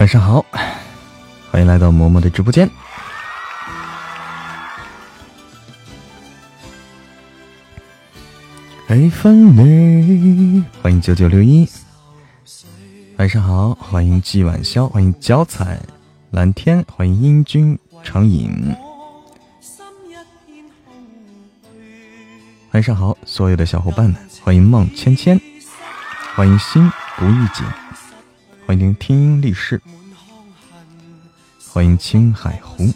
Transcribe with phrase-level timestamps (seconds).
[0.00, 0.42] 晚上好，
[1.50, 2.66] 欢迎来到嬷嬷的直播间。
[8.86, 8.98] 欢
[10.90, 11.68] 迎九九六一。
[13.18, 15.78] 晚上好，欢迎季晚宵，欢迎脚彩
[16.30, 18.74] 蓝天，欢迎英君长影。
[22.70, 25.38] 晚上好，所有的小伙伴们，欢迎梦芊芊，
[26.34, 27.66] 欢迎心不预警，
[28.70, 29.82] 欢迎听音立誓，
[31.72, 32.88] 欢迎青海湖，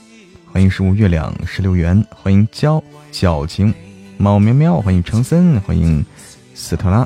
[0.52, 3.74] 欢迎十五月亮十六元，欢迎娇矫情
[4.16, 6.06] 猫喵喵，欢迎程森，欢迎
[6.54, 7.04] 斯特拉，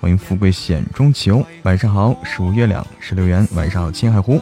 [0.00, 1.44] 欢迎富贵险中求。
[1.64, 4.40] 晚上好，十五月亮十六元，晚上好，青海湖，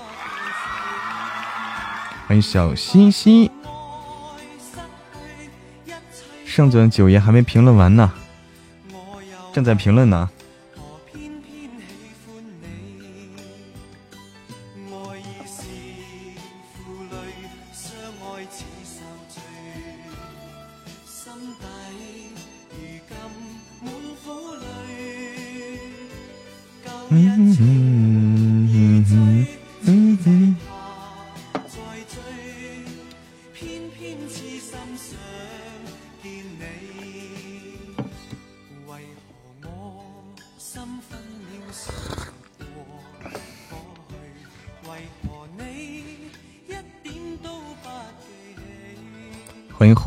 [2.29, 3.51] 欢迎小西西。
[6.47, 8.13] 圣尊九爷还没评论完呢，
[9.53, 10.31] 正在评论呢。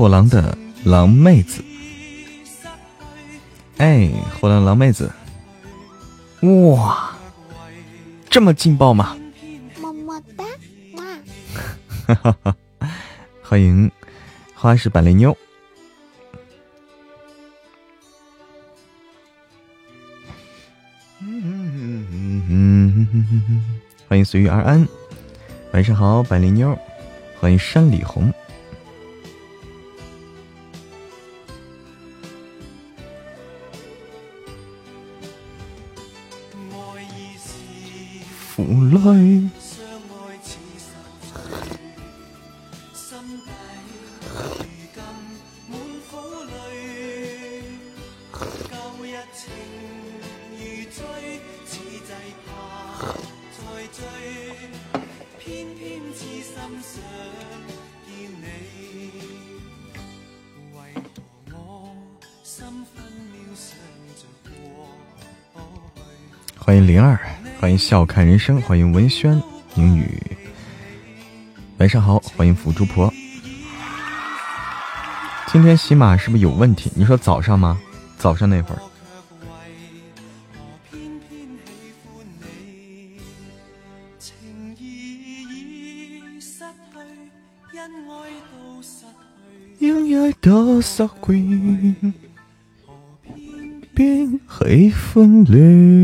[0.08, 1.62] 货郎的狼妹子，
[3.76, 4.10] 哎，
[4.40, 5.12] 货郎狼妹子，
[6.40, 7.14] 哇，
[8.30, 9.18] 这么劲爆吗？
[9.82, 10.46] 么么哒，
[10.96, 11.04] 哇！
[12.08, 12.56] 哈哈哈，
[13.44, 13.92] 欢迎
[14.56, 15.36] 花式板栗妞，
[24.08, 24.88] 欢迎随遇而安，
[25.74, 26.80] 晚上好，板栗妞，
[27.42, 28.34] 欢迎山里红。
[67.78, 69.42] 笑看人生，欢迎文轩
[69.76, 70.20] 英语。
[71.78, 73.14] 晚上好，欢迎福猪婆。
[75.48, 76.92] 今天喜马是不是有问题？
[76.96, 77.80] 你说早上吗？
[78.18, 78.82] 早上那会儿。
[89.80, 91.96] 因爱都失去，
[93.94, 95.97] 便喜欢你。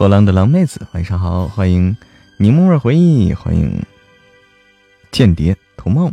[0.00, 1.94] 荷兰的狼妹子，晚上好，欢迎
[2.38, 3.84] 柠檬味回忆，欢迎
[5.12, 6.10] 间谍童梦。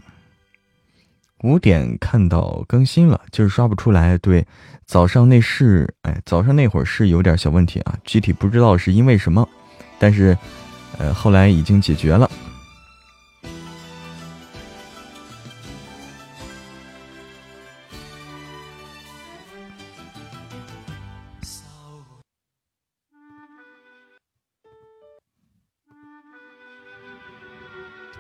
[1.43, 4.17] 五点看到更新了，就是刷不出来。
[4.17, 4.45] 对，
[4.85, 9.47] 早上那是，哎，早上那会儿是有点小问题啊，具体不知道是因为什么，
[9.97, 10.37] 但是，
[10.97, 12.29] 呃，后来已经解决了。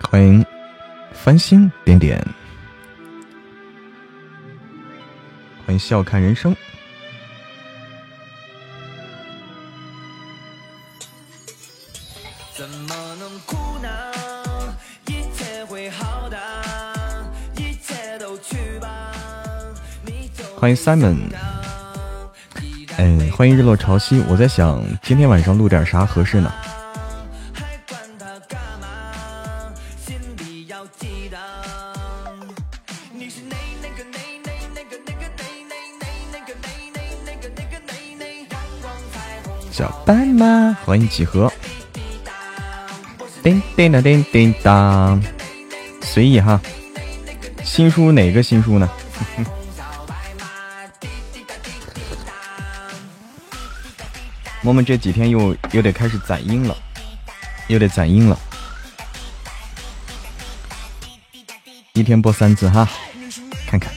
[0.01, 0.45] 欢迎
[1.11, 2.25] 繁星点点，
[5.65, 6.55] 欢迎笑看人生。
[20.59, 21.17] 欢迎 Simon，
[22.97, 24.23] 哎，欢迎日落潮汐。
[24.27, 26.51] 我在想，今天晚上录点啥合适呢？
[40.87, 41.51] 欢迎几何。
[43.43, 45.21] 叮叮当叮叮当，
[46.01, 46.61] 随意哈。
[47.61, 48.89] 新书哪个新书呢？
[54.63, 56.73] 我们这几天又又得开始攒音了，
[57.67, 58.39] 又得攒音了。
[61.91, 62.89] 一天播三次哈，
[63.69, 63.91] 看看。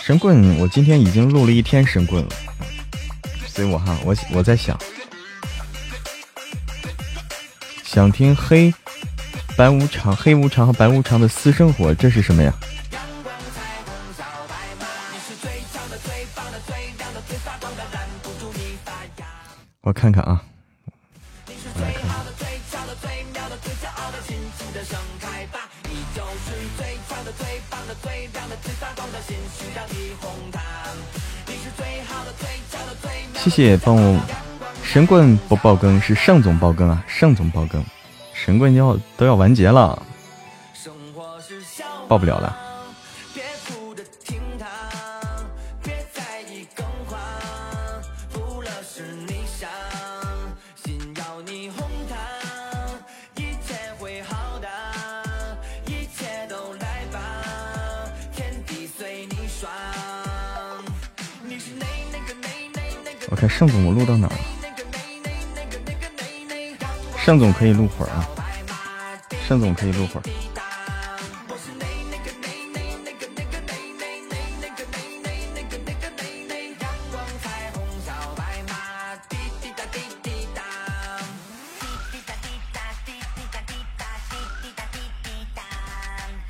[0.00, 2.28] 神棍，我今天已经录了一天神棍了。
[3.58, 4.78] 随我哈，我我在想，
[7.82, 8.72] 想听黑
[9.56, 12.54] 白无常、黑无常和白无常的私生活，这是什么呀？
[19.80, 20.40] 我看看啊。
[33.58, 34.20] 谢谢帮我，
[34.84, 37.84] 神棍不爆更是盛总爆更啊，盛总爆更，
[38.32, 40.00] 神棍要都要完结了，
[42.06, 42.56] 爆不了了。
[63.58, 64.38] 盛总，我录到哪儿了？
[67.18, 68.24] 盛总可以录会儿啊，
[69.48, 70.22] 盛总可以录会儿。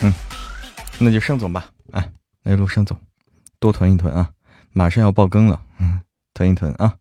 [0.01, 0.13] 嗯，
[0.99, 2.07] 那就盛总吧，哎，
[2.43, 3.01] 来录盛总，
[3.59, 4.29] 多囤一囤啊，
[4.75, 5.63] 马上要爆更了。
[6.39, 7.01] 囤一囤啊！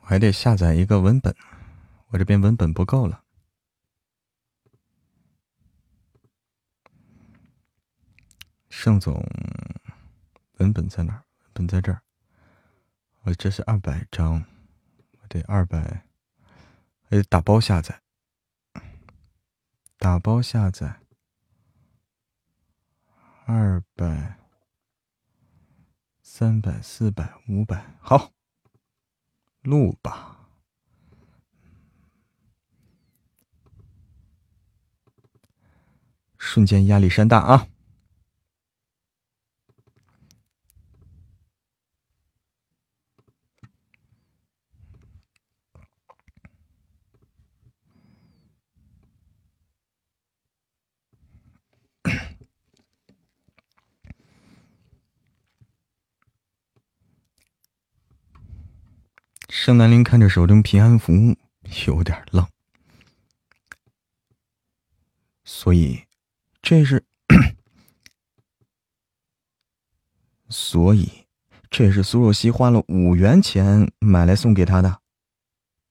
[0.00, 1.32] 我还得下载一个文本，
[2.08, 3.22] 我这边文本不够了。
[8.70, 9.22] 盛总，
[10.54, 11.27] 文本在哪儿？
[11.58, 12.00] 存在这儿，
[13.22, 14.44] 我这是二百张，
[15.20, 16.06] 我得二百，
[17.02, 18.00] 还得打包下载，
[19.96, 21.00] 打包下载，
[23.44, 24.38] 二百、
[26.22, 28.30] 三百、四百、五百，好，
[29.62, 30.48] 录吧，
[36.38, 37.66] 瞬间压力山大啊！
[59.68, 61.12] 盛南林看着手中平安符，
[61.86, 62.48] 有点愣。
[65.44, 66.04] 所以，
[66.62, 67.04] 这是，
[70.48, 71.26] 所以，
[71.68, 75.02] 这是苏若曦花了五元钱买来送给他的。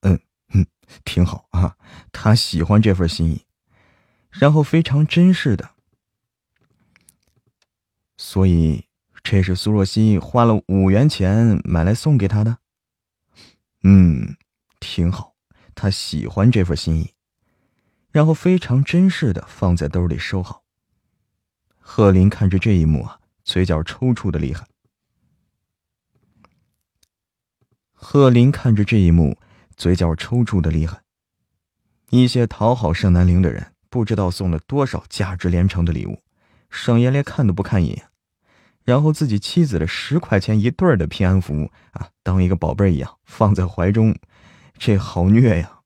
[0.02, 0.20] 嗯
[0.56, 0.66] 嗯，
[1.06, 1.78] 挺好啊，
[2.12, 3.46] 他喜欢这份心意，
[4.32, 5.70] 然后非常珍视的。
[8.18, 8.88] 所以，
[9.22, 12.58] 这是苏若曦花了五元钱买来送给他的。
[13.90, 14.36] 嗯，
[14.82, 15.34] 挺好，
[15.74, 17.14] 他喜欢这份心意，
[18.12, 20.66] 然后非常珍视的放在兜里收好。
[21.80, 24.68] 贺林看着这一幕啊，嘴角抽搐的厉害。
[27.94, 29.40] 贺林看着这一幕，
[29.78, 31.02] 嘴角抽搐的厉害。
[32.10, 36.22] 一些讨好盛南陵的人，不知道送了多少价值连城的礼物，
[36.70, 38.07] 盛爷连看都不看一眼。
[38.88, 44.18] 然后自己妻子的十块钱一对的平安符啊，当一个宝贝一样放在怀中，
[44.78, 45.82] 这好虐呀！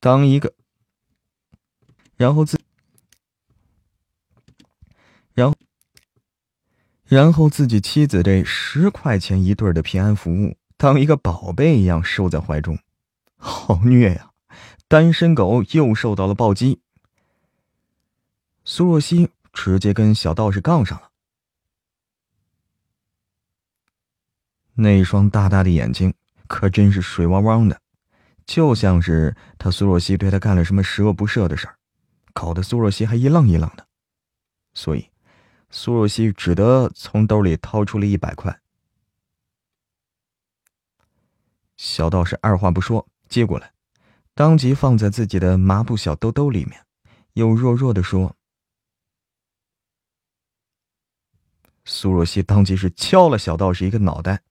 [0.00, 0.52] 当一个，
[2.16, 2.60] 然后自，
[5.34, 5.56] 然后，
[7.04, 12.76] 然后自己妻子这十块钱一对的平安符，当一个宝贝一样收在怀中，
[13.36, 14.32] 好虐呀！
[14.88, 16.80] 单身狗又受到了暴击。
[18.66, 21.10] 苏若曦直接跟小道士杠上了，
[24.72, 26.14] 那双大大的眼睛
[26.46, 27.78] 可真是水汪汪的，
[28.46, 31.76] 就像是他苏若曦对他干了什么十恶不赦的事儿，
[32.32, 33.86] 搞得苏若曦还一愣一愣的。
[34.72, 35.10] 所以，
[35.68, 38.60] 苏若曦只得从兜里掏出了一百块。
[41.76, 43.74] 小道士二话不说接过来，
[44.32, 46.82] 当即放在自己的麻布小兜兜里面，
[47.34, 48.34] 又弱弱的说。
[51.84, 54.42] 苏若曦当即是敲了小道士一个脑袋，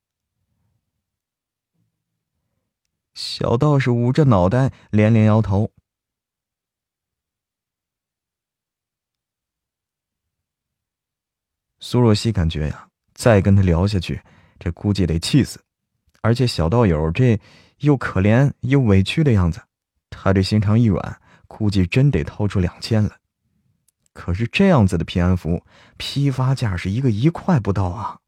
[3.14, 5.72] 小道士捂着脑袋连连摇头。
[11.80, 14.22] 苏若曦感觉呀，再跟他聊下去，
[14.58, 15.60] 这估计得气死。
[16.22, 17.38] 而且小道友这
[17.80, 19.62] 又可怜又委屈的样子，
[20.10, 23.18] 他这心肠一软，估计真得掏出两千了。
[24.14, 25.66] 可是这样子的平安符，
[25.98, 28.20] 批发价是一个一块不到啊！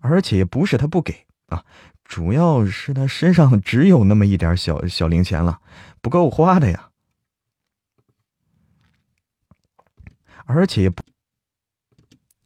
[0.00, 1.64] 而且也不是他不给啊，
[2.04, 5.60] 主要是他身上只有那么一点小小零钱了，
[6.00, 6.90] 不够花的呀。
[10.44, 11.02] 而且也不，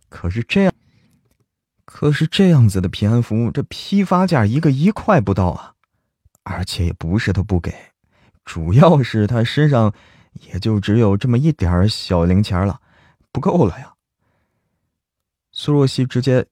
[0.09, 0.73] 可是这样，
[1.85, 5.75] 可是这样子的平安符，这批发价一个一块不到啊！
[6.45, 7.75] 而且也不是他不给，
[8.45, 9.93] 主要是他身上
[10.33, 12.81] 也就只有这么一点小零钱了。
[13.37, 13.95] 不够了呀！
[15.53, 16.47] 苏若曦直接，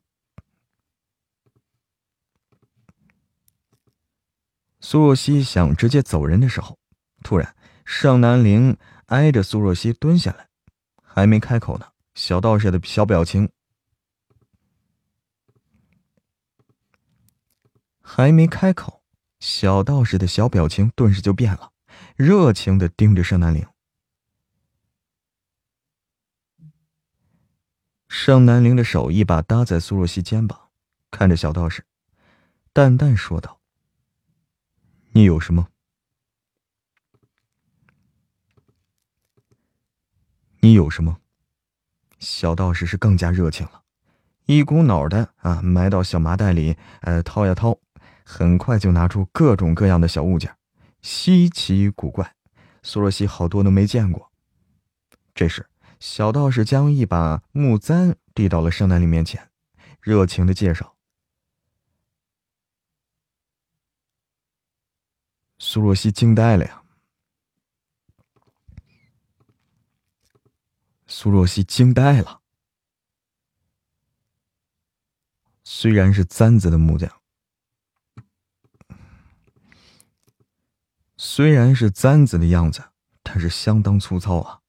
[4.80, 6.78] 苏若曦想直接走人的时候，
[7.22, 8.76] 突然盛南陵
[9.06, 10.46] 挨着苏若曦蹲下来，
[11.02, 13.50] 还没开口呢，小道士的小表情
[18.02, 19.02] 还没开口，
[19.40, 21.72] 小道士的小表情顿时就变了，
[22.14, 23.66] 热情的盯着盛南陵。
[28.16, 30.68] 盛南陵的手一把搭在苏若曦肩膀，
[31.11, 31.85] 看着小道士，
[32.73, 33.59] 淡淡说道
[35.11, 35.66] ：“你有什么？
[40.61, 41.18] 你有什么？”
[42.21, 43.83] 小道士是更加热情了，
[44.47, 47.76] 一股脑的啊埋到小麻袋里，呃掏呀掏，
[48.25, 50.56] 很快就拿出各种各样的小物件，
[51.02, 52.37] 稀奇古怪，
[52.85, 54.30] 苏若曦好多都没见过。
[55.35, 55.66] 这时。
[56.06, 59.50] 小道士将一把木簪递到了盛南陵面前，
[60.02, 60.99] 热情的介绍。
[65.58, 66.84] 苏若曦惊呆了呀！
[71.06, 72.42] 苏若曦惊呆了。
[75.64, 77.23] 虽然是簪子的木匠，
[81.16, 82.90] 虽然是簪子的样子，
[83.23, 84.61] 但是相当粗糙啊。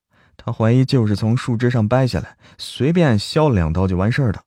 [0.45, 4.45] 他怀疑就是从树枝上掰下来，随便削两刀就完事儿的。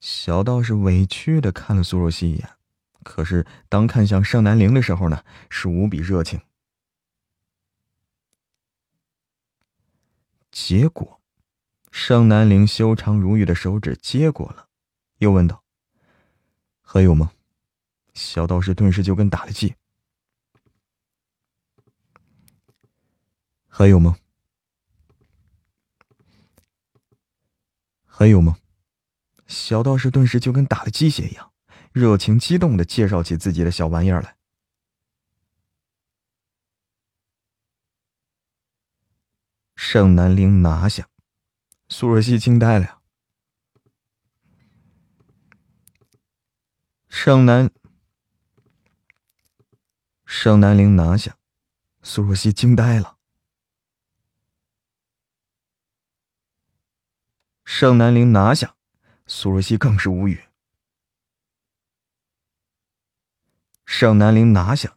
[0.00, 2.48] 小道士委屈的看了苏若曦一眼，
[3.02, 6.40] 可是当看向盛南陵的时候呢，是无比热情。
[10.50, 11.20] 结果，
[11.90, 14.68] 盛南陵修长如玉的手指接过了，
[15.18, 15.62] 又问道
[16.80, 17.32] ：“还有吗？”
[18.14, 19.74] 小道士顿时就跟打了气。
[23.68, 24.16] 还有吗？
[28.22, 28.56] 还有吗？
[29.48, 31.52] 小道士顿时就跟打了鸡血一样，
[31.90, 34.36] 热情激动的介绍起自己的小玩意儿来。
[39.74, 41.08] 圣南陵拿下，
[41.88, 43.02] 苏若曦惊呆了
[47.08, 47.44] 圣。
[47.44, 47.72] 南，
[50.24, 51.36] 圣南陵拿下，
[52.04, 53.11] 苏若曦惊呆了。
[57.74, 58.76] 盛南陵拿下，
[59.26, 60.44] 苏若曦更是无语。
[63.86, 64.94] 盛南陵拿下，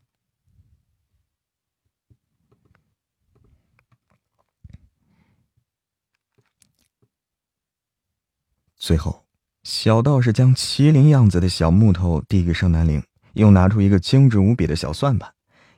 [8.76, 9.26] 最后，
[9.64, 13.02] 小道士将麒麟样子的小木头递给盛南陵，
[13.36, 15.34] 又拿出一个精致无比的小算盘，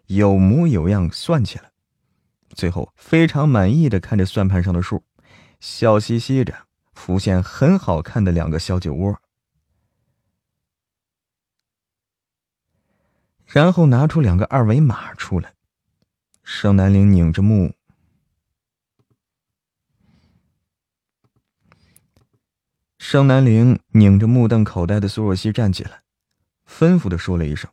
[0.08, 1.72] 有模有样算起来，
[2.56, 5.04] 最后非常满意的看着算盘上的数，
[5.60, 6.67] 笑嘻嘻着。
[6.98, 9.22] 浮现很好看的两个小酒窝，
[13.46, 15.54] 然后拿出两个二维码出来。
[16.44, 17.76] 盛南陵拧着木，
[22.98, 26.02] 盛南陵拧着目瞪口呆的苏若曦站起来，
[26.66, 27.72] 吩咐的说了一声：“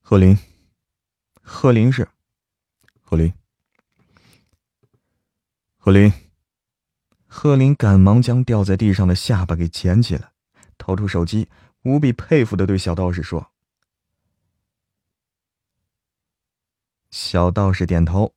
[0.00, 0.38] 贺林，
[1.42, 2.08] 贺林是，
[3.02, 3.32] 贺林，
[5.76, 6.10] 贺林。”
[7.28, 10.32] 贺林赶忙将掉在地上的下巴给捡起来，
[10.78, 11.48] 掏出手机，
[11.82, 13.52] 无比佩服的对小道士说
[17.12, 18.34] ：“小道士点头。”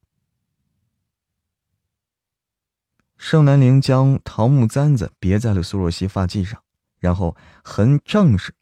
[3.17, 6.61] 盛南陵将桃木簪子别在了苏若曦发髻上，
[6.99, 8.53] 然后很正式。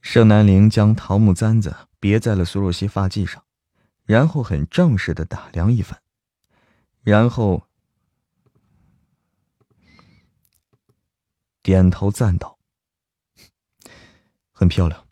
[0.00, 3.44] 盛南陵将桃木簪子别在了苏若曦发髻上，
[4.04, 6.01] 然后很正式的打量一番。
[7.02, 7.62] 然后
[11.62, 12.58] 点头赞道
[14.52, 15.06] ：“很漂亮。”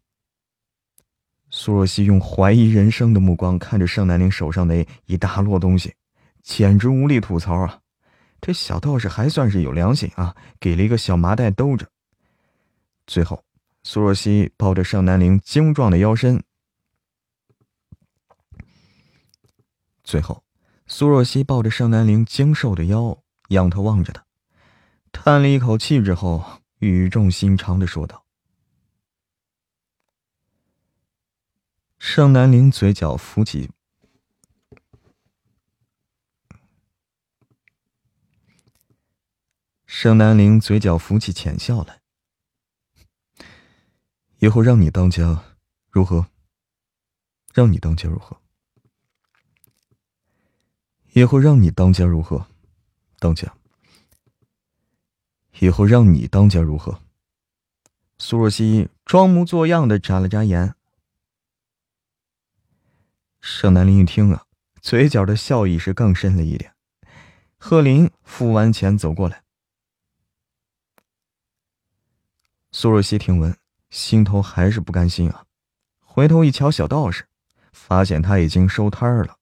[1.52, 5.94] 苏若曦用怀疑人生的目光看着盛南陵手上那一大摞东西，
[6.42, 7.80] 简直无力吐槽啊！
[8.40, 11.90] 这小道士还算是有良心啊，给了一个小麻袋兜着。
[13.04, 13.44] 最后，
[13.82, 16.42] 苏若曦抱着盛南陵精壮的腰身。
[20.04, 20.42] 最后，
[20.92, 24.26] 苏若曦抱着盛南陵精瘦的腰，仰头望着他，
[25.12, 28.24] 叹了一口气之后，语重心长的说道
[31.96, 33.70] ：“盛南陵嘴角浮起。”
[39.86, 42.00] 盛南陵嘴角浮起浅笑来。
[44.40, 45.44] 以后让你当家，
[45.88, 46.26] 如何？
[47.54, 48.39] 让你当家如何？
[51.12, 52.46] 以后让你当家如何？
[53.18, 53.52] 当家。
[55.58, 57.02] 以后让你当家如何？
[58.18, 60.74] 苏若曦装模作样的眨了眨眼。
[63.40, 64.44] 盛南林一听啊，
[64.80, 66.74] 嘴角的笑意是更深了一点。
[67.56, 69.42] 贺林付完钱走过来。
[72.70, 73.56] 苏若曦听闻，
[73.90, 75.44] 心头还是不甘心啊。
[75.98, 77.26] 回头一瞧，小道士，
[77.72, 79.39] 发现他已经收摊儿了。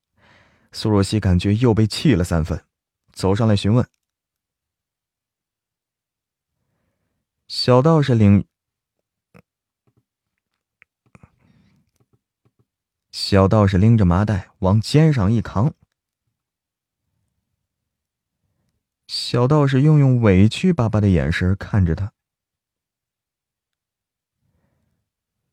[0.73, 2.65] 苏若曦感觉又被气了三分，
[3.13, 3.89] 走上来询问。
[7.49, 8.47] 小道士领
[13.11, 15.75] 小道士拎着麻袋往肩上一扛，
[19.07, 22.13] 小道士用用委屈巴巴的眼神看着他。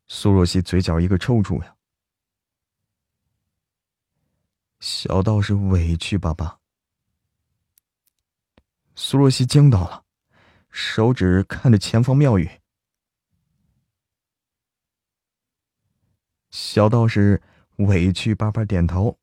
[0.08, 1.75] 苏若曦嘴角一个抽搐呀，
[4.88, 6.60] 小道士委屈巴巴。
[8.94, 10.06] 苏若曦惊到了，
[10.70, 12.48] 手指看着前方庙宇，
[16.52, 17.42] 小道士
[17.78, 19.18] 委屈巴巴点头。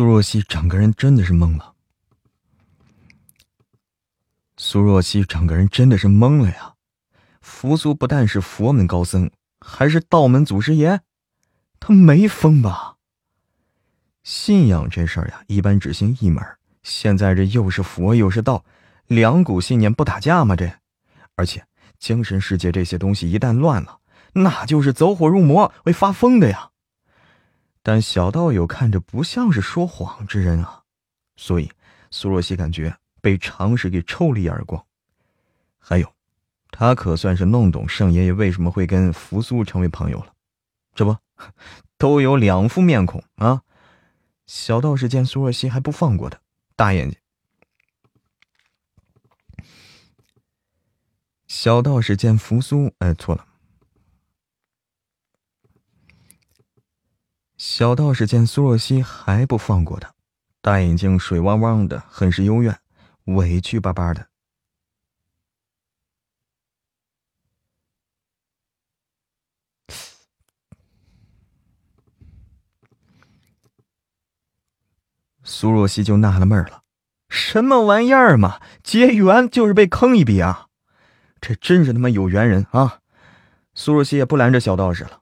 [0.00, 1.74] 苏若曦整个人真的是懵了。
[4.56, 6.72] 苏若曦整个人真的是懵了呀！
[7.42, 11.00] 扶苏不但是佛门高僧，还是道门祖师爷，
[11.78, 12.96] 他没疯吧？
[14.22, 16.42] 信仰这事儿呀，一般只信一门。
[16.82, 18.64] 现在这又是佛又是道，
[19.06, 20.56] 两股信念不打架吗？
[20.56, 20.72] 这，
[21.36, 21.66] 而且
[21.98, 23.98] 精神世界这些东西一旦乱了，
[24.32, 26.69] 那就是走火入魔，会发疯的呀。
[27.82, 30.82] 但小道友看着不像是说谎之人啊，
[31.36, 31.70] 所以
[32.10, 34.84] 苏若曦感觉被常识给抽了一耳光。
[35.78, 36.12] 还有，
[36.70, 40.34] 他可算是弄懂盛爷爷为什么会跟扶苏成为朋友了。
[40.94, 41.16] 这不，
[41.96, 43.62] 都有两副面孔啊！
[44.46, 46.38] 小道士见苏若曦还不放过他，
[46.76, 47.18] 大眼睛。
[51.46, 53.46] 小道士见扶苏，哎，错了。
[57.60, 60.14] 小道士见苏若曦还不放过他，
[60.62, 62.80] 大眼睛水汪汪的，很是幽怨，
[63.24, 64.28] 委屈巴巴的。
[75.44, 76.82] 苏若曦就纳了闷了，
[77.28, 78.58] 什么玩意儿嘛？
[78.82, 80.68] 结缘就是被坑一笔啊！
[81.42, 83.00] 这真是他妈有缘人啊！
[83.74, 85.19] 苏若曦也不拦着小道士了。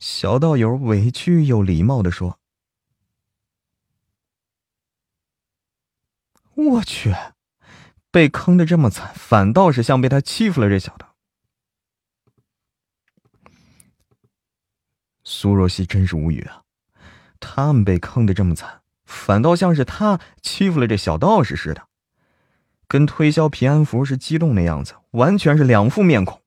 [0.00, 2.40] 小道友委屈又礼貌的说
[6.56, 7.14] ：“我去，
[8.10, 11.04] 被坑的这么惨，反倒是像被他欺负了。”这小子，
[15.22, 16.62] 苏若曦真是无语啊！
[17.38, 21.86] 他们被坑的这么惨，反倒像是他欺负了这小道士似的，
[22.88, 26.40] 跟推销平安符是激动的样子，完全是两副面孔，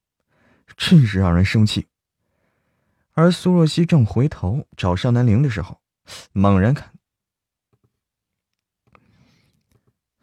[0.76, 1.86] 真是让人生气。
[3.14, 5.80] 而苏若曦正回头找盛南陵的时候，
[6.32, 6.90] 猛然看；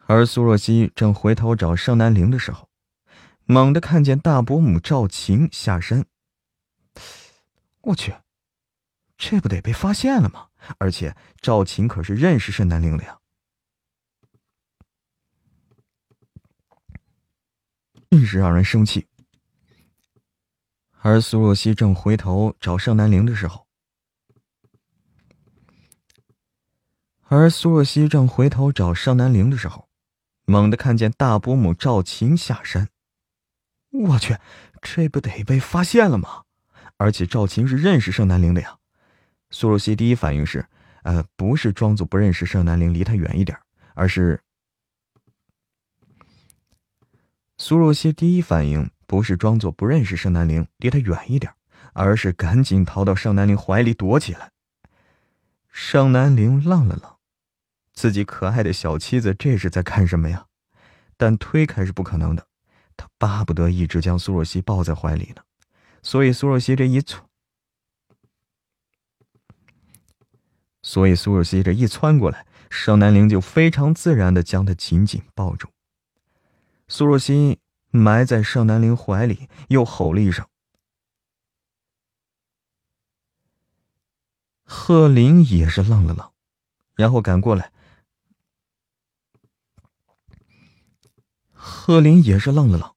[0.07, 2.69] 而苏若曦正回头找盛南陵的时候，
[3.45, 6.05] 猛地看见大伯母赵晴下山。
[7.79, 8.13] 我去，
[9.17, 10.49] 这不得被发现了吗？
[10.77, 13.17] 而且赵晴可是认识盛南陵的呀。
[18.09, 19.07] 真是让人生气。
[21.03, 23.65] 而苏若曦正回头找盛南陵的时候，
[27.23, 29.89] 而苏若曦正回头找盛南陵的时候，
[30.45, 32.87] 猛地看见大伯母赵琴下山。
[33.89, 34.37] 我去，
[34.81, 36.43] 这不得被发现了吗？
[36.97, 38.77] 而且赵琴是认识盛南陵的呀。
[39.49, 40.63] 苏若曦第一反应是，
[41.01, 43.57] 呃，不是装作不认识盛南陵，离他远一点，
[43.95, 44.39] 而是
[47.57, 48.87] 苏若曦第一反应。
[49.11, 51.53] 不是装作不认识盛南陵，离他远一点，
[51.91, 54.51] 而是赶紧逃到盛南陵怀里躲起来。
[55.69, 57.13] 盛南陵愣了愣，
[57.91, 60.45] 自己可爱的小妻子这是在干什么呀？
[61.17, 62.47] 但推开是不可能的，
[62.95, 65.41] 他巴不得一直将苏若曦抱在怀里呢。
[66.01, 67.21] 所以苏若曦这一窜，
[70.81, 75.67] 所以苏若曦这一窜过来，盛南陵就非常自然的将她紧紧抱住。
[76.87, 77.59] 苏若曦。
[77.91, 80.47] 埋在盛南陵怀里，又吼了一声。
[84.63, 86.31] 贺林也是愣了愣，
[86.95, 87.71] 然后赶过来。
[91.51, 92.95] 贺林也是愣了愣，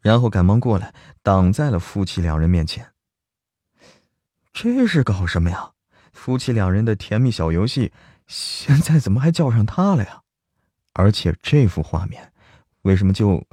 [0.00, 2.92] 然后赶忙过来，挡在了夫妻两人面前。
[4.52, 5.72] 这是搞什么呀？
[6.12, 7.92] 夫妻两人的甜蜜小游戏，
[8.26, 10.22] 现在怎么还叫上他了呀？
[10.94, 12.32] 而且这幅画面，
[12.82, 13.46] 为什么就……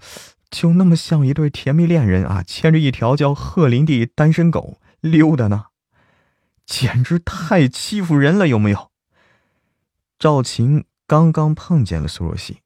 [0.49, 5.67] 就那么像一对甜蜜恋人啊，牵着一条叫鹤林的单身狗溜达呢，
[6.65, 8.91] 简直太欺负人了，有没有？
[10.17, 12.61] 赵琴刚刚碰见了苏若曦，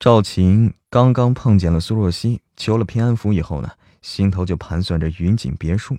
[0.00, 5.98] 赵琴刚刚碰见了苏若曦，求了平安符以后呢，心头就盘算着云锦别墅，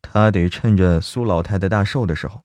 [0.00, 2.42] 他得趁着苏老太太大寿的时候。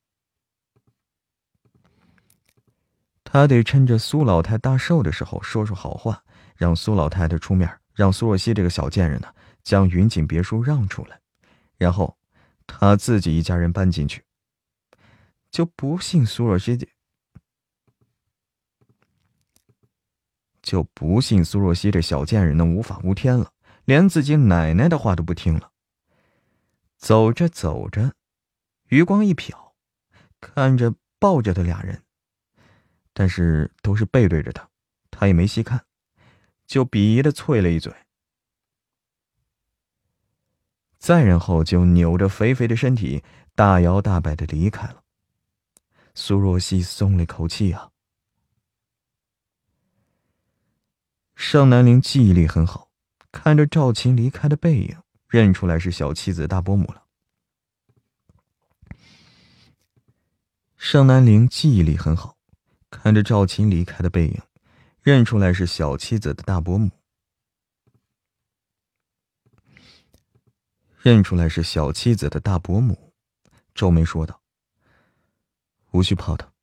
[3.36, 6.24] 他得趁着苏老太大寿的时候说说好话，
[6.56, 9.28] 让苏老太太出面，让苏若曦这个小贱人呢
[9.62, 11.19] 将云锦别墅让出来，
[11.78, 12.15] 然后
[12.65, 14.24] 他自己一家人搬进去。
[15.52, 16.78] 就不信苏若曦
[20.62, 23.52] 就不信苏若曦这小贱人能无法无天了，
[23.84, 25.71] 连自己奶奶的话都不听了。
[26.95, 28.13] 走着走着，
[28.88, 29.52] 余光一瞟，
[30.39, 32.02] 看着抱着的俩人。
[33.17, 34.69] 但是都是背对着他，
[35.10, 35.86] 他也没细看，
[36.67, 37.95] 就鄙夷的啐了一嘴。
[40.99, 43.23] 再然后就扭着肥肥的身体，
[43.56, 45.01] 大摇大摆的离开了。
[46.13, 47.91] 苏若曦松了一口气啊。
[51.36, 52.89] 盛南陵记忆力很好，
[53.32, 54.97] 看着赵琴离开的背影，
[55.30, 57.06] 认出来是小妻子大伯母了。
[60.75, 62.35] 盛南陵记忆力很好。
[62.95, 64.41] 看着赵琴离开的背影，
[65.01, 66.89] 认出来是小妻子的大伯母。
[71.01, 73.13] 认出来是小妻子的大伯母，
[73.75, 74.41] 皱眉说道
[75.91, 76.53] ：“无需泡的。”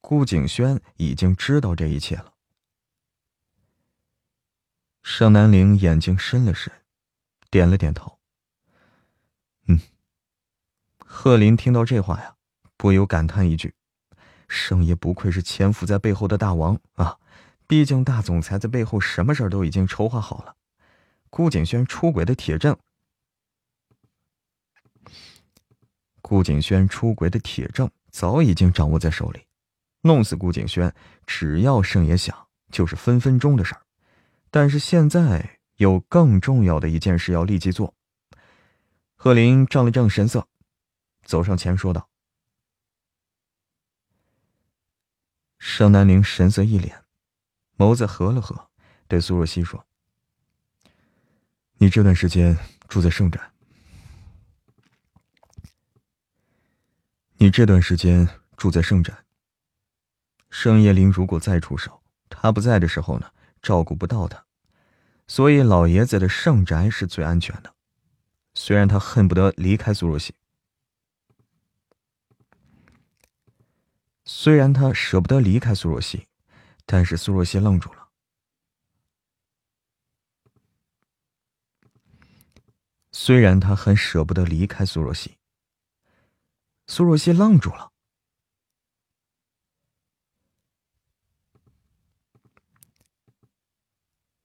[0.00, 2.32] 顾景轩已经知道这一切了。
[5.02, 6.72] 盛南陵眼睛深了深，
[7.50, 8.20] 点了点头。
[9.66, 9.80] 嗯。
[10.98, 12.36] 贺林听到这话呀，
[12.76, 13.74] 不由感叹一句。
[14.52, 17.16] 圣爷不愧是潜伏在背后的大王啊！
[17.66, 20.54] 毕竟大总裁在背后什么事儿都已经筹划好了。
[21.30, 22.76] 顾景轩出轨的铁证，
[26.20, 29.46] 顾景轩出轨的铁证早已经掌握在手里。
[30.02, 32.36] 弄死顾景轩，只要圣爷想，
[32.70, 33.80] 就是分分钟的事儿。
[34.50, 37.94] 但是现在有更重要的一件事要立即做。
[39.16, 40.46] 贺林正了正神色，
[41.24, 42.10] 走上前说道。
[45.64, 47.04] 盛南陵神色一脸，
[47.78, 48.68] 眸子合了合，
[49.06, 49.86] 对苏若曦说
[51.78, 53.40] ：“你这段时间住在圣宅。
[57.36, 59.16] 你这段时间住在圣宅。
[60.50, 63.30] 盛叶林如果再出手，他不在的时候呢，
[63.62, 64.44] 照顾不到他，
[65.28, 67.72] 所以老爷子的圣宅是最安全的。
[68.54, 70.34] 虽然他恨不得离开苏若曦。”
[74.34, 76.26] 虽然他舍不得离开苏若曦，
[76.86, 78.08] 但是苏若曦愣住了。
[83.12, 85.36] 虽然他很舍不得离开苏若曦，
[86.86, 87.92] 苏若曦愣住了。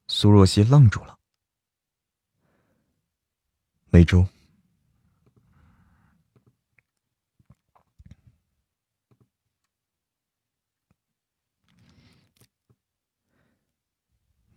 [0.10, 1.18] 苏若曦愣住了。
[3.90, 4.28] 每周。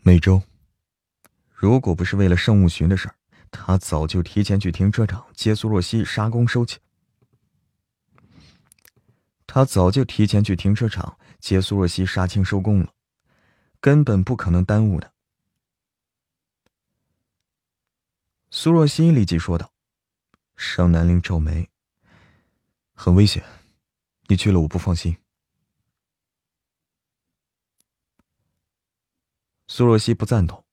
[0.02, 0.42] 每周，
[1.52, 3.14] 如果不是为了圣物巡的事儿，
[3.50, 6.80] 他早就提前去停车场接苏若曦杀工收钱。
[9.46, 12.94] 他早就提前去停车场接苏若曦杀青收工了，
[13.78, 15.12] 根本不可能耽误的。
[18.50, 19.70] 苏若曦立即说道
[20.56, 21.68] ：“尚南陵皱眉，
[22.94, 23.44] 很危险，
[24.28, 25.18] 你去了我不放心。”
[29.72, 30.64] 苏若曦不赞同。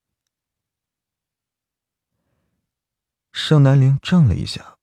[3.32, 4.76] 盛南陵怔了一下，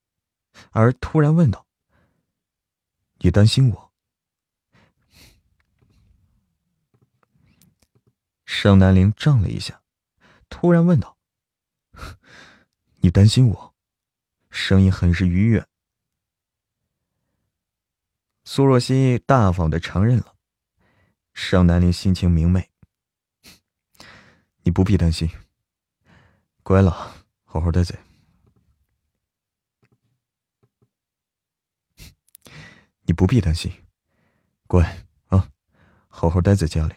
[0.70, 1.66] 而突然问道
[3.20, 3.92] ：“你担心我？”
[8.46, 9.82] 盛南陵怔了一下，
[10.48, 11.18] 突然问道
[13.02, 13.74] ：“你担心我？”
[14.48, 15.68] 声音很是愉悦。
[18.44, 20.34] 苏若曦大方的承认了。
[21.34, 22.70] 盛南陵心情明媚
[24.66, 25.30] ：“你不必担心，
[26.64, 26.90] 乖了，
[27.44, 27.96] 好好待在。”
[33.02, 33.72] 你不必担心，
[34.66, 35.52] 乖啊，
[36.08, 36.96] 好好待在家里，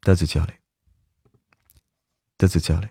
[0.00, 0.54] 待在家里，
[2.36, 2.88] 待在家里。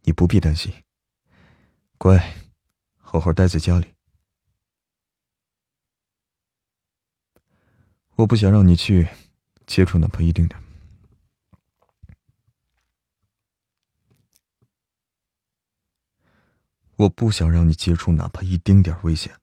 [0.00, 0.72] 你不必担心，
[1.98, 2.34] 乖，
[2.96, 3.97] 好好待在家里。
[8.18, 9.08] 我不想让你去
[9.64, 10.60] 接触哪怕一丁点。
[16.96, 19.38] 我不想让你接触哪怕一丁点危险。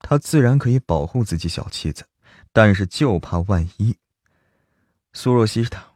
[0.00, 2.06] 他自然可以保护自己小妻子，
[2.52, 3.96] 但是就怕万一。
[5.14, 5.94] 苏若曦他，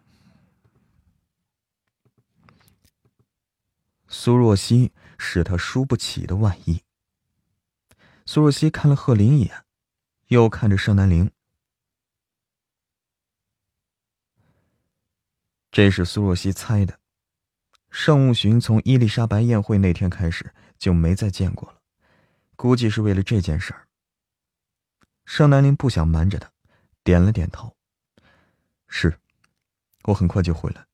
[4.08, 6.82] 苏若曦是他输不起的万一。
[8.24, 9.64] 苏若曦看了贺林一眼，
[10.28, 11.30] 又看着盛南陵。
[15.70, 16.98] 这是苏若曦猜的。
[17.90, 21.80] 盛务寻从伊丽莎白宴会那天开始就没再见过了，
[22.54, 23.88] 估计是为了这件事儿。
[25.24, 26.50] 盛南林不想瞒着他，
[27.02, 27.76] 点了点头
[28.88, 29.18] ：“是，
[30.04, 30.86] 我很快就回来。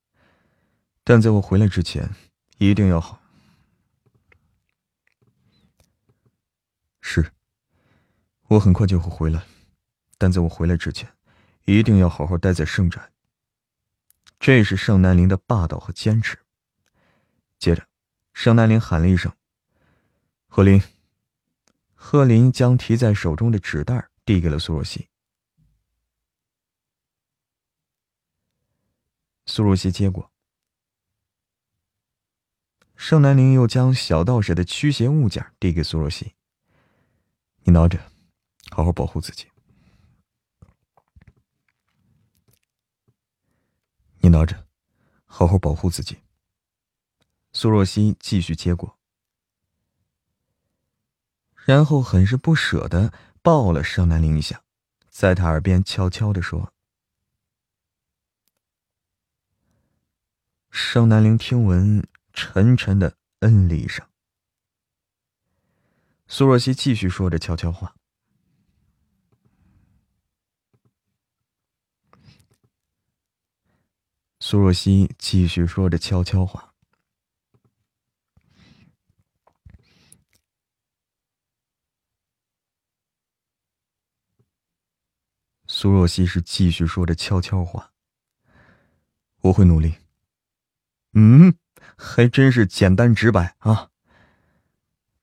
[1.04, 2.10] 但在我回来之前，
[2.58, 3.22] 一定要好。
[7.00, 7.30] 是，
[8.48, 9.46] 我很快就会回来，
[10.18, 11.10] 但在我回来之前，
[11.64, 13.10] 一定要好好待在圣宅。
[14.38, 16.38] 这是盛南林的霸道和坚持。”
[17.58, 17.86] 接着，
[18.32, 19.32] 盛南林喊了一声
[20.46, 20.82] ：“贺林。”
[21.94, 25.08] 贺林将提在手中的纸袋递给了苏若曦。
[29.46, 30.30] 苏若曦接过。
[32.94, 36.34] 盛南林又将小道士的驱邪物件递给苏若曦
[37.64, 37.98] ：“你拿着，
[38.70, 39.48] 好好保护自己。
[44.26, 44.66] 你拿着，
[45.24, 46.18] 好好保护自己。”
[47.54, 48.98] 苏若曦继续接过，
[51.54, 54.64] 然后很是不舍的抱了盛南陵一下，
[55.08, 56.74] 在他耳边悄悄的说
[60.70, 64.04] ：“盛南陵听闻，沉沉的嗯了一声。”
[66.26, 67.94] 苏若曦继续说着悄悄话。
[74.48, 76.72] 苏若曦继续说着悄悄话。
[85.66, 87.92] 苏若曦是继续说着悄悄话。
[89.40, 89.96] 我会努力。
[91.14, 91.52] 嗯，
[91.98, 93.90] 还真是简单直白啊。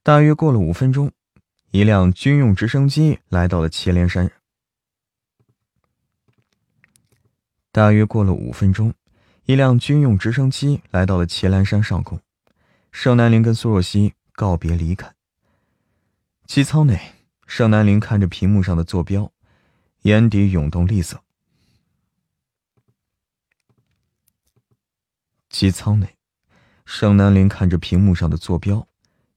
[0.01, 1.09] 大约过了五分钟，
[1.71, 4.29] 一辆军用直升机来到了祁连山。
[7.71, 8.93] 大约过了五分钟，
[9.45, 12.19] 一辆军用直升机来到了祁连山上空。
[12.91, 15.13] 盛南林跟苏若曦告别离开。
[16.45, 17.13] 机舱内，
[17.45, 19.31] 盛南林看着屏幕上的坐标。
[20.03, 21.23] 眼底涌动厉色。
[25.49, 26.17] 机舱内，
[26.85, 28.87] 盛南林看着屏幕上的坐标，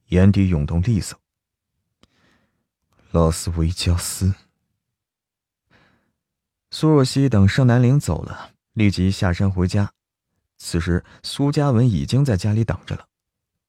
[0.09, 1.19] 眼底涌动厉色。
[3.13, 4.35] 拉斯维加斯。
[6.71, 9.93] 苏若曦等盛南林走了，立即下山回家。
[10.59, 13.09] 此时，苏嘉文已经在家里等着了，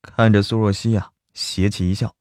[0.02, 2.16] 看着苏若曦呀，邪气一笑。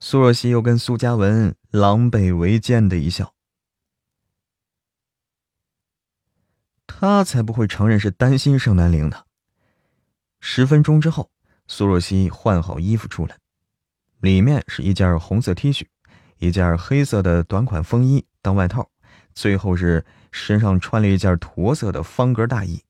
[0.00, 3.34] 苏若曦又跟苏嘉文狼狈为奸的一笑，
[6.86, 9.24] 他才不会承认是担心盛南陵呢。
[10.40, 11.30] 十分钟之后，
[11.68, 13.38] 苏若曦换好衣服出来，
[14.18, 15.86] 里面是一件红色 T 恤，
[16.42, 18.90] 一件黑色的短款风衣当外套，
[19.32, 22.82] 最后是身上穿了一件驼色的方格大衣，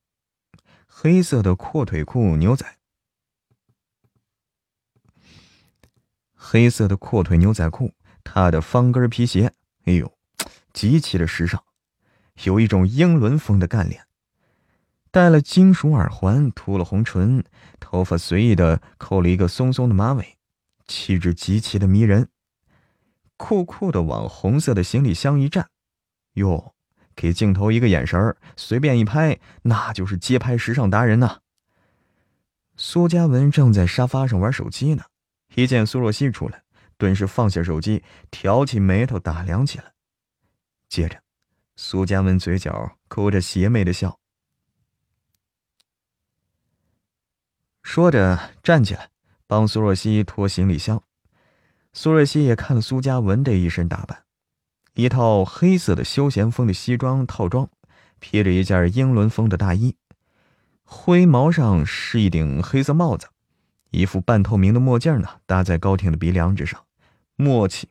[0.87, 2.65] 黑色的阔腿裤牛仔，
[6.35, 7.93] 黑色的阔腿牛仔裤，
[8.25, 9.53] 他的方跟皮鞋，
[9.85, 10.11] 哎呦，
[10.73, 11.63] 极其的时尚，
[12.45, 14.07] 有一种英伦风的干练。
[15.11, 17.45] 戴了金属耳环，涂了红唇，
[17.79, 20.39] 头发随意的扣了一个松松的马尾，
[20.87, 22.31] 气质极其的迷人。
[23.45, 25.69] 酷酷的往红色的行李箱一站，
[26.35, 26.77] 哟，
[27.17, 31.41] 给镜头一个眼神随便一拍，那就是街拍时尚达人呐。
[32.77, 35.03] 苏嘉文正在沙发上玩手机呢，
[35.57, 36.63] 一见苏若曦出来，
[36.97, 39.93] 顿时放下手机，挑起眉头打量起来。
[40.89, 41.21] 接着，
[41.75, 44.21] 苏嘉文嘴角勾着邪魅的笑。
[47.83, 49.11] 说着，站起来
[49.49, 51.03] 帮苏若曦拖行李箱。
[51.93, 54.25] 苏瑞希也看了苏嘉文的一身打扮，
[54.95, 57.69] 一套黑色的休闲风的西装套装，
[58.19, 59.95] 披着一件英伦风的大衣，
[60.85, 63.29] 灰毛上是一顶黑色帽子，
[63.91, 66.83] 一副半透明的墨镜呢，搭在高挺的鼻梁之上，
[67.37, 67.89] 默契，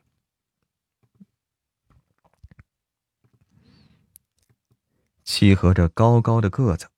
[5.22, 6.88] 契合着高高的个子。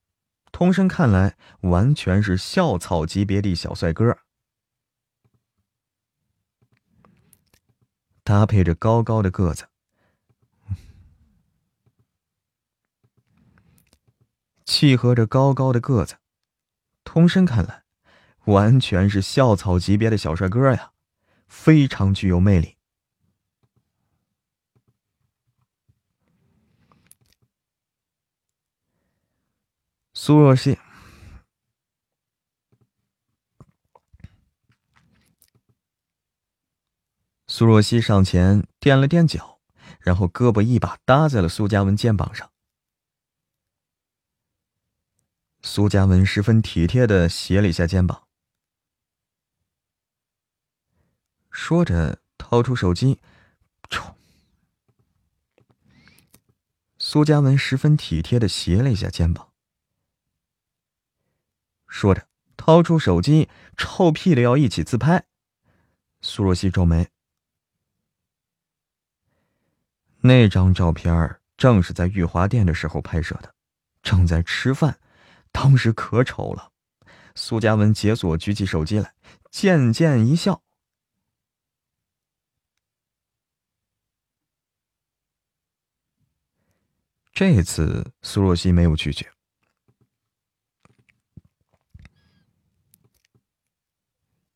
[0.51, 4.17] 通身看来，完全是校草级别的小帅哥，
[8.25, 9.69] 搭配着高高的个子，
[14.65, 16.17] 契合着高高的个子，
[17.05, 17.85] 通身看来，
[18.47, 20.93] 完全是校草级别的小帅哥呀，
[21.47, 22.79] 非常具有魅力。
[30.15, 30.79] 苏若曦，
[37.57, 39.61] 苏若曦上前垫了垫脚，
[40.01, 42.51] 然后胳膊一把搭在了苏嘉文肩膀上。
[45.63, 48.27] 苏嘉文十分体贴的斜了一下肩膀，
[51.53, 53.21] 说着掏出手机，
[53.89, 54.17] 冲。
[56.99, 59.53] 苏嘉文十分体贴的斜了一下肩膀。
[61.87, 65.29] 说着，掏出手机，臭屁的要一起自拍。
[66.21, 67.14] 苏若曦皱眉。
[70.27, 73.55] 那张照片正是在玉华店的时候拍摄的，
[74.03, 74.99] 正在吃饭，
[75.53, 76.73] 当时可丑了。
[77.35, 79.15] 苏嘉文解锁，举起手机来，
[79.51, 80.63] 渐渐一笑。
[87.35, 89.31] 这次苏若曦没有拒绝。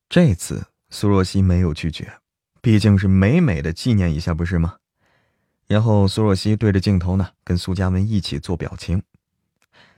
[0.09, 2.19] 这次苏若曦没有拒绝，
[2.59, 4.78] 毕竟是美美的纪念一下，不是吗？
[5.69, 9.03] 然后苏若曦对着镜头呢，跟苏嘉文一起做表情。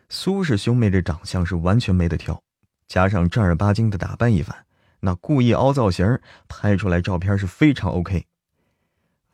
[0.09, 2.43] 苏氏兄妹这长相是完全没得挑，
[2.87, 4.65] 加上正儿八经的打扮一番，
[4.99, 8.27] 那故意凹造型拍出来照片是非常 OK。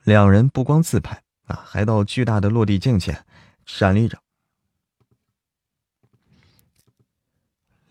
[0.03, 3.25] 两人不光自拍啊，还到巨大的落地镜前
[3.65, 4.21] 闪了一张。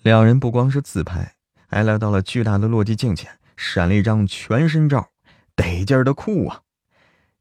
[0.02, 1.34] 两人不光是自拍。
[1.68, 5.10] 还来到了巨大的落地镜前，闪了一张全身照，
[5.56, 6.62] 得劲儿的酷啊！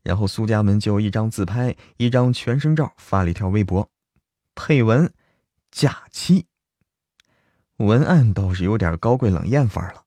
[0.06, 3.90] 然后苏家门就一张自拍，一张全身照发了一条微博，
[4.54, 5.12] 配文
[5.72, 6.46] “假期”，
[7.78, 10.06] 文案倒是有点高贵冷艳范儿了。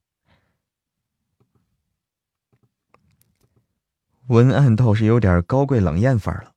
[4.28, 6.54] 文案倒是有点高贵冷艳范儿了。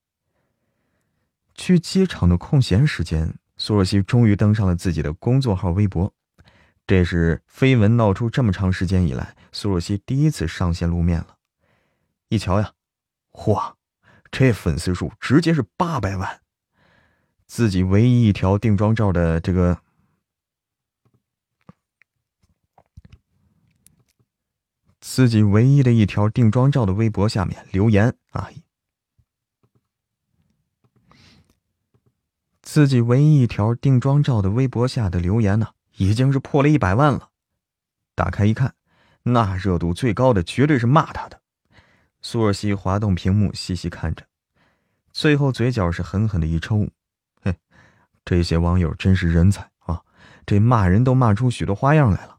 [1.55, 6.13] 去机场的空闲时间，苏若曦终于登上了自己的公众号微博。
[6.85, 11.37] 这是绯闻闹出这么长时间以来，苏若曦第一次上线露面了。
[12.29, 12.73] 一瞧呀，
[13.31, 13.75] 嚯，
[14.31, 16.41] 这粉丝数直接是八百万！
[17.47, 19.81] 自己唯一一条定妆照的这个，
[24.99, 28.49] 自己唯一的一条定妆照的微博下面留言啊，
[32.61, 35.73] 自己唯一一条定妆照的微博下的留言呢？
[35.97, 37.31] 已经是破了一百万了，
[38.15, 38.75] 打开一看，
[39.23, 41.40] 那热度最高的绝对是骂他的。
[42.21, 44.23] 苏若曦滑动屏幕，细细看着，
[45.11, 46.87] 最后嘴角是狠狠的一抽，
[47.41, 47.55] 嘿，
[48.23, 50.01] 这些网友真是人才啊！
[50.45, 52.37] 这骂人都骂出许多花样来了。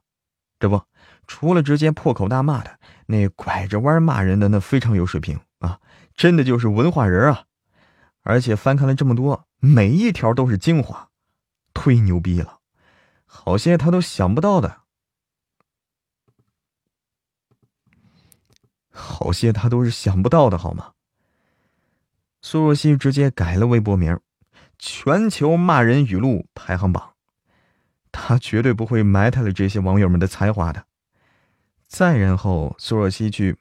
[0.61, 0.81] 这不，
[1.27, 5.81] 除了直接破口大骂的，那拐着弯骂人的那非常有水平啊，
[6.15, 7.45] 真的就是文化人啊！
[8.23, 11.09] 而且翻看了这么多，每一条都是精华，
[11.75, 12.61] 忒牛逼了。
[13.27, 14.82] 好些他都想不到的，
[18.93, 20.93] 好些他都是想不到的，好吗？
[22.43, 24.19] 苏若曦直接改了微博名，
[24.79, 27.15] 全球骂人语录排行榜。
[28.11, 30.85] 他绝对不会埋汰了这些网友们的才华的。
[31.87, 33.57] 再然后，苏若曦去，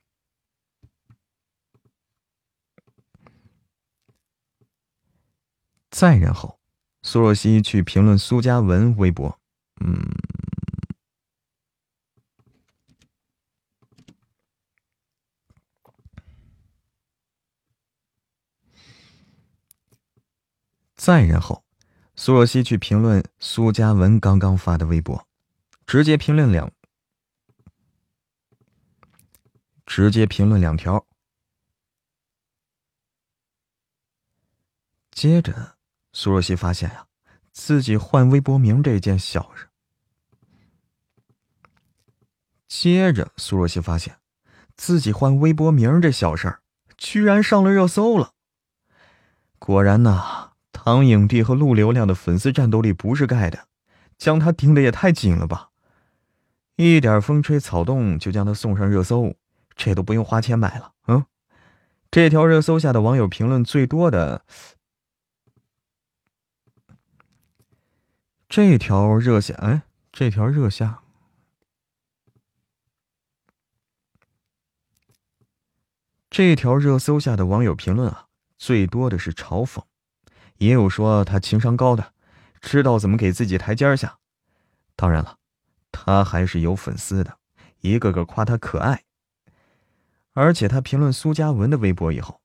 [5.89, 6.59] 再然后，
[7.01, 9.39] 苏若曦去评论苏嘉文微博，
[9.79, 10.09] 嗯。
[21.03, 21.63] 再然后，
[22.15, 25.27] 苏若曦去评论苏嘉文刚刚发的微博，
[25.87, 26.71] 直接评论两，
[29.83, 31.07] 直接评论两条。
[35.09, 35.75] 接着，
[36.13, 37.07] 苏若曦发现呀，
[37.51, 39.69] 自己换微博名这件小事。
[42.67, 44.19] 接着，苏若曦发现，
[44.75, 46.61] 自己换微博名这小事儿，
[46.95, 48.35] 居然上了热搜了。
[49.57, 50.50] 果然呐。
[50.71, 53.67] 唐影帝和陆流量的粉丝战斗力不是盖的，
[54.17, 55.69] 将他盯的也太紧了吧！
[56.77, 59.35] 一点风吹草动就将他送上热搜，
[59.75, 60.93] 这都不用花钱买了。
[61.07, 61.25] 嗯，
[62.09, 64.43] 这条热搜下的网友评论最多的，
[68.49, 71.03] 这条热下，哎，这条热下，
[76.31, 79.83] 这条热搜下的网友评论啊，最多的是嘲讽。
[80.61, 82.13] 也有说他情商高的，
[82.61, 84.19] 知道怎么给自己台阶下。
[84.95, 85.39] 当然了，
[85.91, 87.39] 他还是有粉丝的，
[87.79, 89.03] 一个个夸他可爱。
[90.33, 92.39] 而且他评论苏嘉文的微博以后，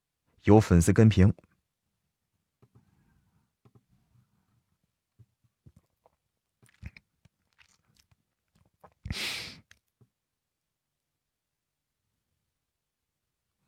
[0.44, 1.34] 有粉丝跟评。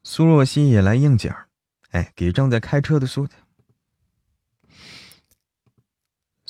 [0.03, 1.31] 苏若曦也来应景
[1.91, 3.29] 哎，给正在开车的苏。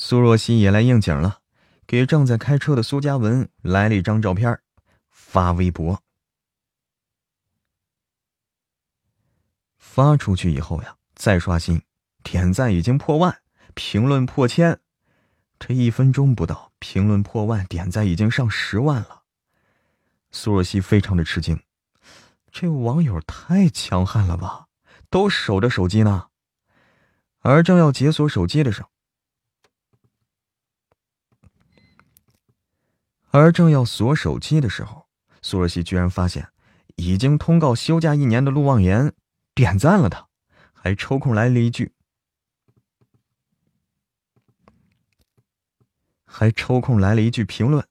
[0.08, 1.40] 苏若曦也来应景了，
[1.86, 4.58] 给正在开车的苏嘉文来了一张照片，
[5.10, 6.02] 发微博。
[9.76, 11.82] 发出去以后呀，再刷新，
[12.22, 13.42] 点赞已经破万，
[13.74, 14.80] 评论破千，
[15.58, 19.24] 这一分钟不到，评论破万，点赞已经上十万了。
[20.30, 21.62] 苏若曦非常的吃惊，
[22.50, 24.68] 这网友太强悍了吧？
[25.10, 26.28] 都守着手机呢，
[27.40, 28.88] 而正要解锁手机的时候。
[33.30, 35.06] 而正要锁手机的时候，
[35.42, 36.48] 苏若曦居然发现，
[36.96, 39.12] 已经通告休假一年的陆望言
[39.54, 40.28] 点赞了他，
[40.72, 41.92] 还抽空来了一句，
[46.24, 47.86] 还抽空来了一句评论。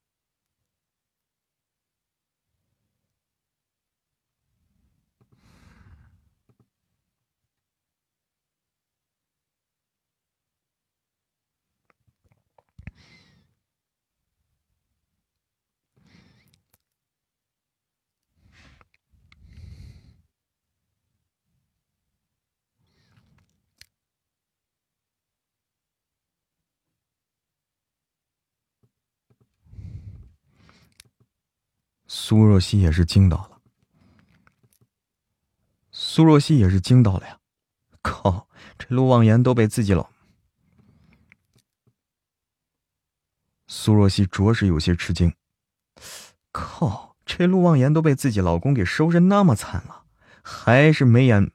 [32.30, 33.62] 苏若曦也是惊到了，
[35.92, 37.40] 苏若曦也是惊到了呀！
[38.02, 40.10] 靠，这陆望言都被自己老……
[43.68, 45.34] 苏若曦着实有些吃惊。
[46.52, 50.04] 靠，这陆望言都被自己老公给收拾那么惨了，
[50.44, 51.50] 还是没眼，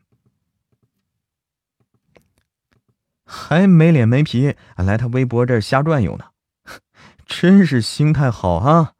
[3.26, 6.30] 还没脸没皮来他微博这瞎转悠呢，
[7.26, 8.94] 真是心态好啊！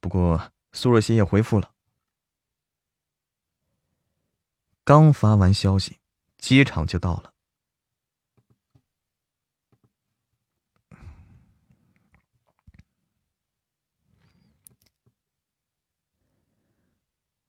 [0.00, 0.50] 不过。
[0.80, 1.74] 苏若曦也回复了，
[4.84, 5.98] 刚发完消息，
[6.38, 7.34] 机场就到了。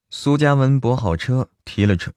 [0.10, 2.12] 苏嘉文泊好车，提了车。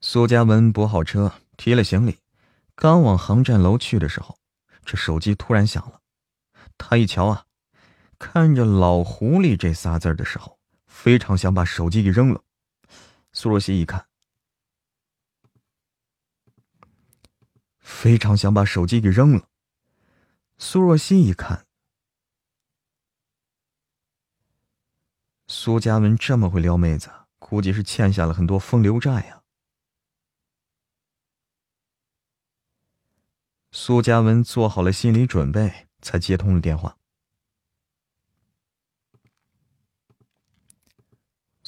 [0.00, 2.20] 苏嘉文泊好车，提了行李，
[2.74, 4.38] 刚往航站楼去的时候，
[4.86, 6.00] 这手机突然响了。
[6.78, 7.44] 他一瞧啊。
[8.22, 12.44] 看着“老狐狸”这仨字的时候，非常想把手机给扔了。
[13.32, 14.06] 苏若曦一看，
[17.80, 19.48] 非常想把手机给扔了。
[20.56, 21.66] 苏若曦一看，
[25.48, 27.10] 苏嘉文这么会撩妹子，
[27.40, 29.42] 估计是欠下了很多风流债呀。
[33.72, 36.96] 苏嘉文做好了心理准备，才接通了电话。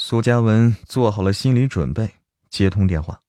[0.06, 2.16] 苏嘉文做好了心理准备，
[2.50, 3.22] 接通电话，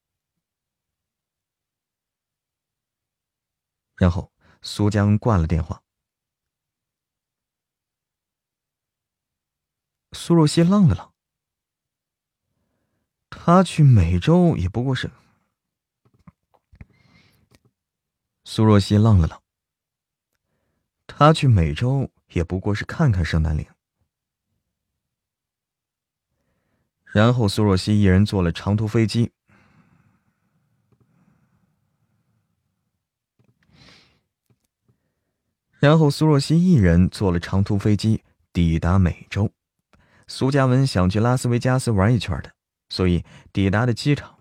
[3.95, 4.30] 然后
[4.61, 5.82] 苏嘉文挂了电话。
[10.11, 11.13] 苏若曦愣了愣，
[13.30, 15.09] 他去美洲也不过是……
[18.43, 19.41] 苏若曦愣了愣，
[21.07, 23.65] 他去美洲也不过是看看圣诞岭。
[27.16, 29.32] 然后，苏若曦一人坐了长途飞机。
[35.80, 39.49] 然后，苏若曦一人坐了长途飞机抵达美洲。
[40.28, 42.51] 苏嘉文想去拉斯维加斯玩一圈的，
[42.89, 44.39] 所以抵达的机场。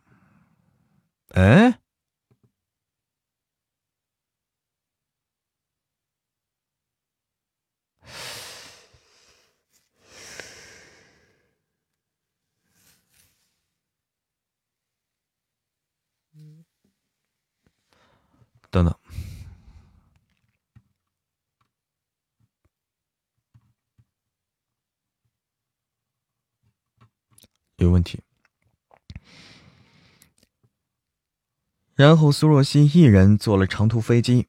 [1.28, 1.78] 哎。
[18.74, 18.98] 等等，
[27.76, 28.20] 有问题。
[31.94, 34.48] 然后苏若曦一人坐了长途飞机，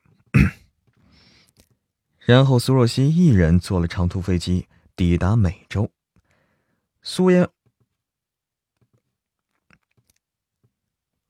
[2.18, 5.92] 然后苏若曦一人坐了长途飞机抵达美洲。
[7.04, 7.48] 苏烟，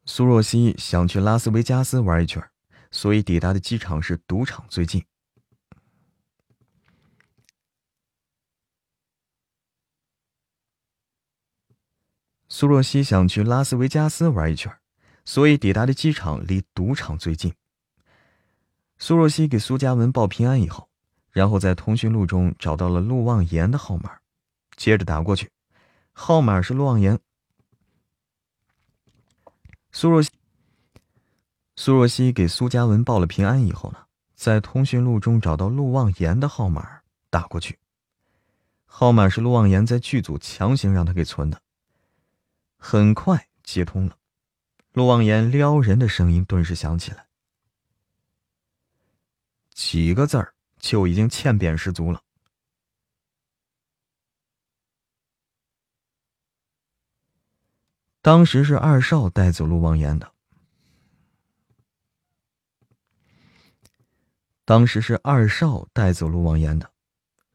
[0.05, 2.49] 苏若曦想去拉斯维加斯玩一圈。
[2.91, 5.05] 所以抵达的机场是赌场最近。
[12.47, 14.73] 苏若曦想去拉斯维加斯玩一圈，
[15.25, 17.53] 所以抵达的机场离赌场最近。
[18.97, 20.87] 苏若曦给苏嘉文报平安以后，
[21.31, 24.19] 然后在通讯录中找到了陆望言的号码，
[24.77, 25.51] 接着打过去，
[26.13, 27.19] 号码是陆望言。
[29.91, 30.29] 苏若曦。
[31.77, 37.77] 苏若曦给苏嘉文报了平安以后呢，在通讯录中找到陆望言的号码，打过去。
[38.85, 41.61] 号码是陆望言在剧组强行让他给存的。
[42.77, 44.17] 很快接通了，
[44.93, 47.27] 陆望言撩人的声音顿时响起来，
[49.73, 52.21] 几个字儿就已经欠扁十足了。
[58.21, 60.34] 当时是二少带走陆望言的。
[64.65, 66.91] 当时是二少带走陆望言的，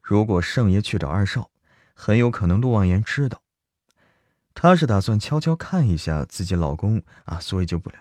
[0.01, 1.51] 如果圣爷去找二少，
[1.93, 3.43] 很有可能陆望言知道。
[4.53, 7.97] 他是打算悄悄看一下自己老公啊，所以就不了。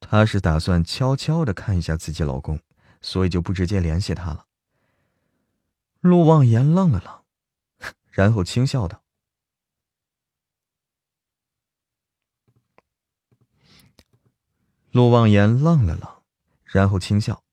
[0.00, 2.60] 他是打算悄悄的看一下自己老公，
[3.00, 4.46] 所以就不直接联系他了。
[6.00, 9.02] 陆望言愣了愣， 然后轻笑道。
[14.98, 16.22] 陆望言愣了愣，
[16.64, 17.44] 然后轻笑。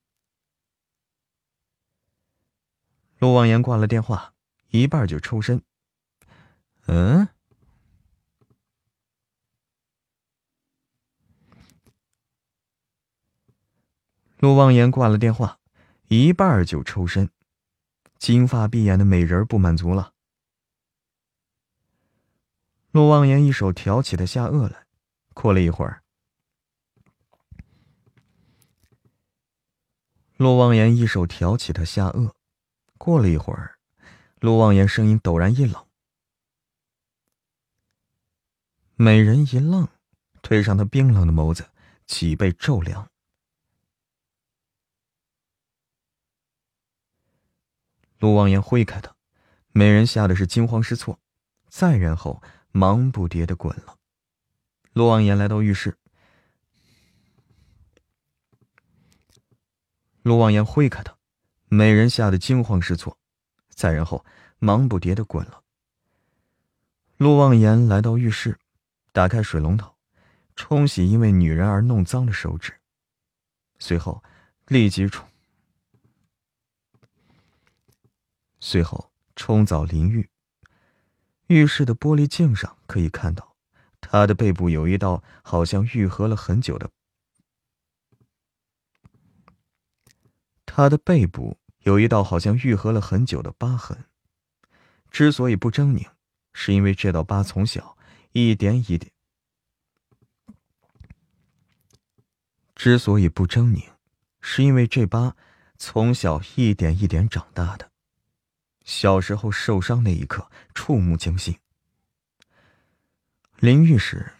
[3.19, 4.33] 陆望言挂了电话，
[4.69, 5.61] 一半就抽身。
[6.87, 7.27] 嗯？
[14.39, 15.59] 陆望言挂了电话，
[16.07, 17.29] 一半就抽身。
[18.17, 20.13] 金发碧眼的美人不满足了。
[22.89, 24.87] 陆望言一手挑起他下颚来，
[25.35, 26.01] 过了一会儿。
[30.37, 32.33] 陆望言一手挑起他下颚，
[32.97, 33.77] 过了一会儿，
[34.41, 35.85] 陆望言声音陡然一冷。
[38.95, 39.87] 美人一愣，
[40.41, 41.69] 推上他冰冷的眸子，
[42.05, 43.09] 脊背骤凉。
[48.19, 49.15] 陆望言挥开他，
[49.71, 51.17] 美人吓得是惊慌失措，
[51.69, 53.97] 再然后忙不迭的滚了。
[54.91, 55.97] 陆望言来到浴室。
[60.25, 61.15] 陆望言挥开他，
[61.67, 63.15] 美人吓得惊慌失措，
[63.69, 64.25] 再然后
[64.57, 65.61] 忙不迭的滚了。
[67.17, 68.57] 陆望言来到浴室，
[69.11, 69.93] 打开水龙头，
[70.55, 72.73] 冲洗因为女人而弄脏的手指，
[73.77, 74.23] 随后
[74.65, 75.27] 立即冲，
[78.59, 80.27] 随后冲澡淋浴。
[81.45, 83.55] 浴室的玻璃镜上可以看到，
[84.01, 86.89] 他的背部有一道好像愈合了很久的。
[90.75, 93.97] 他的背部有一道好像愈合了很久的疤痕，
[95.09, 96.05] 之所以不狰狞，
[96.51, 97.97] 是因为这道疤从小
[98.33, 99.09] 一点一点，
[102.75, 103.85] 之所以不狰狞，
[104.41, 105.37] 是因为这疤
[105.77, 107.89] 从小一点一点长大的。
[108.83, 111.57] 小时候受伤那一刻，触目惊心。
[113.59, 114.33] 淋浴时，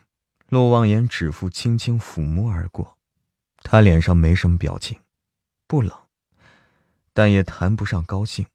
[0.49, 2.97] 陆望言指腹轻轻抚摸而过，
[3.63, 4.99] 他脸上没什么表情，
[5.65, 5.97] 不冷，
[7.15, 8.45] 但也谈不上高兴。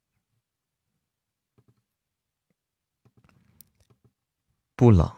[4.75, 5.11] 不冷，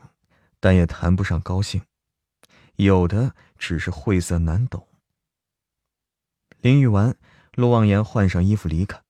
[0.62, 1.86] 但也谈不上高兴，
[2.78, 4.88] 有的只是晦涩难懂。
[6.62, 7.18] 淋浴完，
[7.56, 9.04] 陆望言换上衣服离开。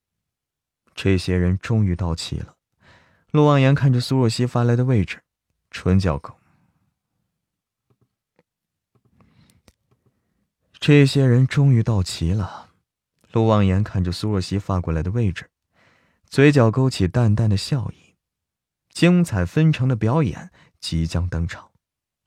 [0.96, 2.58] 这些人终于到齐了。
[3.30, 5.22] 陆望言看着苏若曦发来的位置，
[5.70, 6.36] 唇角勾。
[10.80, 12.73] 这些人终于到齐了。
[13.34, 15.50] 陆望言看着苏若曦发过来的位置，
[16.30, 18.16] 嘴角勾起淡淡的笑意。
[18.90, 21.72] 精彩纷呈的表演即将登场。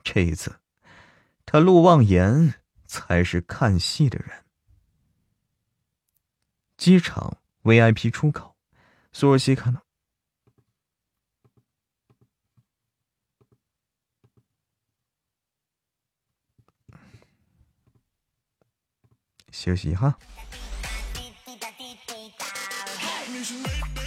[0.02, 0.58] 这一次，
[1.44, 2.54] 他陆望言
[2.86, 4.44] 才是看戏的人。
[6.76, 8.56] 机场 VIP 出口。
[9.12, 9.86] 苏若曦看到，
[19.52, 20.18] 休息哈。
[23.48, 24.05] you should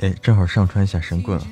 [0.00, 1.38] 哎，正好上传一下神棍。
[1.38, 1.46] 啊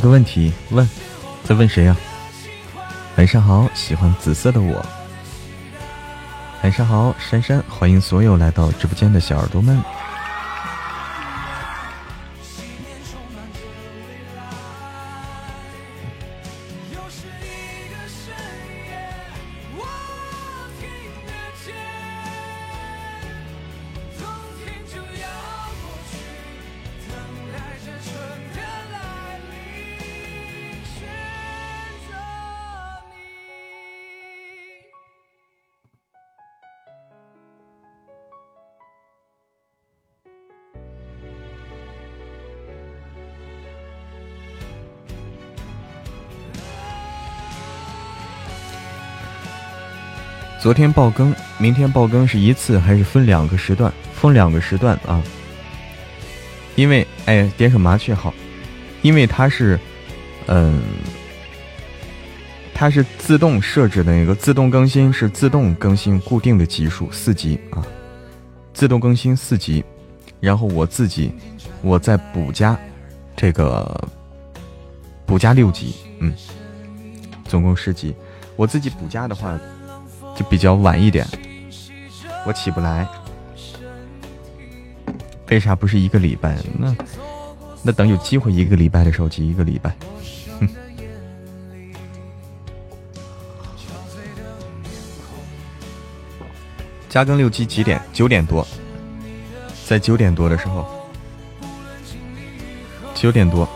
[0.00, 0.88] 个问题，问，
[1.44, 1.96] 在问谁呀？
[3.16, 4.84] 晚上好，喜欢紫色的我。
[6.62, 9.80] 晚上好，珊珊，欢迎所有来到直播间的小耳朵们。
[50.70, 53.92] 昨天爆更，明天爆更是一次还是分两个时段？
[54.14, 55.20] 分两个时段啊！
[56.76, 58.32] 因为哎，点首麻雀好，
[59.02, 59.76] 因为它是，
[60.46, 60.80] 嗯，
[62.72, 67.84] 它是自动设置的那个自动更新，是自动更新固定的级数四级啊，
[68.72, 69.84] 自动更新四级，
[70.38, 71.32] 然后我自己
[71.82, 72.78] 我再补加
[73.34, 74.08] 这个
[75.26, 76.32] 补加六级，嗯，
[77.48, 78.14] 总共十级，
[78.54, 79.58] 我自己补加的话。
[80.40, 81.26] 就比较晚一点，
[82.46, 83.06] 我起不来。
[85.50, 86.56] 为啥不是一个礼拜？
[86.78, 86.96] 那
[87.82, 89.94] 那等有机会一个礼拜的时候挤一个礼拜。
[97.10, 98.00] 加更六级几点？
[98.10, 98.66] 九点多，
[99.84, 100.88] 在九点多的时候，
[103.14, 103.68] 九点多，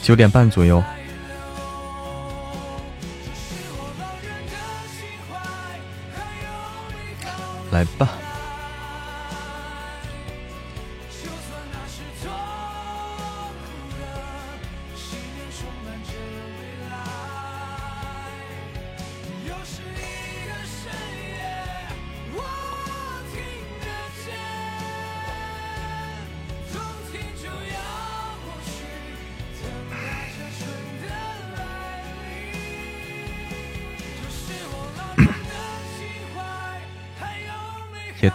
[0.00, 0.80] 九点半左右。
[7.74, 8.23] 来吧。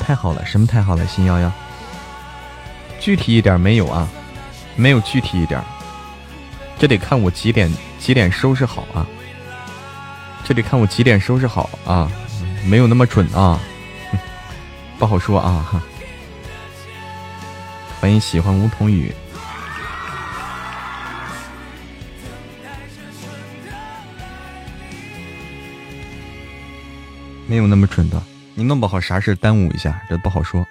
[0.09, 1.05] 太好了，什么太好了？
[1.05, 1.51] 新幺幺，
[2.99, 4.09] 具体一点没有啊？
[4.75, 5.63] 没有具体一点，
[6.79, 9.05] 这得看我几点几点收拾好啊？
[10.43, 12.11] 这得看我几点收拾好啊？
[12.65, 13.59] 没有那么准啊，
[14.97, 15.79] 不好说啊。
[18.01, 19.13] 欢迎喜欢梧桐雨。
[27.45, 28.19] 没有那么准的，
[28.59, 30.67] 你弄不好啥事耽误一下，这不好说。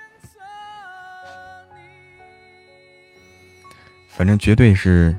[4.09, 5.17] 反正绝对是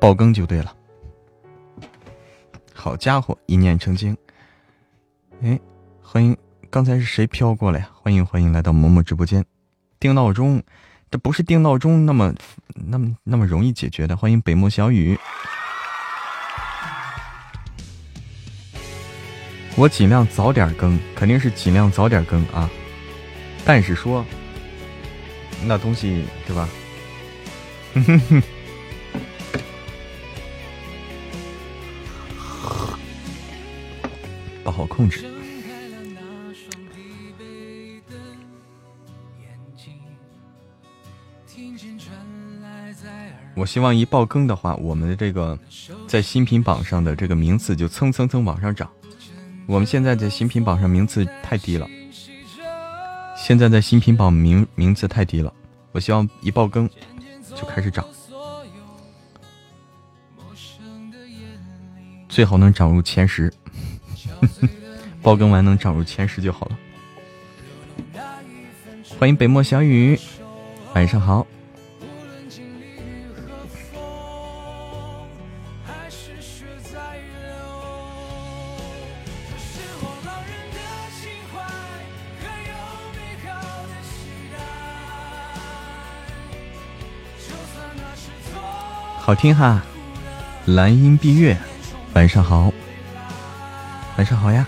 [0.00, 0.74] 爆更就对了。
[2.74, 4.16] 好家伙，一念成精。
[5.42, 5.60] 哎，
[6.02, 6.36] 欢迎，
[6.68, 7.88] 刚才是谁飘过来呀？
[7.94, 9.44] 欢迎欢迎来到嬷嬷直播间。
[10.00, 10.60] 定闹钟，
[11.12, 12.34] 这不是定闹钟那么
[12.74, 14.16] 那么那么容易解决的。
[14.16, 15.16] 欢迎北漠小雨。
[19.78, 22.68] 我尽量早点更，肯定是尽量早点更啊。
[23.64, 24.26] 但是说，
[25.64, 26.68] 那东西对吧？
[27.94, 28.42] 哼哼哼
[34.64, 35.24] 不好控制。
[43.54, 45.56] 我希望一爆更的话，我们的这个
[46.08, 48.90] 在新品榜上的这个名次就蹭蹭蹭往上涨。
[49.68, 51.86] 我们现在在新品榜上名次太低了，
[53.36, 55.52] 现在在新品榜名名次太低了。
[55.92, 56.88] 我希望一爆更
[57.54, 58.02] 就开始涨，
[62.30, 63.52] 最好能涨入前十。
[65.20, 66.78] 爆更完能涨入前十就好了。
[69.18, 70.18] 欢迎北漠小雨，
[70.94, 71.46] 晚上好。
[89.28, 89.82] 好听哈，
[90.64, 91.54] 蓝音碧月，
[92.14, 92.72] 晚上好，
[94.16, 94.66] 晚上好呀。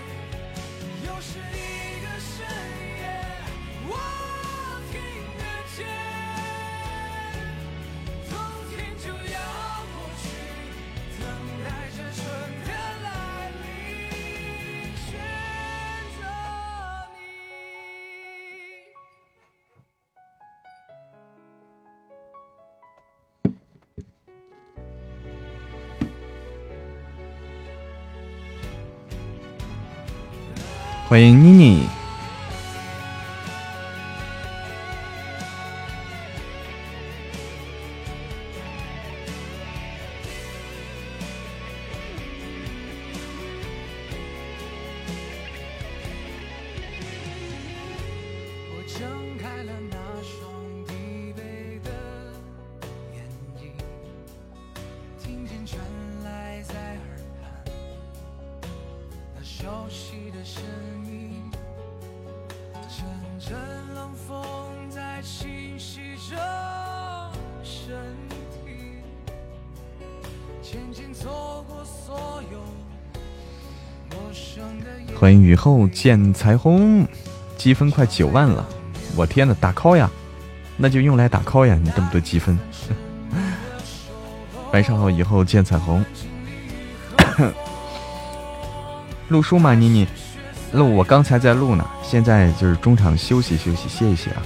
[31.11, 32.00] 欢迎妮妮。
[75.61, 77.07] 后见彩虹，
[77.55, 78.65] 积分快九万了，
[79.15, 80.09] 我天呐，打 call 呀，
[80.75, 81.77] 那就用来打 call 呀！
[81.83, 82.57] 你这么多积分，
[84.73, 86.03] 晚上好，以后见彩虹。
[89.27, 90.07] 录书吗，妮妮？
[90.71, 94.41] 录，我刚才在录呢，现在就是中场休息休息，歇一歇啊，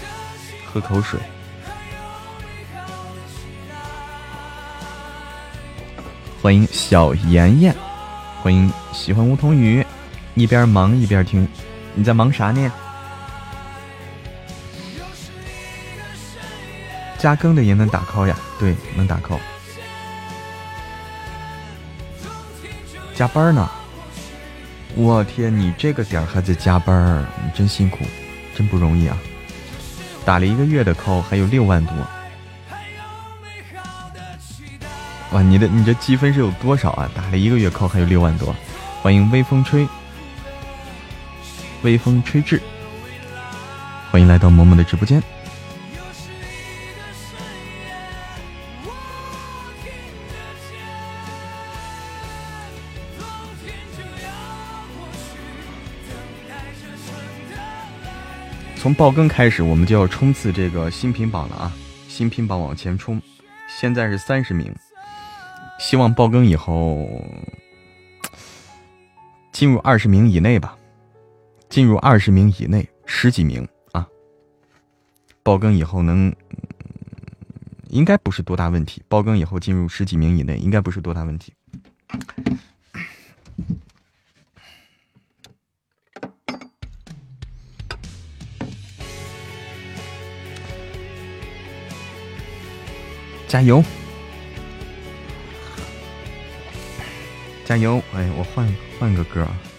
[0.66, 1.18] 喝口水。
[6.41, 7.74] 欢迎小妍妍，
[8.43, 9.85] 欢迎喜欢梧桐雨。
[10.36, 11.48] 一边忙一边听，
[11.94, 12.72] 你在忙啥呢？
[17.18, 18.38] 加更的也能打 call 呀？
[18.60, 19.40] 对，能打 call。
[23.16, 23.70] 加班呢？
[24.94, 28.00] 我天，你这个点还在加班，你真辛苦，
[28.56, 29.18] 真不容易啊！
[30.26, 31.96] 打了一个月的 call，还有六万多。
[35.32, 37.10] 哇，你的你这积分是有多少啊？
[37.16, 38.54] 打了一个月 call 还有六万多，
[39.02, 39.88] 欢迎微风吹。
[41.86, 42.60] 微风吹至，
[44.10, 45.22] 欢迎来到萌萌的直播间。
[58.76, 61.72] 从爆更开始，我们就要冲刺这个新品榜了啊！
[62.08, 63.22] 新品榜往前冲，
[63.68, 64.76] 现在是三十名，
[65.80, 67.08] 希望爆更以后
[69.52, 70.76] 进入二十名以内吧。
[71.76, 74.07] 进入二十名以内，十几名啊，
[75.43, 76.34] 爆更以后能，
[77.89, 79.03] 应该不是多大问题。
[79.09, 81.53] 爆更以后进入十几名以内，应该不是多大问题。
[93.49, 93.84] 加油！
[97.65, 98.01] 加油！
[98.13, 98.65] 哎，我换
[98.97, 99.45] 换个歌。
[99.45, 99.74] 小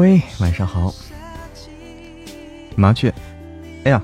[0.00, 0.94] 喂，晚上好。
[2.74, 3.12] 麻雀，
[3.84, 4.02] 哎呀，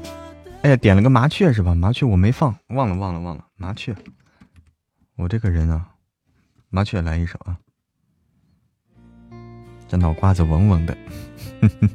[0.60, 1.74] 哎呀，点了个麻雀是吧？
[1.74, 3.46] 麻雀我没放，忘了忘了忘了。
[3.56, 3.96] 麻雀，
[5.16, 5.88] 我这个人啊，
[6.68, 7.56] 麻雀来一首啊。
[9.88, 10.94] 这脑瓜子嗡嗡的。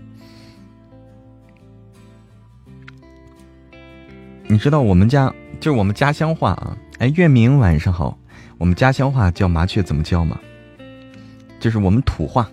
[4.49, 6.76] 你知道我们家就是我们家乡话啊？
[6.97, 8.18] 哎，月明晚上好。
[8.58, 10.39] 我们家乡话叫麻雀怎么叫吗？
[11.60, 12.49] 就是我们土话。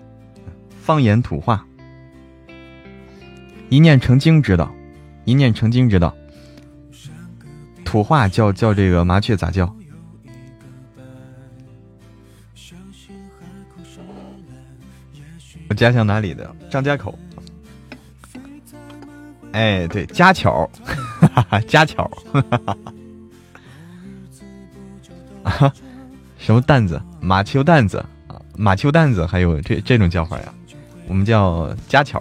[0.89, 1.67] 方言土话，
[3.69, 4.75] 一念成精知道，
[5.27, 6.17] 一念成精知道。
[7.85, 9.71] 土话叫叫这个麻雀咋叫？
[15.69, 16.57] 我家乡哪里的？
[16.71, 17.19] 张家口。
[19.53, 20.71] 哎，对，家巧，
[21.69, 22.11] 家巧，
[25.43, 25.71] 啊，
[26.41, 26.99] 什么担子？
[27.21, 30.55] 马丘担子啊，马丘担子，还有这这种叫法呀？
[31.09, 32.21] 我们叫家巧，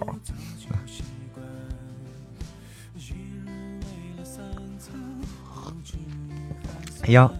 [7.02, 7.30] 哎呀，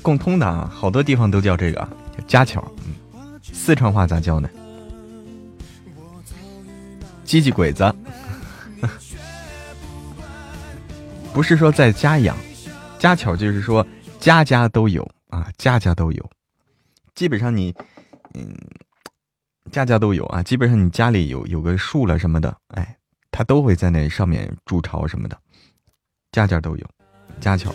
[0.00, 1.80] 共通的啊，好多地方都叫这个
[2.16, 2.62] 叫家巧。
[2.86, 2.94] 嗯
[3.52, 4.48] 四川话咋叫呢？
[7.26, 7.92] 叽叽鬼子，
[11.34, 12.34] 不是说在家养，
[12.98, 13.86] 家巧就是说
[14.18, 16.30] 家家都有啊，家家都有，
[17.14, 17.74] 基本上你，
[18.34, 18.56] 嗯。
[19.70, 22.96] 家家都有啊，基本上你家里有有个树了什么的，哎，
[23.30, 25.38] 它都会在那上面筑巢什么的，
[26.32, 26.86] 家家都有，
[27.40, 27.74] 家巧。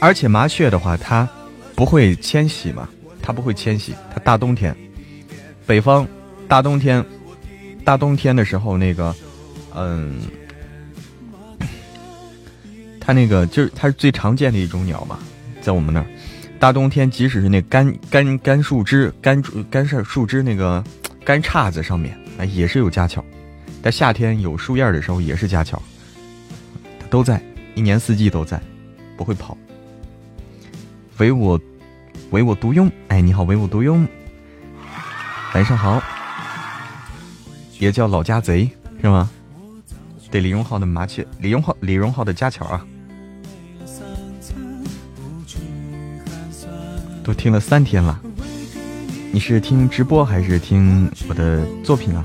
[0.00, 1.28] 而且麻雀的话，它
[1.74, 2.88] 不会迁徙嘛，
[3.22, 4.76] 它不会迁徙，它大冬天，
[5.66, 6.06] 北方
[6.46, 7.04] 大冬天，
[7.84, 9.14] 大冬天的时候那个，
[9.74, 10.20] 嗯。
[13.06, 15.18] 它那个就是它是最常见的一种鸟嘛，
[15.60, 16.06] 在我们那儿，
[16.58, 20.82] 大冬天即使是那干干干树枝、干干树树枝那个
[21.22, 23.22] 干叉子上面啊，也是有家巧。
[23.82, 25.82] 在夏天有树叶的时候也是家巧，
[26.98, 27.42] 它都在，
[27.74, 28.58] 一年四季都在，
[29.18, 29.54] 不会跑。
[31.18, 31.60] 唯我
[32.30, 34.08] 唯我独拥，哎，你好，唯我独拥，
[35.52, 36.02] 晚上好，
[37.78, 38.70] 也叫老家贼
[39.02, 39.30] 是吗？
[40.30, 42.86] 对，李荣浩的麻雀，李荣浩李荣浩的家巧啊。
[47.24, 48.20] 都听了三天了，
[49.32, 52.22] 你是听直播还是听我的作品啊？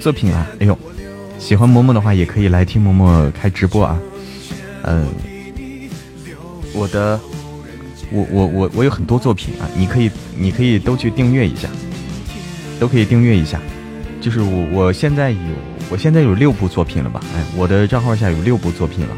[0.00, 0.78] 作品啊，哎呦，
[1.38, 3.98] 喜欢嬷嬷的话也可以来听嬷嬷开直播啊。
[4.88, 5.06] 嗯，
[6.72, 7.20] 我的，
[8.10, 11.68] 我我我我有很多作品啊，你可以你可以都去订阅一下，
[12.80, 13.60] 都可以订阅一下。
[14.20, 15.38] 就是我我现在有
[15.90, 17.20] 我现在有六部作品了吧？
[17.36, 19.16] 哎，我的账号下有六部作品了，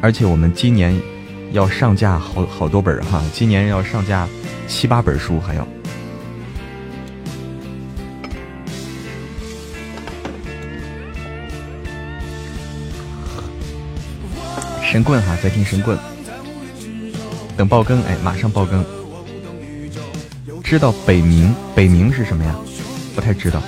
[0.00, 0.98] 而且我们今年
[1.52, 4.26] 要上架好好多本哈，今年要上架
[4.66, 5.68] 七八本书还要。
[14.94, 15.98] 神棍哈，在听神棍。
[17.56, 18.84] 等爆更，哎，马上爆更。
[20.62, 21.52] 知道北冥？
[21.74, 22.54] 北冥是什么呀？
[23.12, 23.60] 不太知道。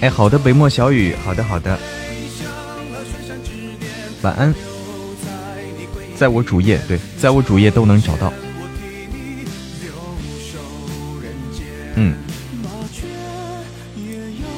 [0.00, 1.78] 哎，好的，北漠小雨，好的好的。
[4.22, 4.54] 晚安。
[6.16, 8.32] 在我主页，对，在我主页都能找到。
[11.96, 12.14] 嗯。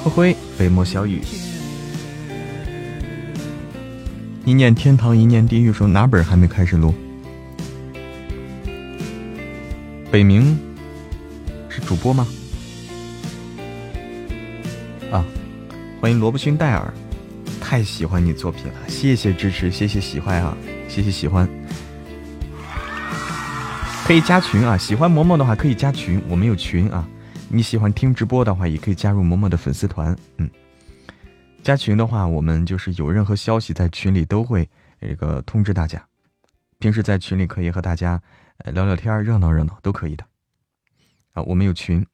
[0.04, 1.20] 灰灰，北漠小雨。
[4.46, 6.94] 一念天堂，一念地狱，说哪本还没开始录？
[10.10, 10.54] 北冥
[11.70, 12.26] 是主播吗？
[15.10, 15.24] 啊，
[15.98, 16.92] 欢迎萝卜逊戴尔，
[17.58, 20.54] 太喜欢你作品了，谢谢支持，谢谢喜欢啊，
[20.88, 21.48] 谢谢喜欢，
[24.06, 27.08] 可以加群啊，喜欢嬷嬷的话可以加群，我们有群啊，
[27.48, 30.50] 你喜欢听直播的话也可以加入嬷嬷的粉丝团，嗯。
[31.64, 34.68] 加群的话，我们就是有任何消息在群里都会
[35.00, 36.06] 这个通知大家。
[36.78, 38.20] 平时在群里可以和大家
[38.74, 40.22] 聊聊天，热闹热闹都可以的。
[41.32, 42.06] 啊，我们有群，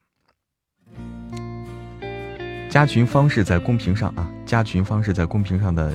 [2.69, 5.93] 加群方式在公屏上啊，加群方式在公屏上的，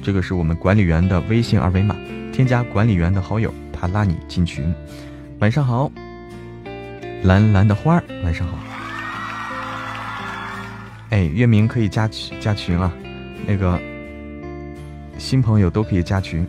[0.00, 1.96] 这个是我们管理员的微信二维码，
[2.32, 4.72] 添加管理员的好友，他拉你进群。
[5.40, 5.90] 晚上好，
[7.24, 8.65] 蓝蓝的花儿，晚上好。
[11.10, 12.92] 哎，月明可以加群加群了，
[13.46, 13.80] 那个
[15.18, 16.46] 新朋友都可以加群。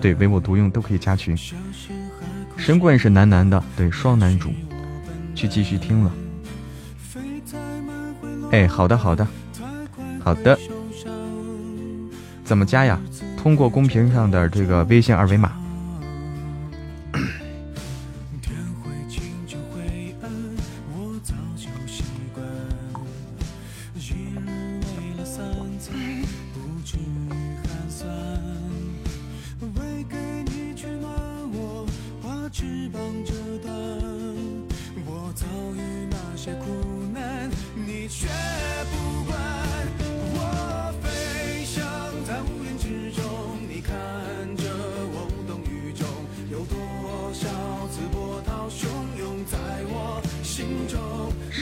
[0.00, 1.34] 对，唯我独用都可以加群。
[2.56, 4.50] 神棍是男男的，对，双男主，
[5.34, 6.12] 去继续听了。
[8.50, 9.26] 哎，好的好的
[10.22, 10.58] 好的，
[12.44, 13.00] 怎么加呀？
[13.38, 15.52] 通过公屏上的这个微信二维码。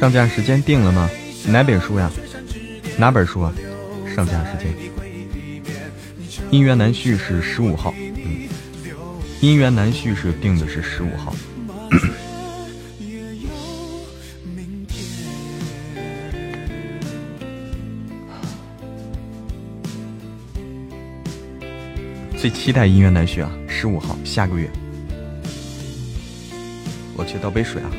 [0.02, 1.08] 上架时间定了吗？
[1.46, 2.10] 哪本书呀？
[2.98, 3.54] 哪本书啊？
[4.16, 4.74] 上架时间？
[6.50, 7.94] 姻缘难续是十五号。
[7.96, 8.48] 嗯，
[9.40, 11.32] 姻缘难续是定的是十五号。
[22.36, 23.48] 最期待姻缘难续啊！
[23.68, 24.68] 十五号，下个月。
[27.16, 27.92] 我去倒杯水啊。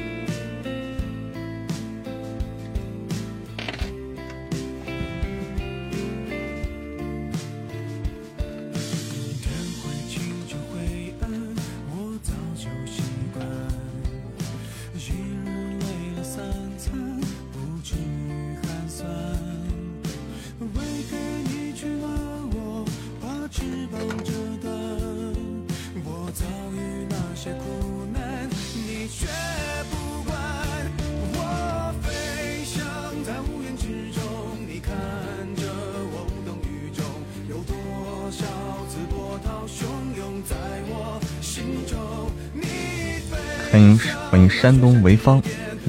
[43.74, 43.98] 欢迎
[44.30, 45.42] 欢迎山东潍坊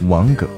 [0.09, 0.49] 王哥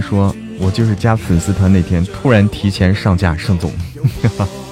[0.00, 3.72] 说，我就是加粉丝团那天突然提前上架，盛总，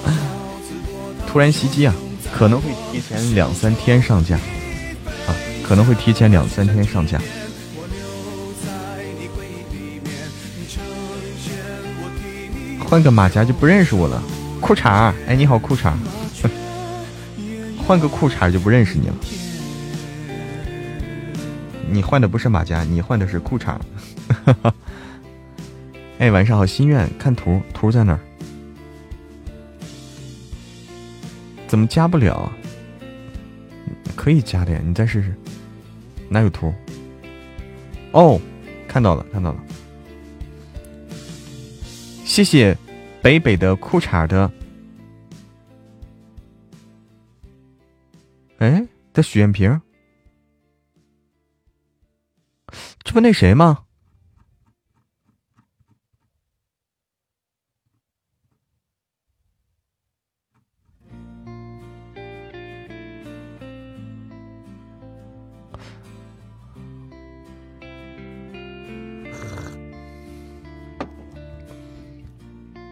[1.27, 1.95] 突然袭击啊，
[2.33, 4.37] 可能会提前两三天上架，
[5.27, 5.35] 啊，
[5.67, 7.21] 可能会提前两三天上架。
[12.81, 14.23] 换个马甲就不认识我了，
[14.61, 15.93] 裤衩，哎，你好，裤衩，
[17.87, 19.15] 换个裤衩就不认识你了。
[21.91, 23.77] 你换的不是马甲，你换的是裤衩。
[26.19, 28.21] 哎，晚上好，心愿看图，图在哪儿？
[31.69, 32.53] 怎么加不了？
[34.17, 35.33] 可以加的呀，你再试试。
[36.29, 36.75] 哪有图？
[38.13, 38.41] 哦，
[38.89, 39.65] 看到了，看到了。
[42.25, 42.77] 谢谢
[43.23, 44.51] 北北的裤衩的。
[48.59, 49.81] 哎，的许愿瓶，
[53.05, 53.85] 这不那谁吗？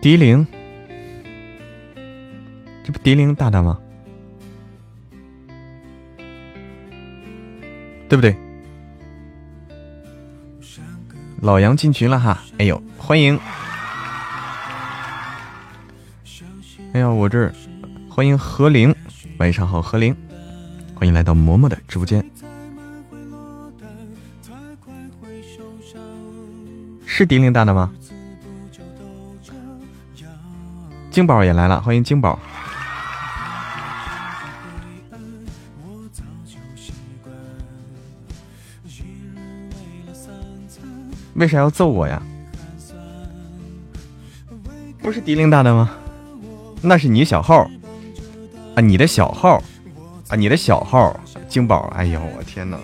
[0.06, 0.46] 迪玲，
[2.84, 3.76] 这不迪玲大大吗？
[8.08, 8.36] 对不对？
[11.42, 12.40] 老杨进群了哈！
[12.58, 13.36] 哎呦，欢迎！
[16.92, 17.52] 哎呀，我这儿
[18.08, 18.94] 欢迎何玲，
[19.38, 20.16] 晚上好，何玲，
[20.94, 22.24] 欢迎来到嬷嬷的直播间。
[27.04, 27.92] 是迪玲大的吗？
[31.16, 32.38] 金宝也来了，欢迎金宝。
[41.36, 42.20] 为啥要揍我呀？
[45.00, 45.88] 不是迪玲大的吗？
[46.82, 47.66] 那是你小号
[48.74, 49.62] 啊，你的小号
[50.28, 51.90] 啊，你的小号金宝。
[51.96, 52.76] 哎呦，我天哪！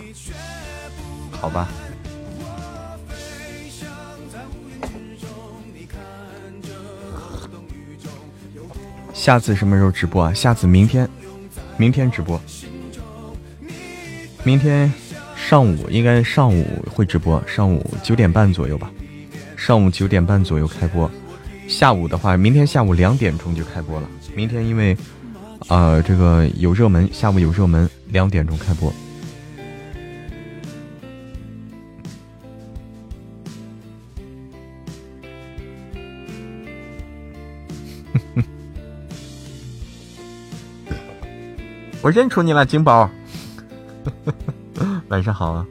[1.30, 1.68] 好吧。
[9.23, 10.35] 下次什么时候直播啊？
[10.35, 11.09] 下次明天，
[11.77, 12.43] 明天直播，
[14.43, 14.93] 明天。
[15.37, 18.91] 上午应该上午会直播，上午九点半左右吧，
[19.57, 21.09] 上午九点半左右开播。
[21.68, 24.09] 下午的话，明天下午两点钟就开播了。
[24.35, 24.97] 明天因为，
[25.68, 28.93] 呃，这个有热门，下午有热门，两点钟开播。
[42.03, 43.09] 我认出你了，金宝。
[45.09, 45.66] 晚上好啊！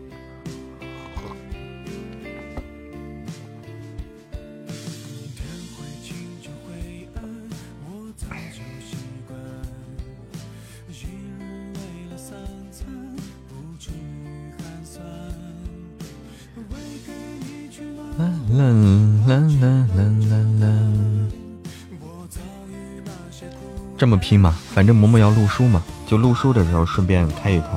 [23.97, 24.57] 这么拼吗？
[24.73, 27.67] 反正嬷嬷要录书嘛，就录书的时候顺便开一开。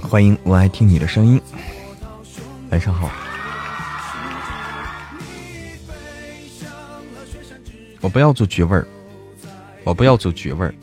[0.00, 1.38] 欢迎，我爱听你的声音。
[2.70, 3.10] 晚上好。
[8.00, 8.88] 我不要做绝味儿，
[9.84, 10.74] 我不要做绝味儿。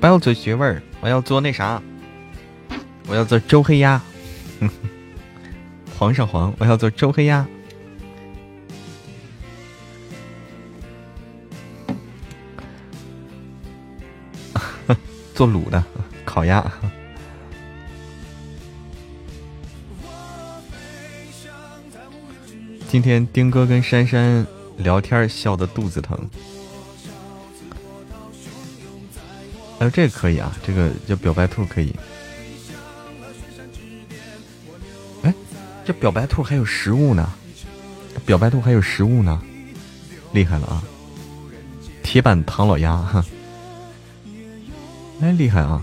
[0.00, 1.82] 不要做绝味儿，我要做那啥，
[3.06, 4.00] 我要做周黑鸭。
[5.98, 7.46] 皇上皇，我要做周黑鸭。
[15.34, 15.84] 做卤的
[16.24, 16.64] 烤鸭。
[22.88, 24.46] 今天丁哥跟珊珊
[24.78, 26.18] 聊天笑的肚子疼。
[29.80, 31.90] 哎，这个可以啊，这个叫表白兔可以。
[35.22, 35.34] 哎，
[35.86, 37.32] 这表白兔还有食物呢，
[38.26, 39.42] 表白兔还有食物呢，
[40.32, 40.82] 厉害了啊！
[42.02, 43.24] 铁板唐老鸭哈。
[45.22, 45.82] 哎，厉害啊！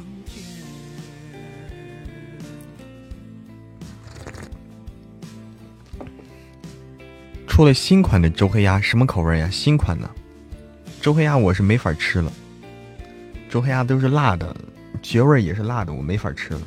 [7.48, 9.50] 出了新款的周黑鸭，什么口味呀？
[9.50, 10.08] 新款的
[11.02, 12.32] 周黑鸭我是没法吃了，
[13.58, 14.56] 周黑鸭都是辣的，
[15.02, 16.62] 绝味也是辣的，我没法吃了。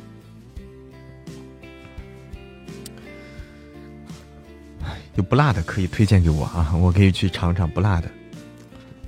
[5.15, 8.11] 有不辣的可以推荐给我啊，我可以去尝尝不辣的。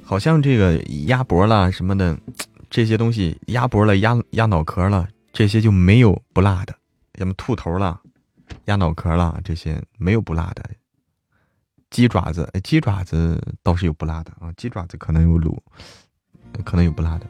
[0.02, 0.78] 好像这个
[1.08, 2.18] 鸭脖啦什么的。
[2.70, 6.74] 这些东西鸭脖了、鸭鸭脑壳了，这些就没有不辣的。
[7.18, 8.00] 什么兔头了、
[8.68, 10.64] 鸭脑壳了，这些没有不辣的。
[11.90, 15.60] 鸡爪子，鸡爪子倒是有不辣的啊，鸡爪子可能有卤，
[16.64, 17.28] 可能有不辣的。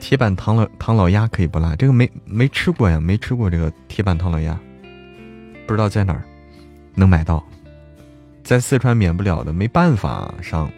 [0.00, 4.58] 铁板唐老唐老鸭可以不辣，这个没没吃过呀，没吃过这个铁板唐老鸭，
[5.66, 6.24] 不知道在哪儿
[6.94, 7.46] 能买到，
[8.42, 10.68] 在四川免不了的，没办法上。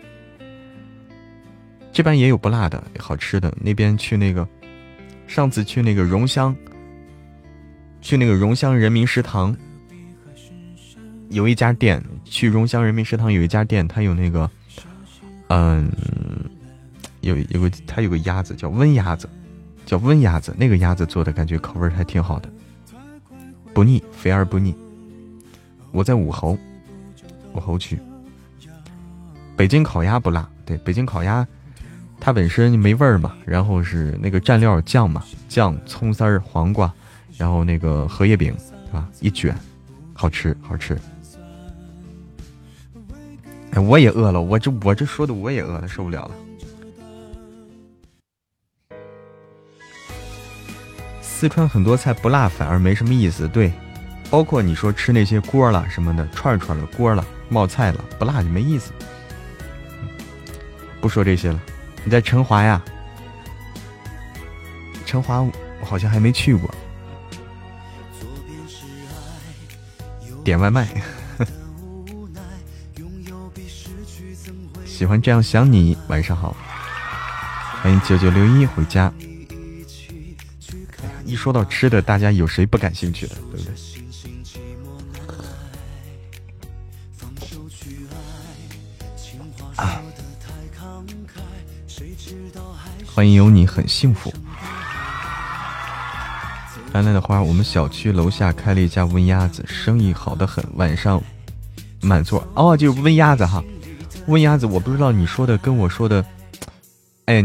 [1.92, 4.46] 这边也有不辣的好吃的，那边去那个，
[5.26, 6.54] 上次去那个荣乡，
[8.00, 9.56] 去那个荣乡人民食堂，
[11.28, 14.50] 有一家店，去荣乡人民食堂有一家店，它有那个，
[15.48, 15.90] 嗯，
[17.22, 19.28] 有有个它有个鸭子叫温鸭子，
[19.86, 22.48] 叫温鸭子，那个鸭子做的感觉口味还挺好的，
[23.72, 24.74] 不腻，肥而不腻。
[25.90, 26.56] 我在武侯，
[27.54, 27.98] 武侯区。
[29.56, 31.46] 北京烤鸭不辣，对，北京烤鸭，
[32.18, 36.92] 它本身没味儿嘛，然后是那个蘸料酱嘛，酱、葱丝儿、黄瓜，
[37.36, 38.54] 然后那个荷叶饼，
[38.86, 39.08] 对吧？
[39.20, 39.54] 一卷，
[40.14, 40.98] 好吃，好吃。
[43.72, 46.34] 哎，我也饿了，我这我这说的我也饿了，受不了了。
[51.42, 53.72] 四川很多菜不辣反而没什么意思，对，
[54.30, 58.92] 包括你说吃那些锅了什么的，串串的锅了，冒菜了，不辣就没意思。
[61.00, 61.60] 不说这些了，
[62.04, 62.80] 你在成华呀？
[65.04, 65.52] 成华我
[65.84, 66.72] 好像还没去过。
[70.44, 70.86] 点外卖。
[74.86, 76.56] 喜欢这样想你，晚上好。
[77.82, 79.12] 欢迎九九六一回家。
[81.24, 83.74] 一说到吃的，大家有谁不感兴趣的，对不对？
[93.14, 94.32] 欢迎有你很幸福，
[96.92, 97.42] 兰兰的花。
[97.42, 101.22] 我们小区楼下开了一家温鸭子，生意好的很，晚上
[102.00, 102.42] 满座。
[102.54, 103.62] 哦，就是温鸭子哈，
[104.28, 104.64] 温鸭子。
[104.64, 106.24] 我不知道你说的跟我说的，
[107.26, 107.42] 哎，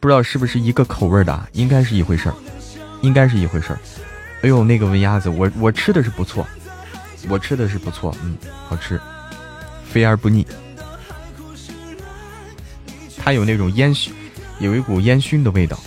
[0.00, 1.48] 不知道是不是一个口味的？
[1.52, 2.34] 应该是一回事儿，
[3.02, 3.78] 应该是一回事儿。
[4.42, 6.46] 哎呦，那个文鸭子，我我吃的是不错，
[7.28, 8.36] 我吃的是不错，嗯，
[8.68, 9.00] 好吃，
[9.84, 10.46] 肥而不腻。
[13.18, 14.14] 它有那种烟熏。
[14.60, 15.78] 有一股烟熏的味道。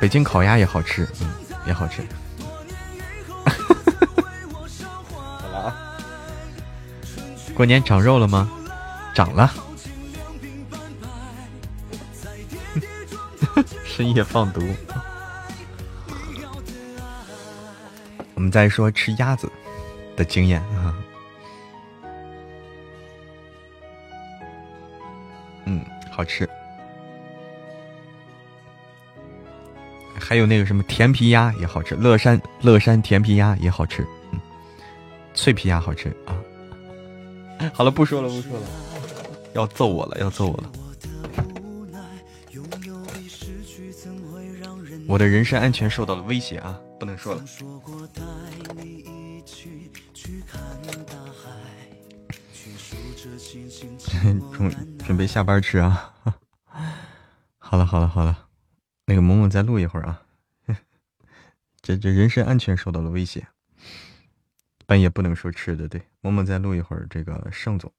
[0.00, 1.28] 北京烤鸭也好吃，嗯，
[1.66, 2.02] 也好吃。
[7.54, 8.50] 过年长肉了吗？
[9.14, 9.52] 长了。
[13.96, 14.60] 深夜放毒。
[18.34, 19.48] 我们再说吃鸭子
[20.16, 20.96] 的经验啊。
[25.66, 25.80] 嗯
[26.10, 26.48] 好吃，
[30.18, 34.40] 还有那个什么甜皮鸭也好吃，乐山乐山甜皮鸭也好吃，嗯，
[35.34, 36.34] 脆皮鸭好吃啊。
[37.72, 38.66] 好了，不说了，不说了，
[39.54, 40.64] 要揍我了，要揍我了。
[45.06, 47.44] 我的人身安全受到了威胁啊，不能说了。
[54.52, 56.14] 准准备下班吃啊！
[57.58, 58.48] 好了好了好了，
[59.06, 60.22] 那个萌萌再录一会儿啊。
[61.80, 63.46] 这这人身安全受到了威胁，
[64.86, 65.88] 半夜不能说吃的。
[65.88, 67.92] 对，萌萌再录一会儿这个盛总，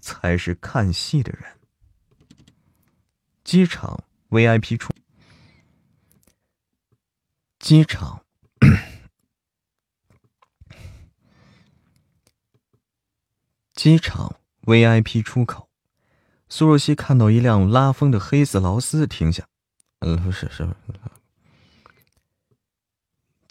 [0.00, 1.61] 才是看戏的人。
[3.44, 4.92] 机场 VIP 处，
[7.58, 8.24] 机场。
[13.74, 15.68] 机场 VIP 出口，
[16.48, 19.48] 苏若曦看到一辆拉风的黑色劳斯停下。
[19.98, 20.68] 嗯，不是，是。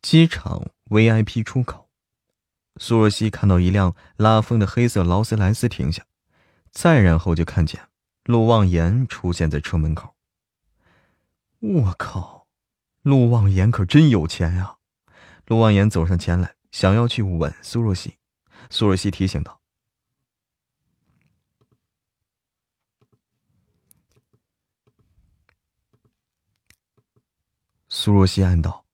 [0.01, 1.89] 机场 VIP 出口，
[2.77, 6.05] 苏若曦看到一辆拉风的黑色劳斯莱斯停下，
[6.71, 7.85] 再然后就看见
[8.23, 10.15] 陆望言出现在车门口。
[11.59, 12.47] 我靠，
[13.01, 14.77] 陆望言可真有钱呀！
[15.47, 18.17] 陆望言走上前来，想要去吻苏若曦。
[18.69, 19.59] 苏若曦提醒道。
[27.89, 28.85] 苏若曦暗道：“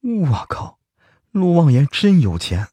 [0.00, 0.78] 我靠，
[1.30, 2.68] 陆望言真有钱。”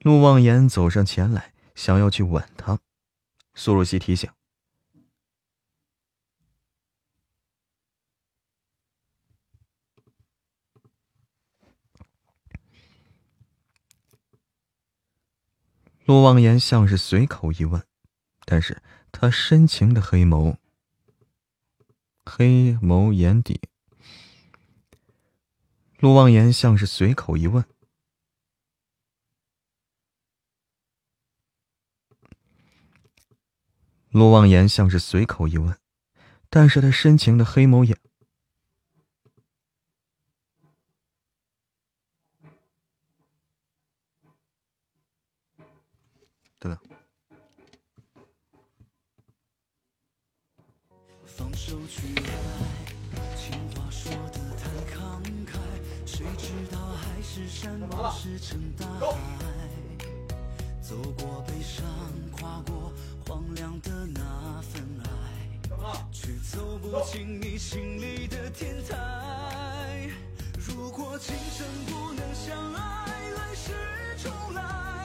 [0.00, 2.80] 陆望言走上前来，想要去吻她。
[3.54, 4.30] 苏若曦提醒
[16.04, 17.82] ：“陆望言像是随口一问，
[18.44, 20.56] 但是他深情的黑眸，
[22.24, 23.60] 黑眸眼底。”
[26.00, 27.64] 陆望言像是随口一问，
[34.08, 35.78] 陆望言像是随口一问，
[36.50, 37.96] 但是他深情的黑眸眼，
[51.42, 55.58] 放手去爱情话说的太慷慨
[56.06, 59.08] 谁知道海誓山盟石沉大海
[60.80, 60.94] 走。
[61.18, 61.84] 过悲伤
[62.30, 62.92] 跨过
[63.26, 70.08] 荒凉的那份爱却走不进你心里的天台
[70.54, 73.72] 如果今生不能相爱来世
[74.16, 75.01] 重来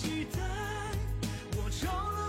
[0.00, 0.38] 期待
[1.58, 2.19] 我找了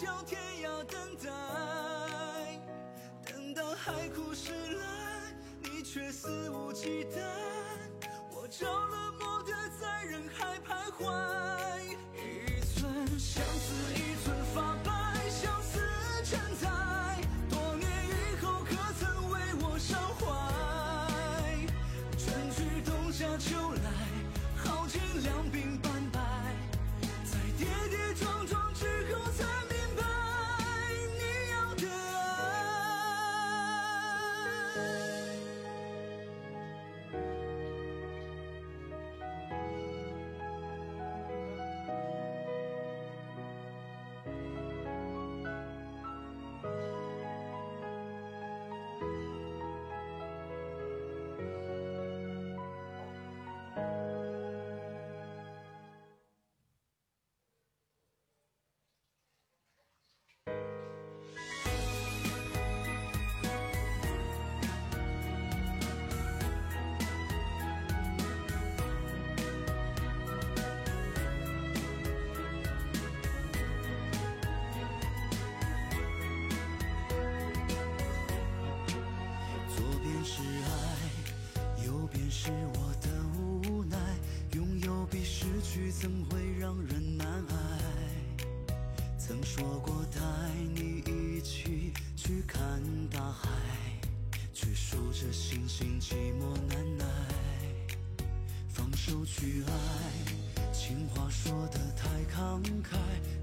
[0.00, 1.28] 叫天涯等待
[3.26, 7.18] 等到海枯石烂你却肆无忌惮
[8.30, 14.14] 我着了魔的在人海徘徊一寸相思一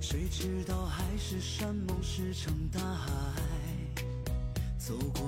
[0.07, 3.09] 谁知道海誓山盟石沉大海。
[4.77, 5.24] 走过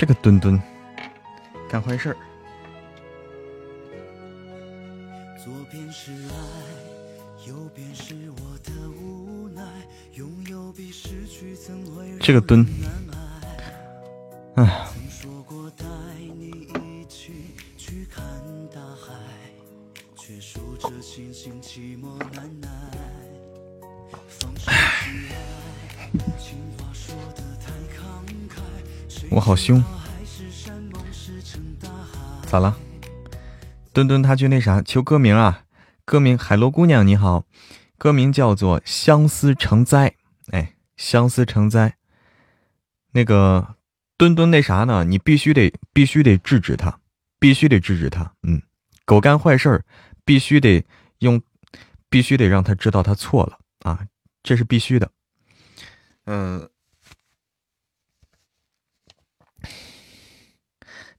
[0.00, 0.58] 这个墩墩
[1.68, 2.16] 干坏事儿。
[5.44, 9.62] 左边是爱，右边是我的无奈，
[10.14, 12.66] 拥有比失去怎会这个墩。
[32.50, 32.76] 咋了？
[33.92, 35.66] 墩墩他去那啥求歌名啊？
[36.04, 37.44] 歌名《海螺姑娘》你好，
[37.96, 40.10] 歌名叫做《相思成灾》。
[40.50, 41.96] 哎，相思成灾。
[43.12, 43.76] 那个
[44.16, 45.04] 墩墩那啥呢？
[45.04, 46.98] 你必须得必须得制止他，
[47.38, 48.34] 必须得制止他。
[48.42, 48.60] 嗯，
[49.04, 49.84] 狗干坏事儿，
[50.24, 50.84] 必须得
[51.20, 51.40] 用，
[52.08, 53.58] 必须得让他知道他错了
[53.88, 54.08] 啊，
[54.42, 55.08] 这是必须的。
[56.24, 56.68] 嗯。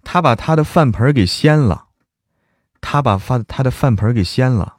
[0.03, 1.87] 他把他的饭盆给掀了，
[2.79, 4.77] 他把饭他的饭盆给掀了，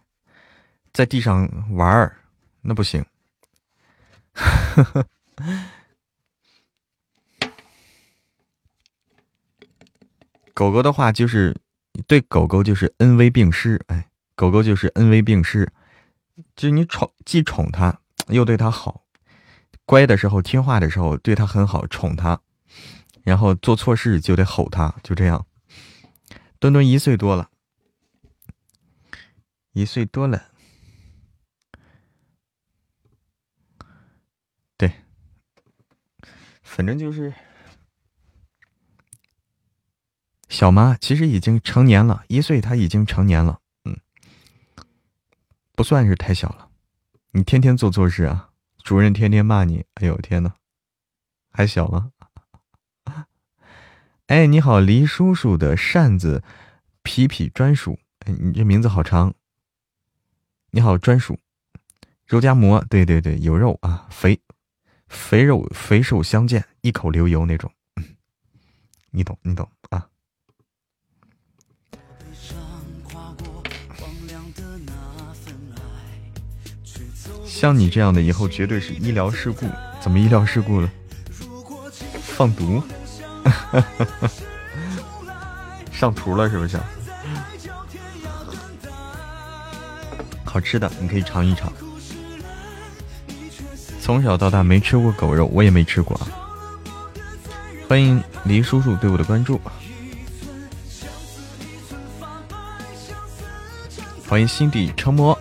[0.92, 2.16] 在地上玩儿，
[2.62, 3.04] 那不行。
[10.54, 11.56] 狗狗的话就是
[12.06, 15.66] 对狗狗就是恩威并施，哎，狗狗就是恩威并施，
[16.54, 19.04] 就是你宠既宠它又对它好，
[19.86, 22.38] 乖的时候听话的时候对它很好，宠它，
[23.22, 25.46] 然后做错事就得吼他，就这样。
[26.58, 27.50] 墩墩一岁多了，
[29.72, 30.50] 一岁多了，
[34.76, 34.92] 对，
[36.62, 37.32] 反正就是。
[40.48, 43.98] 小妈其实已经成年了，一岁，她已经成年了，嗯，
[45.74, 46.68] 不算是太小了。
[47.30, 48.50] 你天天做错事啊，
[48.84, 50.52] 主任天天骂你，哎呦天呐，
[51.50, 52.11] 还小吗？
[54.32, 56.42] 哎，你好，黎叔叔的扇子
[57.02, 59.34] 皮皮专属，哎，你这名字好长。
[60.70, 61.38] 你好，专属
[62.26, 64.40] 肉夹馍，对对对，有肉啊，肥
[65.06, 67.70] 肥肉肥瘦相间，一口流油那种，
[69.10, 70.08] 你懂你懂啊。
[77.44, 79.66] 像你这样的，以后绝对是医疗事故。
[80.00, 80.90] 怎么医疗事故了？
[82.22, 82.82] 放毒？
[85.92, 86.78] 上图了是不是？
[90.44, 91.72] 好吃的，你可以尝一尝。
[94.00, 96.20] 从小到大没吃过狗肉，我也没吃过。
[97.88, 99.60] 欢迎黎叔叔对我的关注。
[104.28, 105.38] 欢迎心底成魔。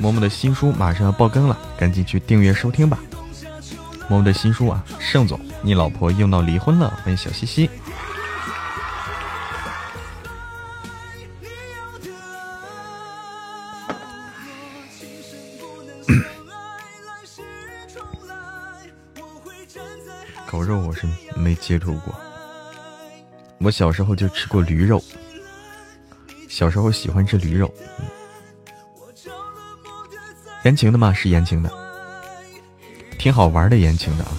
[0.00, 2.98] 嬷嬷的新书马上要爆更了，赶紧去订阅收听吧。
[4.08, 6.90] 嬷嬷的新书啊，盛总，你老婆又闹离婚了。
[7.04, 7.70] 欢迎小西西。
[20.50, 21.06] 狗肉我是
[21.36, 22.12] 没接触过，
[23.58, 25.00] 我小时候就吃过驴肉，
[26.48, 27.72] 小时候喜欢吃驴肉。
[30.64, 31.12] 言情的吗？
[31.12, 31.70] 是言情的，
[33.18, 34.32] 挺好玩的言情的啊。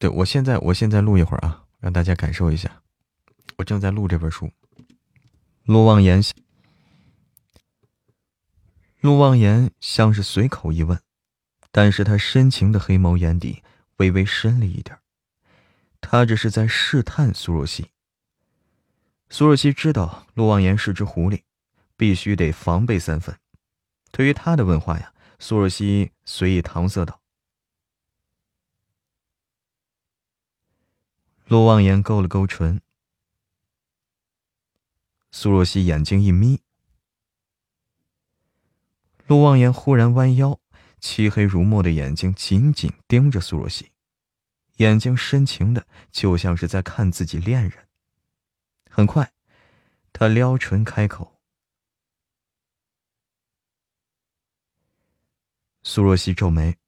[0.00, 2.82] 对我现在，我现在录一会儿啊，让大家感受一下。
[3.58, 4.46] 我正在录这本书，
[5.62, 6.20] 《陆望言》。
[9.00, 11.00] 陆望言像是随口一问，
[11.70, 13.62] 但是他深情的黑眸眼底
[13.98, 14.98] 微微深了一点
[16.00, 17.90] 他这是在试探苏若曦。
[19.28, 21.42] 苏若曦知道陆望言是只狐狸。
[22.00, 23.36] 必须得防备三分。
[24.10, 27.19] 对于他的问话呀，苏若曦随意搪塞道。
[31.50, 32.80] 陆望言勾了勾唇，
[35.32, 36.60] 苏若曦眼睛一眯。
[39.26, 40.60] 陆望言忽然弯腰，
[41.00, 43.90] 漆黑如墨的眼睛紧紧盯着苏若曦，
[44.76, 47.88] 眼睛深情的，就像是在看自己恋人。
[48.88, 49.32] 很快，
[50.12, 51.40] 他撩唇开口。
[55.82, 56.78] 苏若曦皱眉，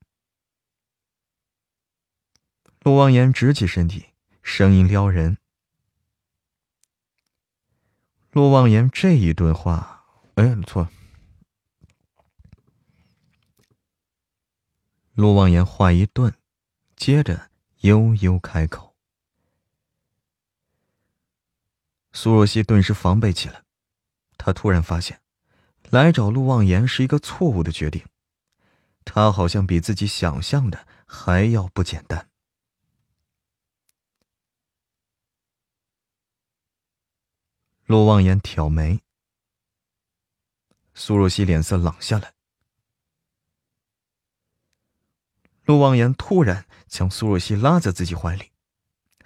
[2.82, 4.11] 陆望言直起身体，
[4.42, 5.38] 声音撩人。
[8.32, 10.04] 陆望言这一顿话，
[10.34, 10.90] 哎，错了。
[15.14, 16.34] 陆望言话一顿，
[16.96, 17.50] 接着
[17.80, 18.96] 悠悠开口。
[22.12, 23.62] 苏若曦顿时防备起来，
[24.36, 25.20] 她突然发现，
[25.90, 28.04] 来找陆望言是一个错误的决定。
[29.04, 32.30] 他好像比自己想象的还要不简单。
[37.92, 39.02] 陆望言挑眉，
[40.94, 42.32] 苏若曦脸色冷下来。
[45.66, 48.50] 陆望言突然将苏若曦拉在自己怀里，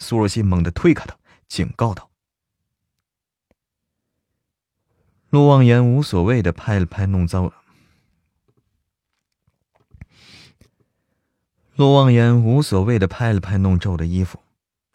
[0.01, 1.17] 苏若曦猛地推开他，
[1.47, 2.11] 警告道
[5.31, 7.53] ：“陆望言无所谓的拍了拍弄脏。”
[11.77, 14.43] 陆望言无所谓的拍了拍弄皱的衣服，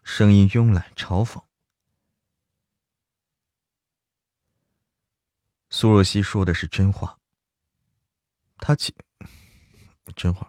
[0.03, 1.41] 声音慵懒嘲讽
[5.73, 7.17] ：“苏若曦说的是真话。
[8.57, 8.93] 他起
[10.15, 10.47] 真话。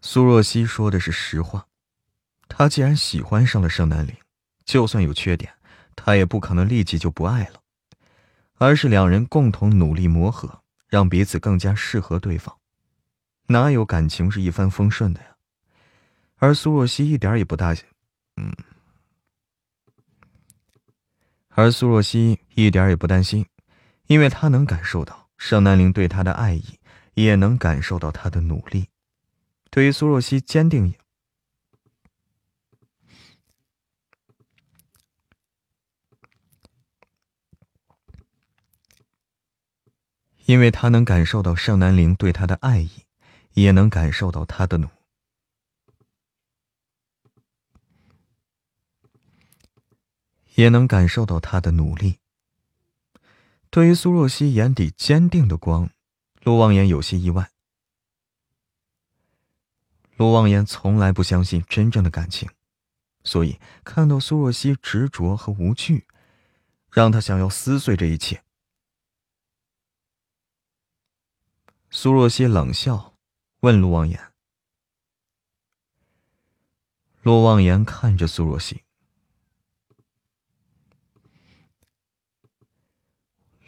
[0.00, 1.66] 苏若曦说的是实话。
[2.48, 4.16] 他既然喜欢上了盛南陵，
[4.64, 5.52] 就算有缺点，
[5.94, 7.60] 他也不可能立即就不爱了，
[8.54, 12.56] 而是两人共同努力磨合，让彼此更加适合对方。”
[13.48, 15.36] 哪有感情是一帆风顺的呀？
[16.36, 17.74] 而苏若曦一点也不大，
[18.36, 18.52] 嗯，
[21.50, 23.46] 而苏若曦一点也不担心，
[24.06, 26.78] 因为她能感受到盛南陵对她的爱意，
[27.14, 28.88] 也能感受到她的努力。
[29.70, 30.94] 对于苏若曦坚定，
[40.46, 42.90] 因为他能感受到盛南陵对他的爱意，
[43.52, 44.88] 也能感受到他的努。
[50.60, 52.18] 也能感受到他的努力。
[53.70, 55.88] 对于苏若曦眼底坚定的光，
[56.42, 57.50] 陆望言有些意外。
[60.16, 62.50] 陆望言从来不相信真正的感情，
[63.24, 66.06] 所以看到苏若曦执着和无惧，
[66.90, 68.44] 让他想要撕碎这一切。
[71.90, 73.14] 苏若曦冷笑，
[73.60, 74.20] 问陆望言。
[77.22, 78.82] 陆望言看着苏若曦。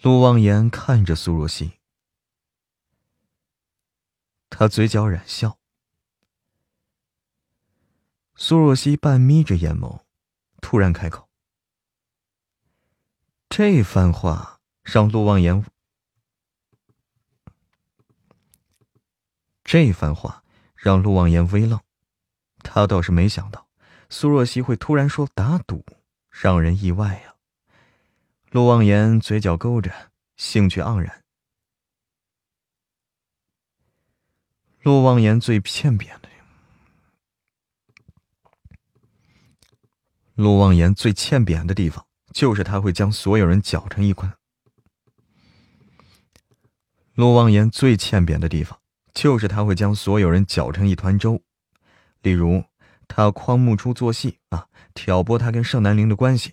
[0.03, 1.79] 陆望言看着苏若曦，
[4.51, 5.61] 他嘴角染笑。
[8.35, 10.03] 苏若曦半眯着眼眸，
[10.61, 11.29] 突然开口
[13.49, 15.65] ：“这番话让陆望言……
[19.63, 20.43] 这番话
[20.75, 21.81] 让陆望言微愣，
[22.65, 23.69] 他倒是没想到
[24.11, 25.87] 苏若曦会突然说打赌，
[26.29, 27.29] 让人意外呀。”
[28.53, 29.91] 陆望言嘴角勾着，
[30.37, 31.23] 兴趣盎然。
[34.83, 36.29] 陆望言最欠扁的，
[40.35, 42.05] 陆望言最欠扁的地方，
[42.35, 44.31] 就是他会将所有人搅成一团。
[47.15, 48.79] 陆望言最欠扁的地方，
[49.15, 51.43] 就是他会将所有人搅成一团粥。
[52.21, 52.63] 例如，
[53.09, 56.51] 他诓木初做戏啊，挑拨他跟盛南陵的关系；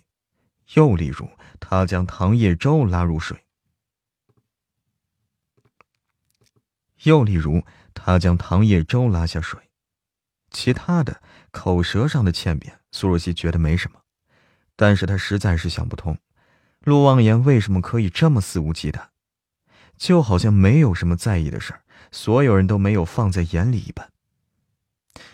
[0.74, 1.28] 又例如，
[1.58, 3.44] 他将唐叶舟拉入水，
[7.04, 9.70] 又例如他将唐叶舟拉下水，
[10.50, 11.20] 其他的
[11.50, 14.00] 口舌上的欠扁，苏若曦觉得没什么，
[14.76, 16.18] 但是他实在是想不通，
[16.80, 19.08] 陆望言为什么可以这么肆无忌惮，
[19.96, 21.82] 就好像没有什么在意的事儿，
[22.12, 24.12] 所有人都没有放在眼里一般。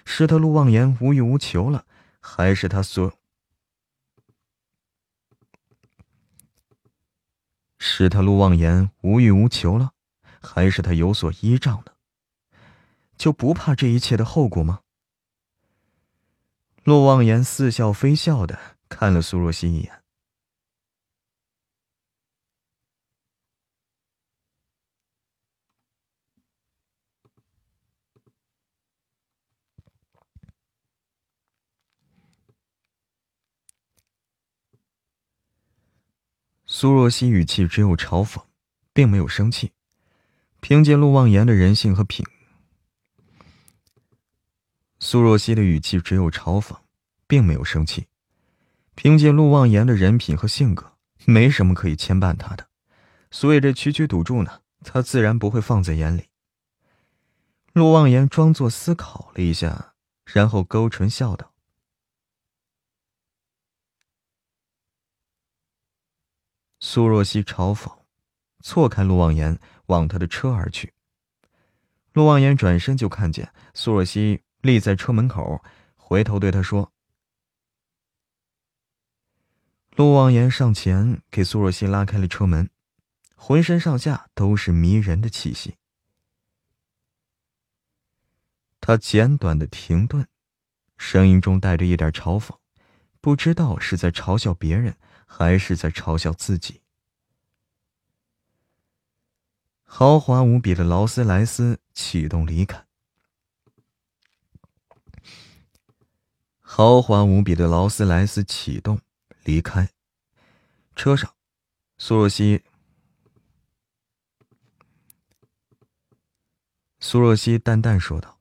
[0.06, 1.84] 是他陆望言无欲无求了，
[2.20, 3.12] 还是他所？
[7.78, 9.92] 是他陆望言无欲无求了，
[10.40, 11.92] 还是他有所依仗呢？
[13.16, 14.80] 就不怕这一切的后果吗？
[16.84, 18.58] 陆望言似笑非笑的
[18.88, 20.02] 看了苏若曦一眼。
[36.78, 38.38] 苏若曦语气只有嘲讽，
[38.92, 39.72] 并没有生气。
[40.60, 42.22] 凭借陆望言的人性和品，
[44.98, 46.76] 苏若曦的语气只有嘲讽，
[47.26, 48.08] 并没有生气。
[48.94, 50.92] 凭借陆望言的人品和性格，
[51.24, 52.68] 没什么可以牵绊他的，
[53.30, 56.24] 所以这区区赌注呢，他自然不会放在眼里。
[57.72, 59.94] 陆望言装作思考了一下，
[60.26, 61.54] 然后勾唇笑道。
[66.78, 68.00] 苏若曦嘲讽，
[68.60, 70.92] 错开陆望言，往他的车而去。
[72.12, 75.62] 陆望言转身就看见苏若曦立在车门口，
[75.94, 76.92] 回头对他说
[79.96, 82.68] ：“陆望言上前给苏若曦拉开了车门，
[83.34, 85.76] 浑身上下都是迷人的气息。
[88.80, 90.28] 他简短的停顿，
[90.98, 92.58] 声音中带着一点嘲讽，
[93.20, 94.96] 不知道是在嘲笑别人。”
[95.26, 96.80] 还是在嘲笑自己。
[99.82, 102.86] 豪华无比的劳斯莱斯启动离开。
[106.60, 109.00] 豪华无比的劳斯莱斯启动
[109.44, 109.90] 离开。
[110.94, 111.34] 车上，
[111.98, 112.62] 苏若曦。
[117.00, 118.40] 苏若曦淡淡说道。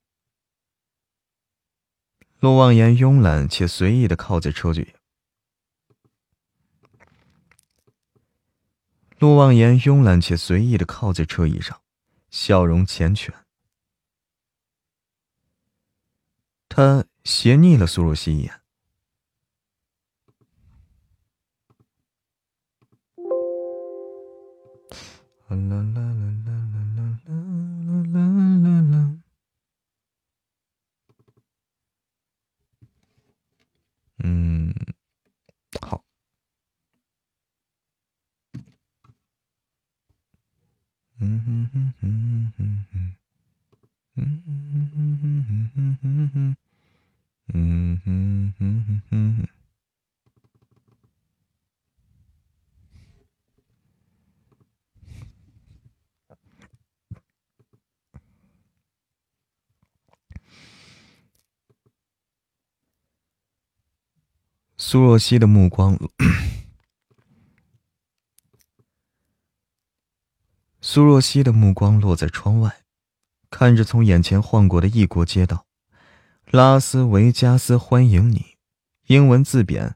[2.39, 4.95] 陆望言慵懒且随意的靠在车里。
[9.25, 11.81] 陆望言慵懒且随意的靠在车椅上，
[12.29, 13.33] 笑容缱绻。
[16.69, 18.61] 他斜睨了苏若曦一眼。
[25.47, 27.41] 啦啦啦啦啦啦
[28.13, 28.19] 啦
[28.61, 29.15] 啦啦
[64.95, 65.97] 苏若曦的目光
[70.87, 72.83] 苏若曦的目光落在窗外，
[73.49, 75.65] 看着从眼前晃过的异国街道。
[76.45, 78.57] 拉斯维加斯欢迎你，
[79.07, 79.95] 英文字典，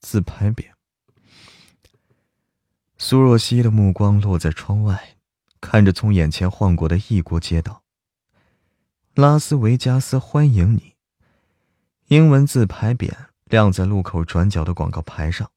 [0.00, 0.70] 自拍匾。
[2.96, 5.16] 苏若曦的目光落在窗外，
[5.60, 7.82] 看着从眼前晃过的异国街道。
[9.14, 10.94] 拉斯维加斯欢迎你，
[12.06, 13.12] 英文字牌匾
[13.44, 15.50] 亮在路口转角的广告牌上。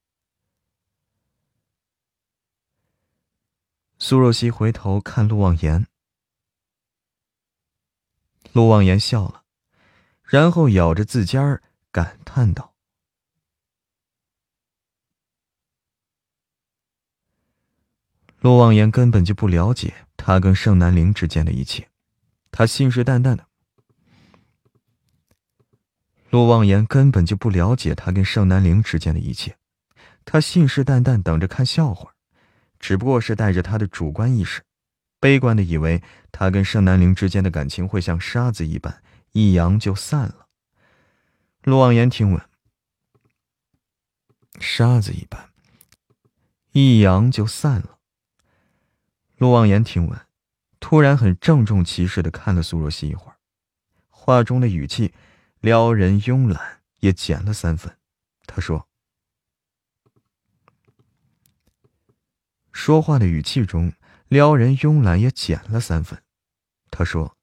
[4.03, 5.85] 苏若曦回头看陆望言，
[8.51, 9.43] 陆望言笑了。
[10.23, 11.61] 然后咬着字尖儿，
[11.91, 12.73] 感叹道
[18.41, 21.91] ：“陆望言根本就不了解他跟盛南陵之间的一切，
[22.49, 23.45] 他信誓旦旦的。
[26.31, 29.59] 陆望言根本就不了解他跟盛南陵之间的一切，
[30.25, 32.10] 他信誓旦旦等着看笑话，
[32.81, 34.61] 只不过是带着他的主观意识，
[35.21, 36.03] 悲观的以为
[36.33, 39.01] 他跟盛南陵之间的感情会像沙子一般。”
[39.33, 40.47] 一扬就散了。
[41.63, 42.41] 陆望言听闻，
[44.59, 45.51] 沙子一般，
[46.73, 47.99] 一扬就散了。
[49.37, 50.19] 陆望言听闻，
[50.81, 53.37] 突然很郑重其事的看了苏若曦一会儿，
[54.09, 55.13] 话中的语气
[55.61, 57.95] 撩人慵懒，也减了三分。
[58.45, 58.85] 他说
[62.71, 63.93] ：“说话的语气中
[64.27, 66.21] 撩人慵懒，也减了三分。”
[66.91, 67.37] 他说。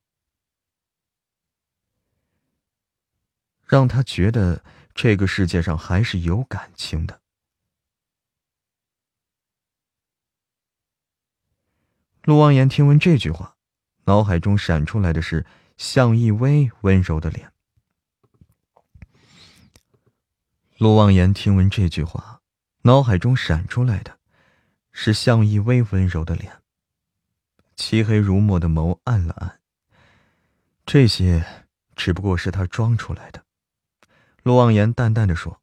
[3.65, 4.65] 让他觉得
[4.95, 7.21] 这个世界上还是有感情的。
[12.23, 13.59] 陆望言听闻这句话，
[14.05, 15.45] 脑海中闪出来的是
[15.77, 17.53] 向逸薇温柔的脸。
[20.79, 22.41] 陆望言听闻这句话，
[22.85, 24.18] 脑海中闪出来的
[25.01, 26.61] 是向逸薇温柔的脸。
[27.77, 29.61] 漆黑如墨的眸暗了暗。
[30.85, 31.65] 这些
[31.95, 33.47] 只不过是他装出来的。
[34.43, 35.63] 陆望言淡淡的说：“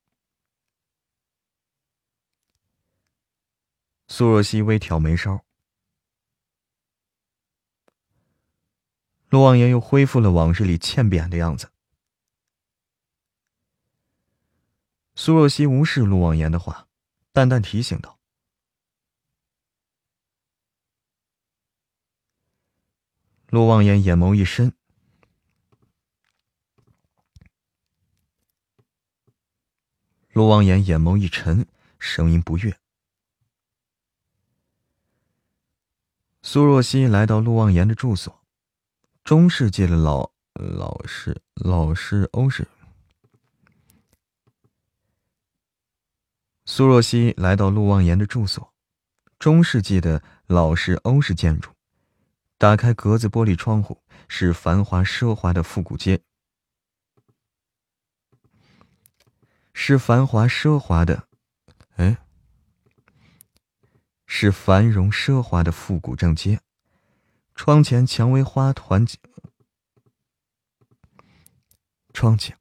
[4.08, 5.44] 苏若曦微挑眉梢。”
[9.28, 11.70] 陆望言又恢复了往日里欠扁的样子。
[15.16, 16.88] 苏若曦无视陆望言的话，
[17.34, 18.15] 淡淡提醒道
[23.50, 24.74] ：“陆望言眼眸一深。”
[30.34, 31.66] 陆望言眼眸一沉，
[31.98, 32.78] 声音不悦。
[36.42, 38.44] 苏若曦来到陆望言的住所，
[39.24, 42.68] 中世纪的老老式老式欧式。
[46.66, 48.74] 苏若曦来到陆望言的住所，
[49.40, 51.72] 中世纪的老式欧式建筑，
[52.58, 56.22] 打开格子玻璃窗户，是繁华奢华的复古街。
[59.74, 61.28] 是繁华奢华的，
[61.98, 62.18] 哎，
[64.26, 66.62] 是繁荣奢华的复古正街。
[67.54, 69.06] 窗前蔷薇花团，
[72.14, 72.58] 窗前，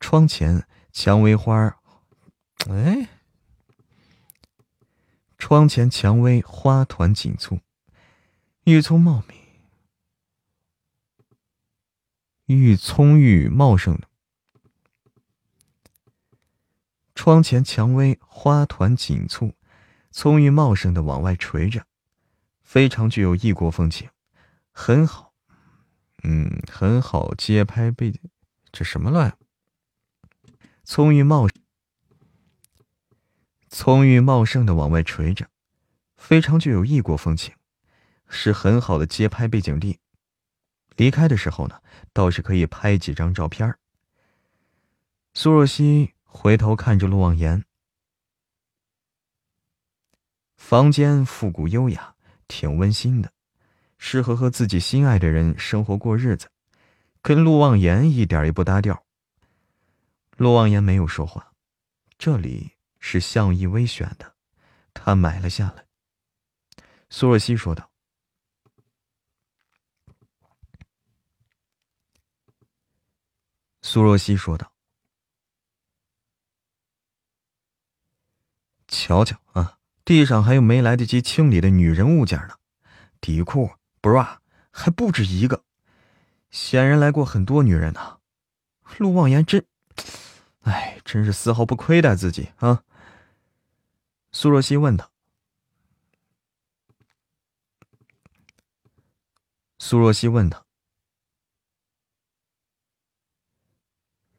[0.00, 1.78] 窗前蔷薇花，
[2.70, 3.08] 哎，
[5.36, 7.60] 窗前蔷薇花团锦簇，
[8.70, 9.34] 郁葱茂密，
[12.46, 14.08] 郁葱郁茂盛的。
[17.16, 19.56] 窗前蔷薇花团锦簇，
[20.12, 21.84] 葱郁茂盛的往外垂着，
[22.62, 24.08] 非常具有异国风情，
[24.70, 25.34] 很好，
[26.22, 28.20] 嗯，很好街拍背景。
[28.70, 29.36] 这什么乱？
[30.84, 31.48] 葱郁茂，
[33.68, 35.48] 葱郁茂盛的往外垂着，
[36.16, 37.52] 非常具有异国风情，
[38.30, 39.98] 是很好的街拍背景地。
[40.96, 41.78] 离开的时候呢，
[42.14, 43.76] 倒是可以拍几张照片
[45.34, 46.14] 苏若曦。
[46.32, 47.64] 回头看着陆望言，
[50.56, 52.14] 房间复古优雅，
[52.46, 53.32] 挺温馨的，
[53.98, 56.48] 适合和自己心爱的人生活过日子，
[57.20, 59.04] 跟陆望言一点也不搭调。
[60.36, 61.52] 陆望言没有说话，
[62.16, 62.70] 这里
[63.00, 64.36] 是向逸薇选的，
[64.94, 65.84] 他买了下来。
[67.08, 67.89] 苏若曦说道
[73.82, 74.72] ：“苏若曦说道。”
[78.88, 82.56] 瞧瞧啊，地上还有没来得及清理的女人物件呢，
[83.20, 83.70] 底裤、
[84.02, 84.38] bra
[84.72, 85.62] 还不止一个，
[86.50, 88.18] 显然来过很多女人呢。
[88.98, 89.64] 陆望言真，
[90.62, 92.82] 哎，真是丝毫不亏待自己啊！
[94.32, 95.08] 苏若曦问他。
[99.78, 100.64] 苏若曦问他。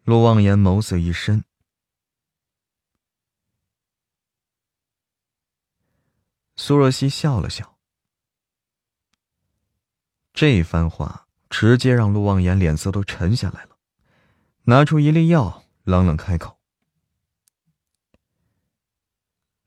[0.03, 1.43] 陆望言眸色一深。
[6.55, 7.77] 苏若曦笑了笑。
[10.33, 13.77] 这番话直接让陆望言脸色都沉下来了，
[14.63, 16.59] 拿出一粒药，冷冷开口。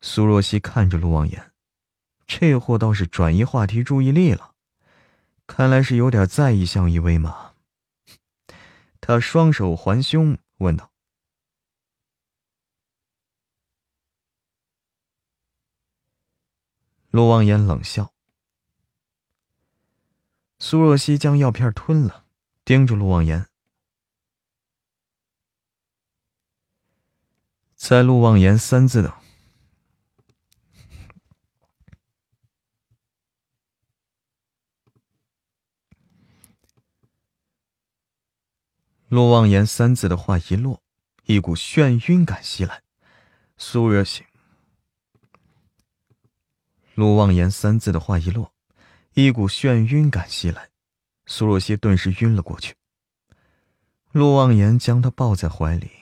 [0.00, 1.52] 苏若曦看着陆望言，
[2.26, 4.54] 这货倒是转移话题注意力了，
[5.46, 7.53] 看来是有点在意向一威嘛。
[9.06, 10.90] 他双手环胸，问道
[17.12, 18.14] ：“陆望言冷笑。”
[20.58, 22.24] 苏若曦将药片吞了，
[22.64, 23.46] 盯着陆望言。
[27.74, 29.20] 在陆望言三字的
[39.14, 40.82] 陆望言三字的话一落，
[41.26, 42.82] 一股眩晕感袭来。
[43.56, 44.24] 苏若曦。
[46.96, 48.52] 陆望言三字的话一落。
[49.12, 50.68] 一股眩晕感袭来，
[51.26, 52.74] 苏若曦顿时晕了过去。
[54.10, 55.92] 陆望言将她抱在怀里，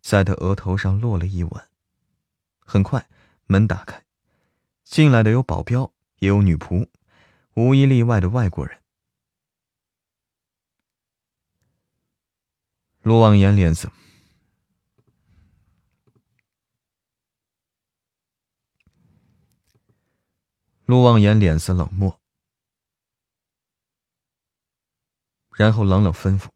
[0.00, 1.68] 在她额头上落了一吻。
[2.60, 3.08] 很快，
[3.46, 4.04] 门打开，
[4.84, 6.86] 进来的有保镖，也有女仆，
[7.54, 8.78] 无一例外的外国人。
[13.02, 13.90] 陆望言脸色，
[20.86, 22.20] 陆望言脸色冷漠。
[25.56, 26.48] 然后冷冷吩咐：“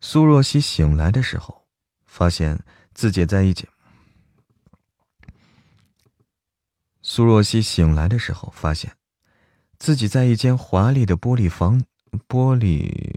[0.00, 1.68] 苏若曦醒来的时候，
[2.06, 3.68] 发现自己在一间。
[7.02, 8.96] 苏若曦醒来的时候，发现
[9.78, 11.84] 自己在一间华丽的玻璃房、
[12.28, 13.14] 玻璃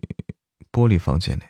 [0.72, 1.50] 玻璃房间内。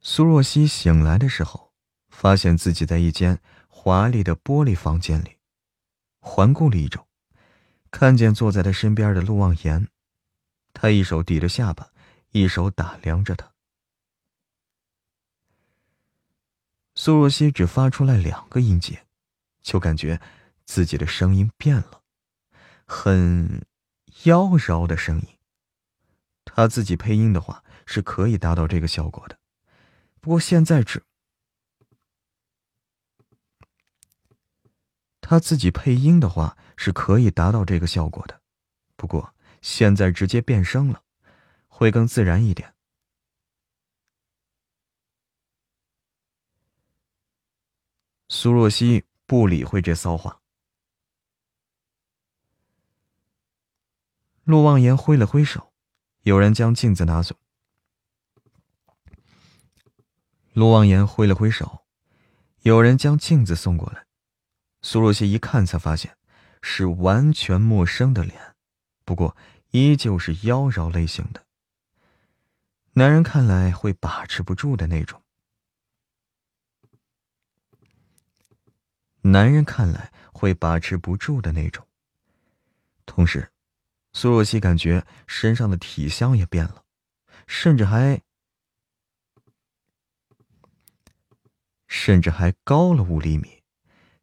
[0.00, 1.72] 苏若曦醒来的时候，
[2.08, 5.38] 发现自己在一间华丽的玻璃房间里，
[6.20, 7.06] 环顾了一周。
[7.90, 9.88] 看见坐在他身边的陆望言，
[10.72, 11.90] 他一手抵着下巴，
[12.30, 13.52] 一手打量着他。
[16.94, 19.06] 苏若曦只发出来两个音节，
[19.62, 20.20] 就感觉
[20.64, 22.02] 自己的声音变了，
[22.86, 23.64] 很
[24.24, 25.38] 妖娆的声音。
[26.44, 29.38] 他自己配音的话是可以达到这个效果的，
[30.20, 31.02] 不过现在只
[35.20, 36.56] 他自己配音的话。
[36.74, 38.42] 是可以达到这个效果的，
[38.96, 41.04] 不过现在直接变声了，
[41.68, 42.74] 会更自然一点。
[48.28, 50.41] 苏若曦不理会这骚话。
[54.44, 55.72] 陆望言挥了挥手，
[56.22, 57.36] 有人将镜子拿走。
[60.52, 61.84] 陆望言挥了挥手，
[62.60, 64.06] 有人将镜子送过来。
[64.82, 66.16] 苏若曦一看，才发现。
[66.64, 68.54] 是完全陌生的脸，
[69.04, 69.36] 不过
[69.72, 71.44] 依旧是妖娆类型的。
[72.92, 75.20] 男人看来会把持不住的那种。
[79.22, 81.84] 男人看来会把持不住的那种。
[83.04, 83.51] 同时，
[84.12, 86.84] 苏若曦感觉身上的体香也变了，
[87.46, 88.22] 甚至还，
[91.88, 93.62] 甚至还高了五厘米。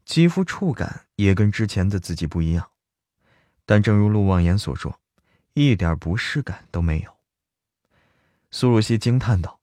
[0.05, 2.71] 肌肤触感也跟之前的自己不一样，
[3.65, 4.99] 但正如陆望言所说，
[5.53, 7.17] 一点不适感都没有。
[8.49, 9.59] 苏若曦惊叹道：“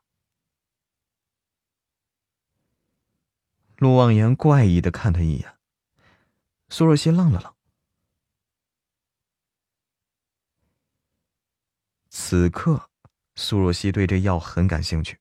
[3.78, 5.56] 陆望言怪异的看他一眼。”
[6.70, 7.55] 苏若曦愣了愣。
[12.18, 12.88] 此刻，
[13.34, 15.18] 苏若曦对这药很感兴趣。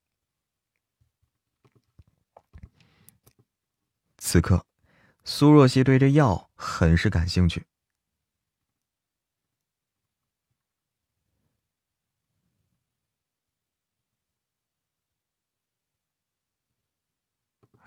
[4.18, 4.66] 此刻。
[5.26, 7.66] 苏若曦对这药很是感兴趣。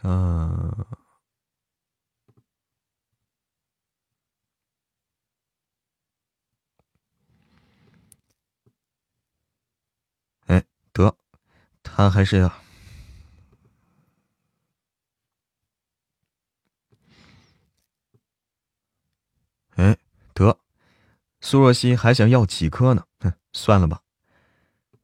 [0.02, 0.86] 嗯，
[10.92, 11.16] 得，
[11.98, 12.46] 他还是要。
[19.74, 19.98] 哎，
[20.32, 20.56] 得
[21.40, 23.04] 苏若曦还想要几颗呢？
[23.18, 24.00] 哼，算了吧。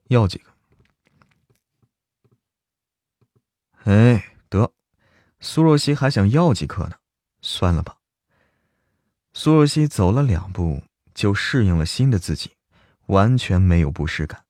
[0.07, 0.53] 要几个？
[3.83, 4.73] 哎，得，
[5.41, 6.95] 苏若曦还想要几颗呢，
[7.43, 7.99] 算了吧。
[9.33, 12.53] 苏若曦走了两步，就适应了新的自己，
[13.07, 14.45] 完全没有不适感。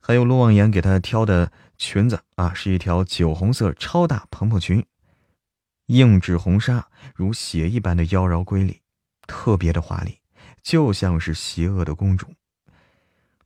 [0.00, 4.84] 还有陆望言给她挑的裙子啊，是一条酒红色超大蓬蓬裙，
[5.86, 8.82] 硬质红纱如血一般的妖娆瑰丽，
[9.22, 10.20] 特别的华丽，
[10.60, 12.34] 就像是邪恶的公主。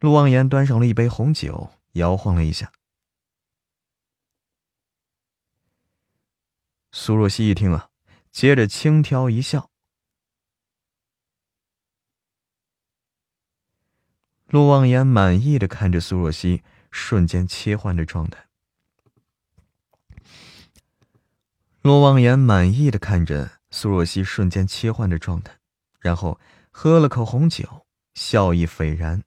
[0.01, 2.73] 陆望言端上了一杯红酒，摇晃了一下。
[6.91, 7.91] 苏若曦一听啊，
[8.31, 9.71] 接着轻佻一笑。
[14.47, 16.63] 陆望言满意的看着苏若曦
[16.93, 18.47] 瞬间切换的状态。
[21.81, 25.59] 陆望言满意的看着苏若曦瞬间切换的状态，
[25.99, 26.39] 然后
[26.71, 29.25] 喝了口红酒，笑意斐然。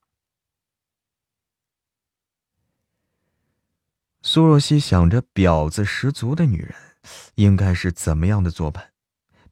[4.22, 6.74] 苏若曦想着婊子十足的女人
[7.36, 8.94] 应该是怎么样的做派，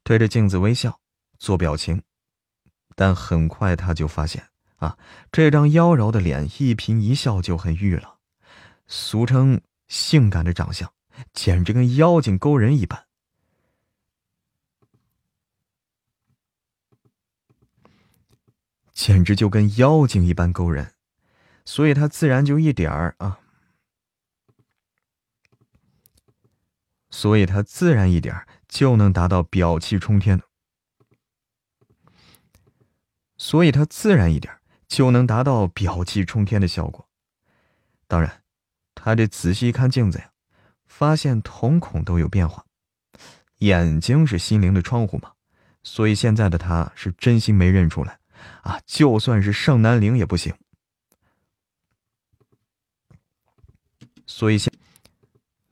[0.02, 1.00] 对着镜子微笑
[1.38, 2.02] 做表情，
[2.96, 4.48] 但很快她就发现。
[4.76, 4.98] 啊，
[5.30, 8.18] 这张妖娆的脸一颦一笑就很玉了，
[8.86, 10.92] 俗称性感的长相，
[11.32, 13.06] 简直跟妖精勾人一般，
[18.92, 20.94] 简直就跟妖精一般勾人，
[21.64, 23.38] 所以他自然就一点儿啊，
[27.10, 30.42] 所以他自然一点就能达到表气冲天，
[33.38, 34.52] 所以他自然一点。
[34.94, 37.08] 就能达到表气冲天的效果。
[38.06, 38.44] 当然，
[38.94, 40.30] 他这仔细一看镜子呀，
[40.86, 42.64] 发现瞳孔都有变化。
[43.56, 45.32] 眼睛是心灵的窗户嘛，
[45.82, 48.20] 所以现在的他是真心没认出来
[48.62, 48.78] 啊！
[48.86, 50.54] 就算是盛南陵也不行。
[54.26, 54.72] 所以现，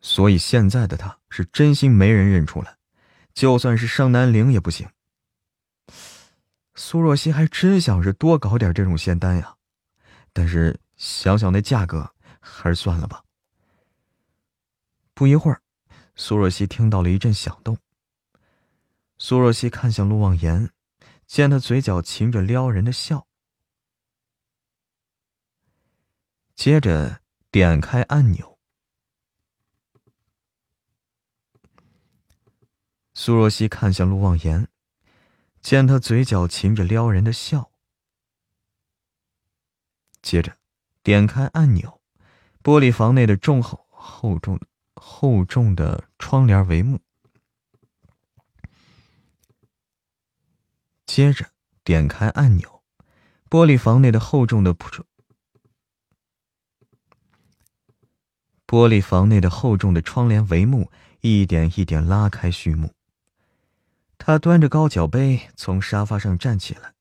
[0.00, 2.76] 所以现在的他是真心没人认出来，
[3.32, 4.88] 就算是盛南陵也不行。
[6.74, 9.56] 苏若曦还真想是多搞点这种仙丹呀，
[10.32, 13.22] 但是想想那价格，还是算了吧。
[15.12, 15.60] 不一会儿，
[16.16, 17.76] 苏若曦听到了一阵响动。
[19.18, 20.70] 苏若曦看向陆望言，
[21.26, 23.26] 见他嘴角噙着撩人的笑，
[26.54, 27.20] 接着
[27.50, 28.58] 点开按钮。
[33.12, 34.66] 苏若曦看向陆望言。
[35.62, 37.70] 见他嘴角噙着撩人的笑，
[40.20, 40.58] 接着
[41.04, 42.00] 点开按钮，
[42.62, 44.60] 玻璃房内的重厚厚重
[44.94, 47.00] 厚重的窗帘帷幕。
[51.06, 51.52] 接着
[51.84, 52.82] 点开按钮，
[53.48, 55.06] 玻璃房内的厚重的窗
[58.66, 60.90] 玻璃房内的厚重的窗帘帷幕
[61.20, 62.94] 一点一点拉开序幕。
[64.24, 66.94] 他端着高脚杯从沙发上站起来。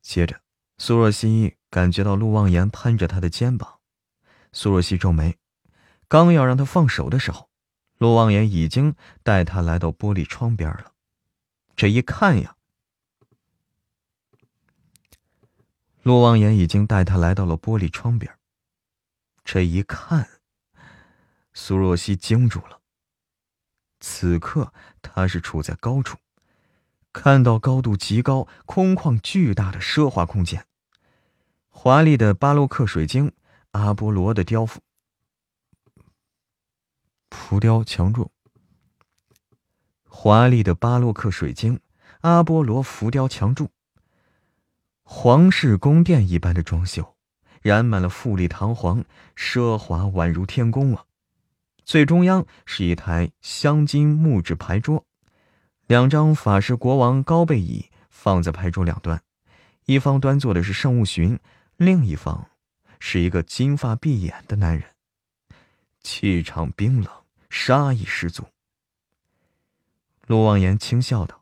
[0.00, 0.40] 接着，
[0.78, 3.80] 苏若曦感觉到陆望言攀着他的肩膀，
[4.52, 5.36] 苏若曦皱眉，
[6.06, 7.50] 刚要让他放手的时候，
[7.98, 8.94] 陆望言已经
[9.24, 10.92] 带他来到玻璃窗边了。
[11.74, 12.54] 这一看呀，
[16.02, 18.32] 陆望言已经带他来到了玻璃窗边。
[19.44, 20.28] 这一看，
[21.52, 22.81] 苏若曦惊住了。
[24.04, 26.18] 此刻他是处在高处，
[27.12, 30.66] 看到高度极高、空旷巨大的奢华空间，
[31.70, 33.32] 华丽的巴洛克水晶、
[33.70, 34.80] 阿波罗的雕浮、
[37.30, 38.32] 浮雕墙柱，
[40.08, 41.78] 华丽的巴洛克水晶、
[42.22, 43.70] 阿波罗浮雕墙柱，
[45.04, 47.14] 皇室宫殿一般的装修，
[47.60, 49.04] 染满了富丽堂皇、
[49.36, 51.04] 奢华，宛如天宫啊！
[51.84, 55.04] 最中央是一台镶金木质牌桌，
[55.86, 59.20] 两张法式国王高背椅放在牌桌两端，
[59.86, 61.38] 一方端坐的是圣物寻，
[61.76, 62.48] 另一方
[63.00, 64.84] 是一个金发碧眼的男人，
[66.00, 67.12] 气场冰冷，
[67.50, 68.44] 杀意十足。
[70.26, 71.41] 陆望言轻笑道。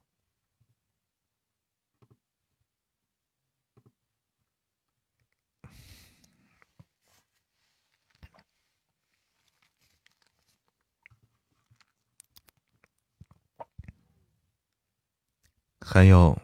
[15.92, 16.40] 还有，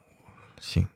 [0.60, 0.89] 行。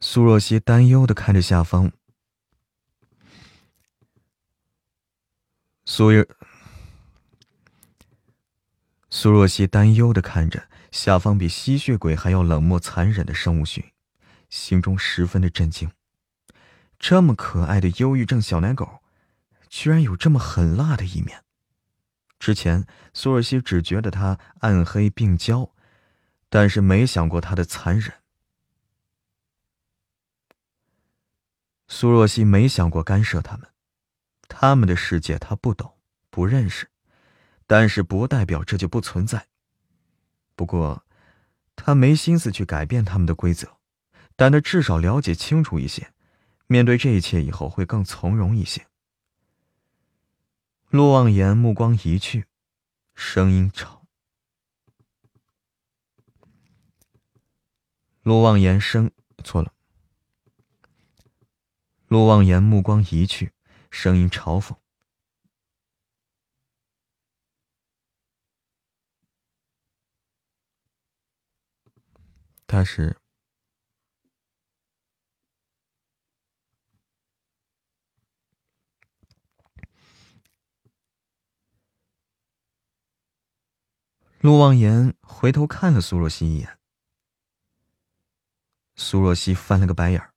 [0.00, 1.92] 苏若曦担忧的看着下方，
[5.84, 6.26] 苏若
[9.08, 13.84] 苏若曦担忧的看着下方比吸血鬼还要冷漠残忍的生物群，
[14.50, 15.92] 心中十分的震惊。
[16.98, 19.00] 这么可爱的忧郁症小奶狗，
[19.68, 21.41] 居然有这么狠辣的一面。
[22.42, 25.70] 之前苏若曦只觉得他暗黑病娇，
[26.48, 28.14] 但是没想过他的残忍。
[31.86, 33.68] 苏若曦没想过干涉他们，
[34.48, 35.94] 他们的世界他不懂
[36.30, 36.90] 不认识，
[37.68, 39.46] 但是不代表这就不存在。
[40.56, 41.06] 不过，
[41.76, 43.76] 他没心思去改变他们的规则，
[44.34, 46.12] 但他至少了解清楚一些，
[46.66, 48.88] 面对这一切以后会更从容一些。
[50.92, 52.44] 陆望言目光一去，
[53.14, 54.06] 声音吵。
[58.20, 59.10] 陆望言声
[59.42, 59.72] 错了。
[62.08, 63.54] 陆望言目光一去，
[63.90, 64.76] 声音嘲讽
[72.68, 73.16] ：“他是。”
[84.42, 86.76] 陆望言回头看了苏若曦一眼，
[88.96, 90.31] 苏若曦翻了个白眼儿。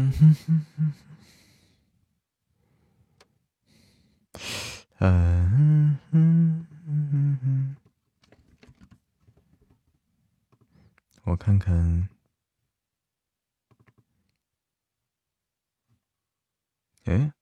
[0.00, 0.92] 嗯哼哼哼，
[4.98, 7.76] 嗯哼哼哼哼，
[11.24, 12.08] 我看看，
[17.04, 17.39] 哎。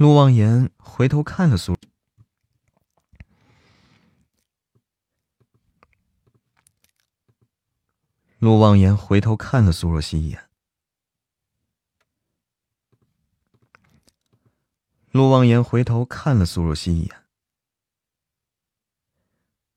[0.00, 1.76] 陆望言回头看了苏。
[8.38, 10.48] 陆望言回头看了苏若曦一眼。
[15.10, 17.26] 陆望言回头看了苏若曦一眼。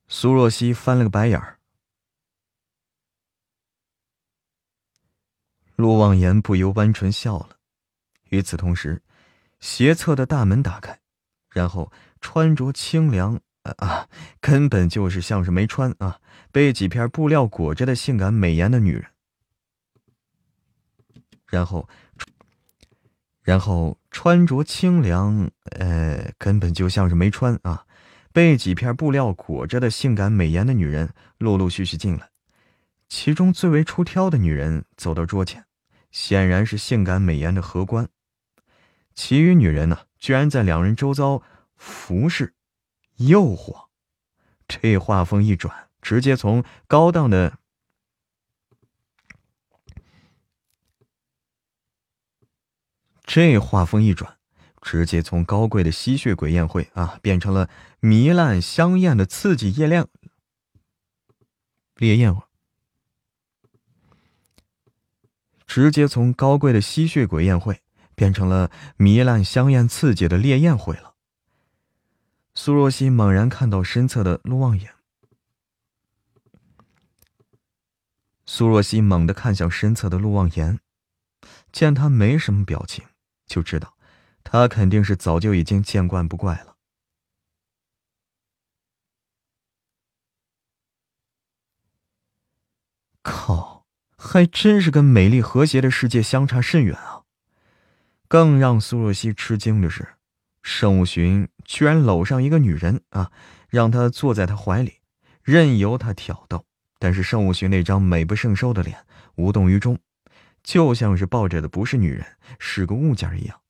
[0.07, 1.59] 苏若曦翻了个白眼儿。
[5.75, 7.59] 陆望言不由弯唇笑了。
[8.29, 9.03] 与此同时。
[9.63, 10.99] 斜侧的大门打开，
[11.49, 14.09] 然后穿着清凉啊啊，
[14.41, 16.19] 根本就是像是没穿啊，
[16.51, 19.05] 被几片布料裹着的性感美颜的女人。
[21.47, 21.87] 然后，
[23.41, 25.49] 然后穿着清凉，
[25.79, 27.85] 呃，根本就像是没穿啊，
[28.33, 32.29] 被几片布料裹着的性感美颜的女人陆陆续续进来。
[33.07, 35.63] 其中最为出挑的女人走到桌前，
[36.11, 38.09] 显然是性感美颜的荷官。
[39.13, 41.43] 其余女人呢，居然在两人周遭
[41.75, 42.53] 服侍、
[43.17, 43.87] 诱惑。
[44.67, 47.59] 这话锋一转，直接从高档的
[53.23, 54.39] 这话锋一转，
[54.81, 57.69] 直接从高贵的吸血鬼宴会啊，变成了
[58.01, 60.09] 糜烂香艳的刺激夜亮
[61.95, 62.35] 烈焰
[65.67, 67.82] 直接从高贵的吸血鬼宴会。
[68.15, 71.15] 变成了糜烂、香艳、刺激的烈焰会了。
[72.55, 74.93] 苏若曦猛然看到身侧的陆望言，
[78.45, 80.79] 苏若曦猛地看向身侧的陆望言，
[81.71, 83.05] 见他没什么表情，
[83.47, 83.95] 就知道
[84.43, 86.77] 他肯定是早就已经见惯不怪了。
[93.23, 93.87] 靠，
[94.17, 97.22] 还真是跟美丽和谐的世界相差甚远啊！
[98.33, 100.07] 更让苏若曦吃惊的是，
[100.63, 103.31] 盛武寻居然搂上一个女人啊，
[103.69, 105.01] 让她坐在他怀里，
[105.43, 106.65] 任由他挑逗。
[106.97, 109.05] 但是盛武寻那张美不胜收的脸
[109.35, 109.99] 无动于衷，
[110.63, 112.25] 就像是抱着的不是女人，
[112.57, 113.61] 是个物件一样。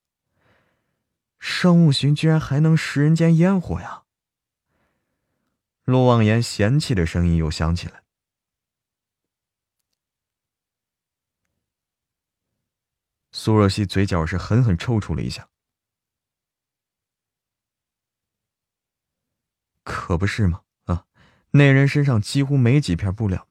[1.41, 4.03] 盛武寻居然还能食人间烟火呀！
[5.83, 8.02] 陆望言嫌弃的声音又响起来。
[13.33, 15.49] 苏若曦嘴角是狠狠抽搐了一下。
[19.83, 20.61] 可不是吗？
[20.85, 21.05] 啊，
[21.51, 23.49] 那人身上几乎没几片布料。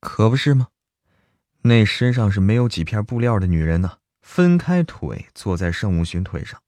[0.00, 0.68] 可不是吗？
[1.62, 6.62] 那身上是没有几片布料的女人呢，分开腿坐在盛武勋腿上，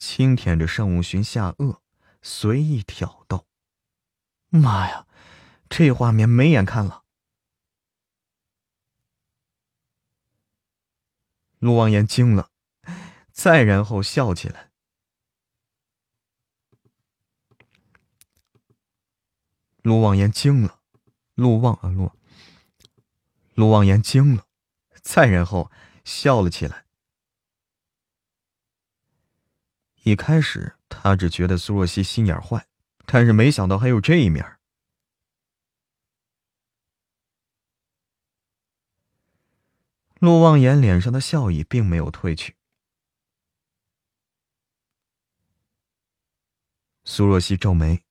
[0.00, 1.78] 轻舔着盛武勋下颚，
[2.22, 3.46] 随意挑逗。
[4.48, 5.06] 妈呀，
[5.68, 7.04] 这画面没眼看了！
[11.58, 12.50] 陆望言惊了，
[13.30, 14.72] 再然后笑起来。
[19.82, 20.80] 陆望言惊了，
[21.34, 22.10] 陆望啊陆。
[23.54, 24.46] 陆望言惊了，
[25.02, 25.70] 再然后
[26.04, 26.86] 笑了起来。
[30.02, 32.66] 一开始他只觉得苏若曦心眼坏，
[33.06, 34.58] 但是没想到还有这一面。
[40.20, 42.56] 陆望言脸上的笑意并没有褪去。
[47.04, 48.04] 苏若曦皱眉，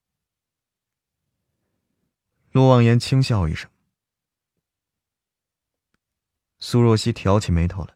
[2.52, 3.70] 陆望言轻笑一声。
[6.58, 7.96] 苏若曦挑起眉头来，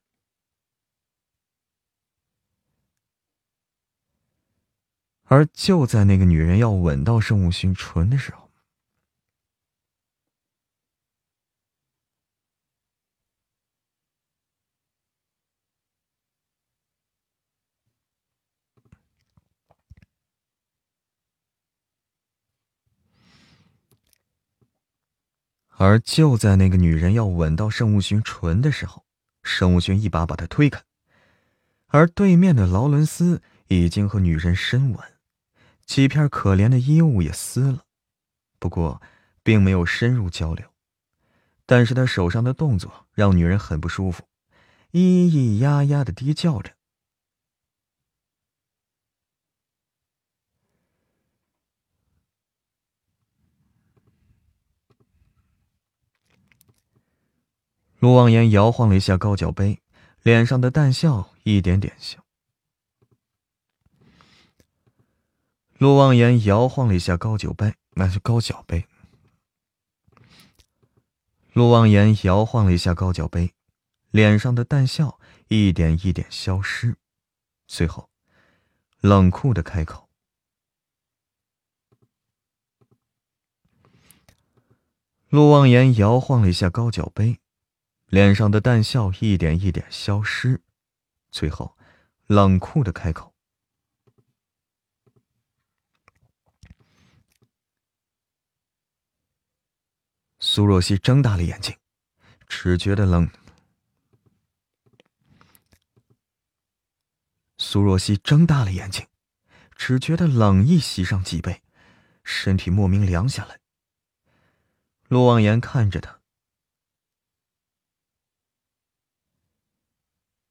[5.33, 8.51] 而就在那个女人要吻到圣武勋唇的时候，
[25.69, 29.03] 而就在那个女人要吻到圣武勋唇的时候，
[29.41, 30.83] 圣武勋一把把她推开，
[31.87, 35.12] 而对面的劳伦斯已经和女人深吻，
[35.85, 37.85] 几片可怜的衣物也撕了，
[38.57, 39.01] 不过
[39.43, 40.65] 并没有深入交流。
[41.65, 44.23] 但是他手上的动作让女人很不舒服，
[44.91, 46.73] 咿咿呀呀的低叫着。
[57.99, 59.81] 陆望言摇晃了一下高脚杯，
[60.21, 62.22] 脸上的淡笑一点点消。
[65.83, 68.87] 陆望言摇晃了一下高酒杯，那是高脚杯。
[71.51, 73.53] 陆望言摇晃了一下高脚杯，
[74.09, 75.19] 脸上的淡笑
[75.49, 76.95] 一点一点消失，
[77.67, 78.09] 随后，
[79.01, 80.07] 冷酷的开口。
[85.27, 87.41] 陆望言摇晃了一下高脚杯。
[88.05, 90.61] 脸上的淡笑一点一点消失，
[91.29, 91.75] 最后，
[92.27, 93.32] 冷酷的开口
[100.45, 101.73] ：“苏若曦睁大了眼睛，
[102.49, 103.31] 只觉得冷。”
[107.57, 109.07] 苏若曦睁大了眼睛，
[109.77, 111.63] 只觉得冷意袭上脊背，
[112.25, 113.61] 身体莫名凉下来。
[115.07, 116.19] 陆望言看着他。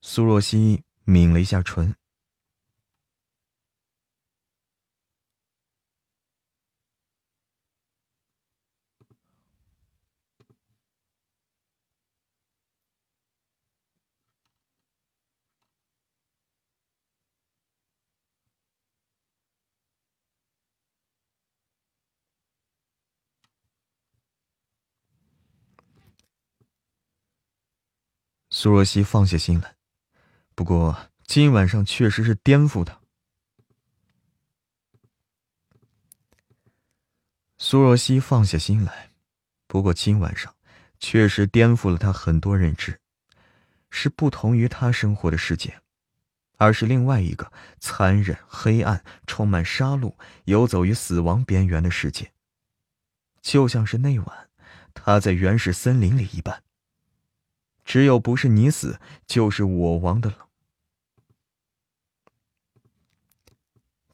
[0.01, 1.95] 苏若曦抿了一下唇。
[28.63, 29.75] 苏若曦放下心来。
[30.55, 33.01] 不过今晚上确实是颠覆他。
[37.59, 39.11] 苏若曦放下心来，
[39.67, 40.55] 不过今晚上
[41.01, 43.01] 确实颠覆了他很多认知，
[43.91, 45.81] 是不同于他生活的世界，
[46.57, 50.15] 而是另外一个残忍、黑暗、充满杀戮、
[50.45, 52.33] 游走于死亡边缘的世界，
[53.41, 54.51] 就像是那晚
[54.95, 56.63] 他在原始森林里一般。
[57.93, 60.39] 只有不是你死，就是我亡的冷，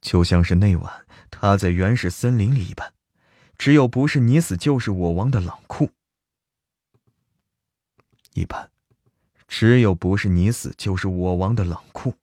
[0.01, 2.93] 就像是那晚他在原始森林里一般，
[3.57, 5.93] 只有不是你死，就是我亡的冷酷。
[8.35, 8.69] 一般，
[9.47, 12.17] 只有不是你死就是我亡的冷酷。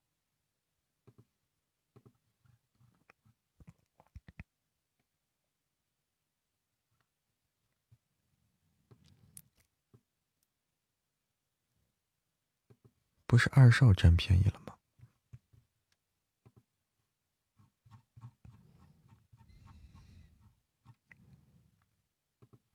[13.26, 14.76] 不是二少占便宜了吗？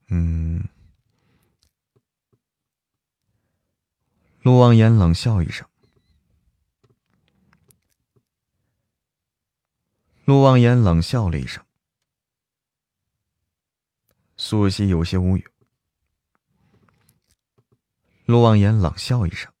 [0.09, 0.67] 嗯。
[4.41, 5.65] 陆望言冷笑一声。
[10.25, 11.65] 陆望言冷笑了一声。
[14.35, 15.47] 苏西有些无语。
[18.25, 19.53] 陆望言冷笑一声。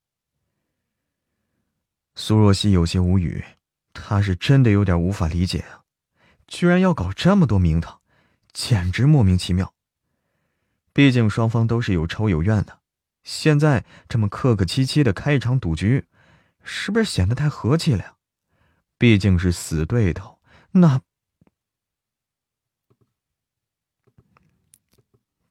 [2.23, 3.43] 苏若曦有些无语，
[3.93, 5.81] 她是真的有点无法理解啊，
[6.45, 7.99] 居然要搞这么多名堂，
[8.53, 9.73] 简直莫名其妙。
[10.93, 12.77] 毕竟双方都是有仇有怨的，
[13.23, 16.05] 现在这么客客气气的开一场赌局，
[16.63, 18.13] 是不是显得太和气了呀？
[18.99, 20.39] 毕竟是死对头，
[20.73, 21.01] 那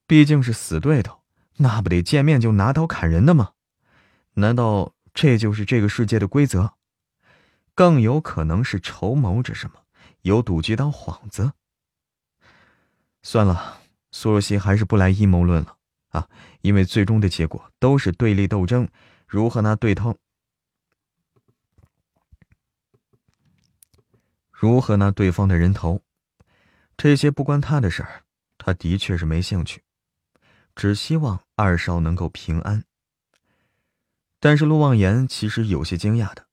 [0.07, 1.25] 毕竟是死对头，
[1.57, 3.55] 那不得见面就拿刀砍人的吗？
[4.35, 4.95] 难道？
[5.13, 6.75] 这就是这个世界的规则，
[7.75, 9.85] 更有可能是筹谋着什么，
[10.23, 11.53] 有赌局当幌子。
[13.23, 13.81] 算了，
[14.11, 15.77] 苏若曦还是不来阴谋论了
[16.09, 16.29] 啊，
[16.63, 18.89] 因为最终的结果都是对立斗争，
[19.27, 20.17] 如何拿对头，
[24.51, 26.03] 如何拿对方的人头，
[26.97, 28.25] 这些不关他的事儿，
[28.57, 29.83] 他的确是没兴趣，
[30.75, 32.85] 只希望二少能够平安。
[34.41, 36.49] 但是陆望言其实有些惊讶的，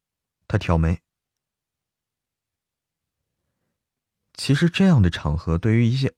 [0.46, 1.02] 他挑眉。
[4.34, 6.14] 其实这样的场合对于一些，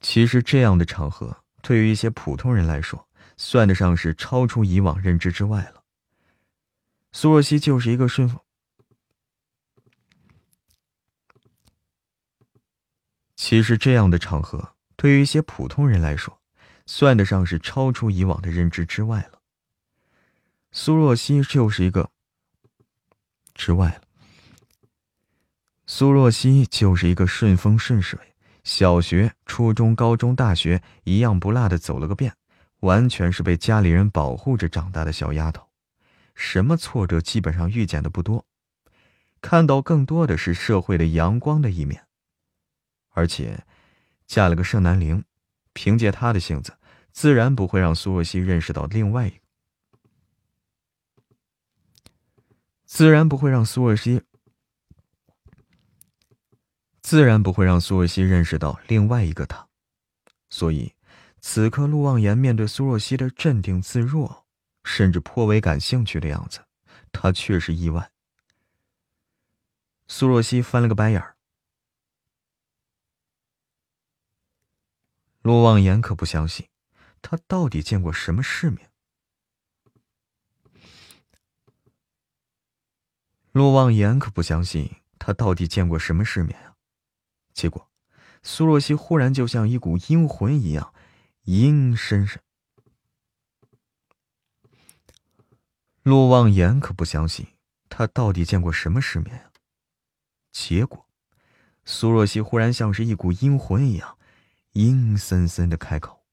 [0.00, 5.84] 其实这样的场合对于一些普通人来说，算得上是超出以往认知之外了。
[7.12, 8.40] 苏若曦就是一个顺风，
[13.34, 16.39] 其实这样的场合对于一些普通人来说。
[16.86, 19.40] 算得上是超出以往的认知之外了。
[20.72, 22.10] 苏若曦就是一个
[23.54, 24.02] 之外了。
[25.86, 28.18] 苏若曦就是一个顺风顺水，
[28.62, 32.34] 小学、初中、高中、大学一样不落的走了个遍，
[32.80, 35.68] 完全是被家里人保护着长大的小丫头，
[36.36, 38.46] 什么挫折基本上遇见的不多，
[39.40, 42.06] 看到更多的是社会的阳光的一面。
[43.08, 43.64] 而且，
[44.28, 45.24] 嫁了个盛南陵，
[45.72, 46.76] 凭借他的性子。
[47.12, 49.40] 自然不会让苏若曦认识到另外一个，
[52.84, 54.22] 自然不会让苏若曦，
[57.02, 59.68] 自然不会让苏若曦认识到另外一个他，
[60.50, 60.94] 所以，
[61.40, 64.46] 此刻陆望言面对苏若曦的镇定自若，
[64.84, 66.60] 甚至颇为感兴趣的样子，
[67.10, 68.12] 他却是意外。
[70.06, 71.36] 苏若曦翻了个白眼儿，
[75.42, 76.68] 陆望言可不相信。
[77.22, 78.90] 他到底见过什么世面？
[83.52, 86.76] 陆望言可不相信他到底见过什么世面啊！
[87.52, 87.90] 结果，
[88.42, 90.94] 苏若曦忽然就像一股阴魂一样，
[91.42, 92.40] 阴森森。
[96.02, 97.46] 陆望言可不相信
[97.90, 99.52] 他到底见过什么世面啊！
[100.52, 101.06] 结果，
[101.84, 104.16] 苏若曦忽然像是一股阴魂一样，
[104.72, 106.24] 阴森森的开口。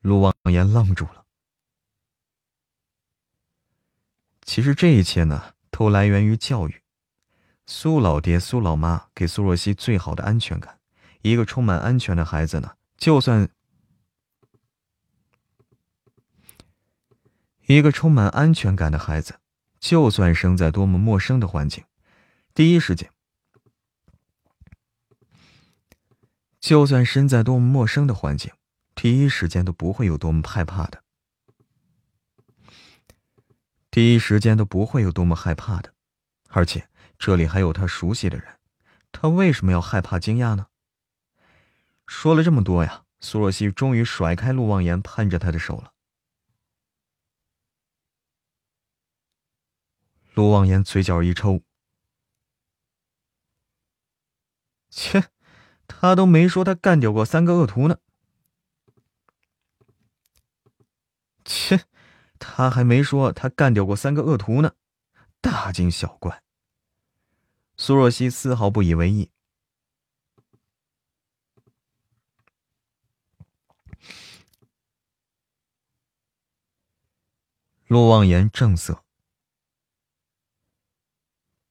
[0.00, 1.24] 陆望言愣住了。
[4.42, 6.82] 其实这一切呢，都来源于教育。
[7.66, 10.78] 苏老爹、苏老妈给苏若曦最好的安全感。
[11.22, 13.48] 一个充满安全的孩子呢，就算
[17.66, 19.40] 一个充满安全感的孩子，
[19.80, 21.82] 就算生在多么陌生的环境，
[22.52, 23.10] 第一时间，
[26.64, 28.50] 就算身在多么陌生的环境。
[28.94, 31.04] 第一时间都不会有多么害怕的，
[33.90, 35.92] 第一时间都不会有多么害怕的，
[36.48, 36.88] 而且
[37.18, 38.58] 这里还有他熟悉的人，
[39.12, 40.68] 他为什么要害怕惊讶呢？
[42.06, 45.92] 说了这么多呀，苏若曦终于甩开陆望言攀着他的手了。
[50.32, 51.60] 陆望言嘴角一抽，
[54.88, 55.28] 切，
[56.04, 57.98] 他都没说他干掉过三个恶徒呢。
[61.46, 61.86] 切，
[62.38, 64.74] 他还没说他干掉过三个恶徒呢，
[65.40, 66.42] 大惊小怪。
[67.78, 69.30] 苏若曦丝毫不以为意。
[77.86, 79.06] 陆望言正色：“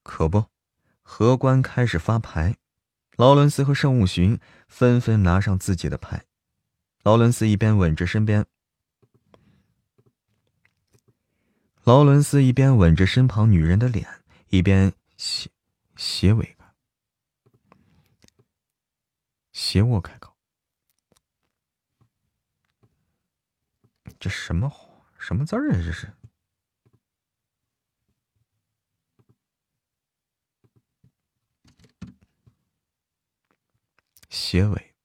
[0.01, 0.45] 可不，
[1.03, 2.57] 荷官开始发牌。”
[3.15, 6.25] 劳伦斯和圣物寻纷纷拿上自己的牌。
[7.03, 8.45] 劳伦斯一边吻着身边，
[11.83, 15.49] 劳伦斯一边吻着身旁女人的脸，一边斜
[15.95, 16.73] 斜尾巴
[19.51, 20.33] 斜卧开口。
[24.19, 24.71] 这什么
[25.19, 25.75] 什么字儿啊？
[25.83, 26.11] 这是。
[34.35, 34.95] 结尾，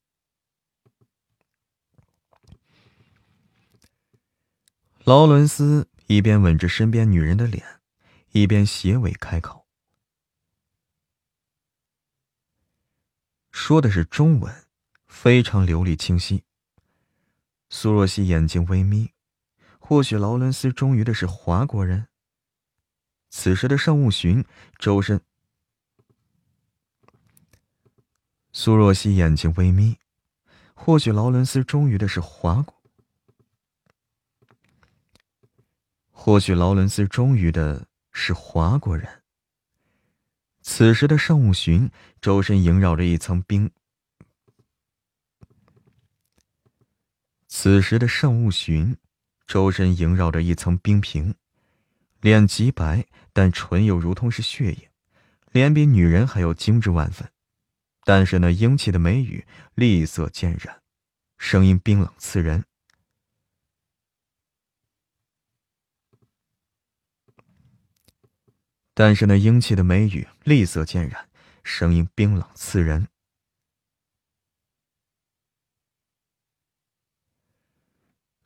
[5.05, 7.80] 劳伦斯一边吻着身边女人的脸，
[8.32, 9.66] 一边斜尾开口，
[13.50, 14.66] 说的是中文，
[15.06, 16.44] 非常流利清晰。
[17.70, 19.12] 苏若曦眼睛微眯，
[19.78, 22.09] 或许劳伦斯忠于的是华国人。
[23.30, 24.44] 此时的圣物寻
[24.78, 25.22] 周身。
[28.60, 29.97] 苏若曦眼睛微眯，
[30.74, 32.74] 或许劳伦斯忠于的是华国，
[36.10, 39.22] 或许劳伦斯忠于的是华国人。
[40.60, 41.89] 此时的圣物寻
[42.20, 43.70] 周身萦绕着一层冰，
[47.47, 48.97] 此时的圣物寻
[49.47, 51.32] 周身萦绕着一层冰屏，
[52.20, 54.90] 脸极白，但唇又如同是血液，
[55.52, 57.30] 脸比女人还要精致万分。
[58.09, 60.82] 但是那英气的眉宇厉色渐染，
[61.36, 62.64] 声音冰冷刺人。
[68.94, 71.28] 但是那英气的眉宇厉色渐染，
[71.62, 73.09] 声音冰冷刺人。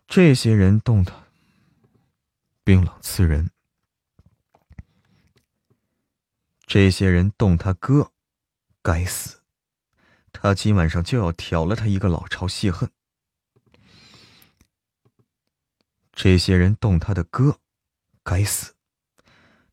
[0.09, 1.29] 这些人动的
[2.65, 3.53] 冰冷刺人，
[6.67, 8.11] 这些人动他哥，
[8.83, 9.42] 该死！
[10.33, 12.91] 他今晚上就要挑了他一个老巢泄恨。
[16.13, 17.59] 这些人动他的哥，
[18.23, 18.75] 该死！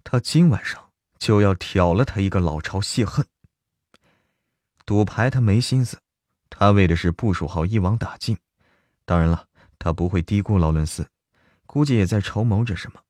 [0.03, 3.25] 他今晚上就要挑了他一个老巢泄恨。
[4.85, 5.99] 赌牌他没心思，
[6.49, 8.37] 他为的是部署好一网打尽。
[9.05, 11.07] 当然了，他不会低估劳伦斯，
[11.65, 13.01] 估计也在筹谋着什么。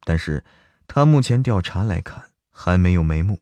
[0.00, 0.44] 但是，
[0.86, 3.40] 他目前调查来看还没有眉目。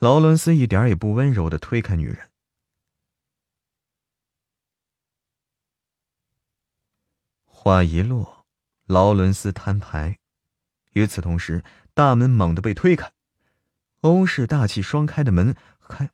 [0.00, 2.30] 劳伦斯一点也不温柔的推开女人。
[7.44, 8.46] 话一落，
[8.86, 10.18] 劳伦斯摊牌。
[10.92, 11.62] 与此同时，
[11.92, 13.12] 大门猛地被推开，
[14.00, 15.54] 欧式大气双开的门
[15.86, 16.10] 开，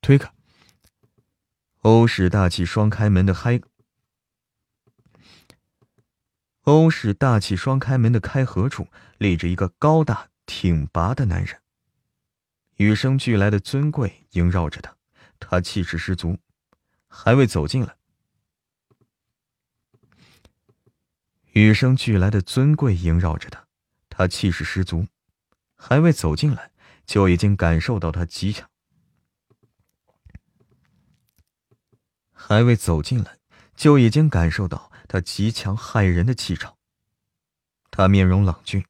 [0.00, 0.32] 推开。
[1.78, 3.60] 欧式大气双开门的开，
[6.62, 8.86] 欧式大气双开门的开合处
[9.18, 10.30] 立着一个高大。
[10.46, 11.60] 挺拔的男人，
[12.76, 14.96] 与生俱来的尊贵萦绕着他，
[15.38, 16.38] 他气势十足。
[17.08, 17.96] 还未走进来，
[21.52, 23.66] 与生俱来的尊贵萦绕着他，
[24.08, 25.06] 他气势十足。
[25.74, 26.70] 还未走进来，
[27.04, 28.68] 就已经感受到他极强。
[32.32, 33.38] 还未走进来，
[33.74, 36.76] 就已经感受到他极强骇人的气场。
[37.90, 38.84] 他面容冷峻。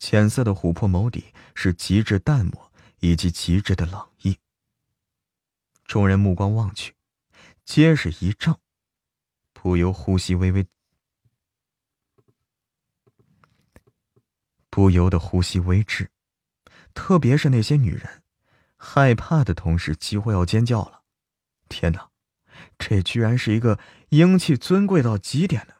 [0.00, 4.38] 浅色的琥珀眸底是极致淡漠以及极致的冷意。
[5.84, 6.94] 众人目光望去，
[7.64, 8.56] 皆是一怔，
[9.52, 10.66] 不由呼吸微微，
[14.70, 16.10] 不由得呼吸微滞。
[16.94, 18.22] 特别是那些女人，
[18.76, 21.02] 害怕的同时几乎要尖叫了。
[21.68, 22.10] 天哪，
[22.78, 23.78] 这居然是一个
[24.08, 25.79] 英气尊贵到极点的！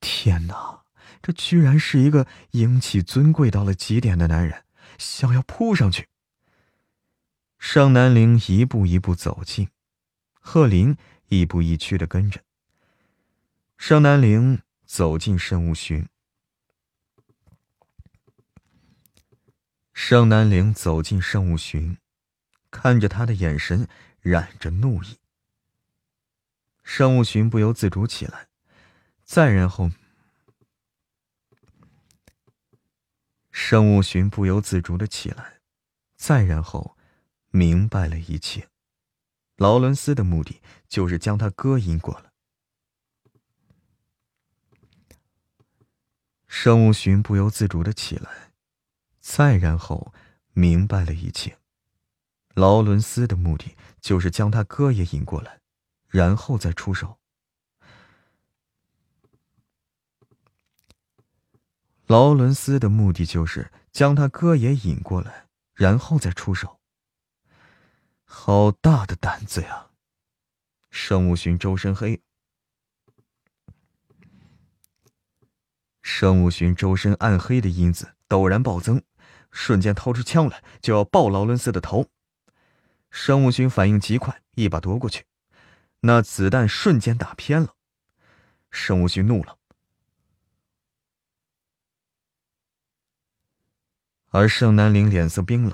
[0.00, 0.82] 天哪，
[1.20, 4.64] 这居然是一个英气尊贵到了极点的男人，
[4.98, 6.08] 想要扑上去。
[7.58, 9.68] 尚南陵一步一步走近，
[10.32, 10.96] 贺林
[11.28, 12.42] 亦步亦趋的跟着。
[13.76, 16.08] 尚南陵走进慎无寻，
[19.92, 21.98] 尚南陵走进慎无寻，
[22.70, 23.88] 看着他的眼神
[24.20, 25.18] 染着怒意。
[26.82, 28.47] 尚物寻不由自主起来。
[29.28, 29.90] 再然后，
[33.50, 35.60] 生物寻不由自主的起来。
[36.16, 36.96] 再然后，
[37.50, 38.70] 明白了一切。
[39.56, 42.32] 劳伦斯的目的就是将他哥引过来。
[46.46, 48.52] 生物寻不由自主的起来。
[49.20, 50.14] 再然后，
[50.54, 51.58] 明白了一切。
[52.54, 55.60] 劳伦斯的目的就是将他哥也引过来。
[56.08, 57.17] 然后再出手。
[62.08, 66.80] 劳伦斯的目的就是将他哥也引过来，然后再出手。
[68.24, 69.88] 好大的胆子呀！
[70.90, 72.22] 生物寻周身黑，
[76.00, 79.02] 生物寻周身暗黑的因子陡然暴增，
[79.50, 82.06] 瞬间掏出枪来就要爆劳伦斯的头。
[83.10, 85.26] 生物寻反应极快，一把夺过去，
[86.00, 87.74] 那子弹瞬间打偏了。
[88.70, 89.58] 生物寻怒了。
[94.30, 95.72] 而盛南陵脸色冰冷，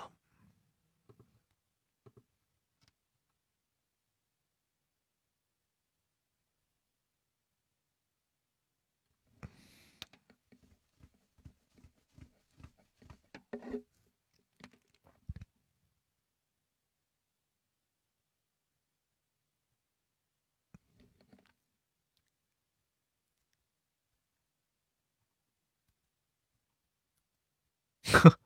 [28.13, 28.39] 呵。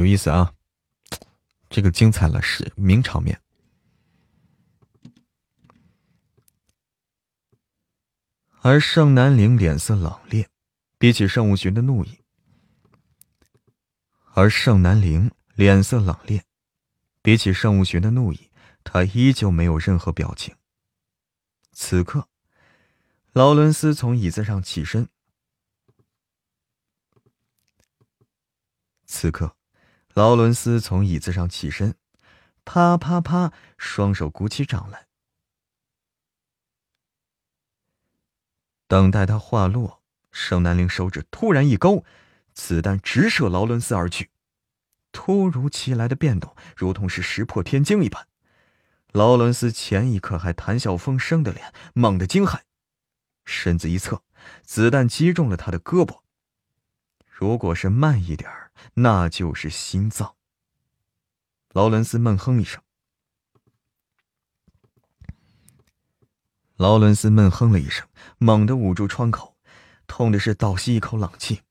[0.00, 0.54] 有意思啊，
[1.68, 3.38] 这个精彩了，是名场面。
[8.62, 10.46] 而盛南陵脸色冷冽，
[10.96, 12.22] 比起盛武寻的怒意；
[14.32, 16.40] 而盛南陵脸色冷冽，
[17.20, 18.50] 比起盛武寻的怒意，
[18.82, 20.56] 他依旧没有任何表情。
[21.72, 22.26] 此刻，
[23.32, 25.06] 劳伦斯从椅子上起身。
[29.04, 29.54] 此刻。
[30.14, 31.94] 劳伦斯从椅子上起身，
[32.64, 35.06] 啪啪啪，双手鼓起掌来。
[38.88, 42.04] 等待他话落，盛南陵手指突然一勾，
[42.52, 44.30] 子弹直射劳伦斯而去。
[45.12, 48.26] 突如其来的变动，如同是石破天惊一般。
[49.12, 52.60] 劳伦斯前一刻还谈笑风生的脸猛地惊骇，
[53.44, 54.22] 身子一侧，
[54.62, 56.20] 子弹击中了他的胳膊。
[57.26, 58.50] 如果是慢一点
[58.94, 60.36] 那就是心脏。
[61.72, 62.82] 劳伦斯闷哼一声。
[66.76, 68.08] 劳伦斯闷哼了一声，
[68.38, 69.56] 猛地捂住窗口，
[70.06, 71.62] 痛的是倒吸一口冷气。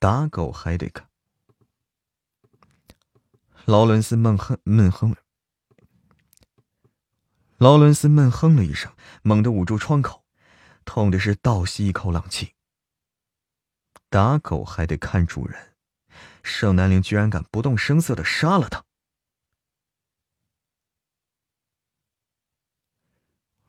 [0.00, 1.08] 打狗还得看。
[3.66, 5.14] 劳伦斯闷哼闷哼。
[7.58, 8.92] 劳伦斯闷哼了一声，
[9.22, 10.24] 猛地捂住窗口，
[10.84, 12.54] 痛的是倒吸一口冷气。
[14.08, 15.69] 打狗还得看主人，
[16.42, 18.84] 盛南陵居然敢不动声色的杀了他。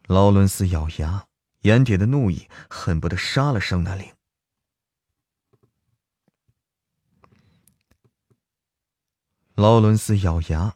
[0.07, 1.27] 劳伦斯咬牙，
[1.61, 4.14] 眼底的怒意恨不得杀了盛南陵。
[9.56, 10.76] 劳伦斯咬牙，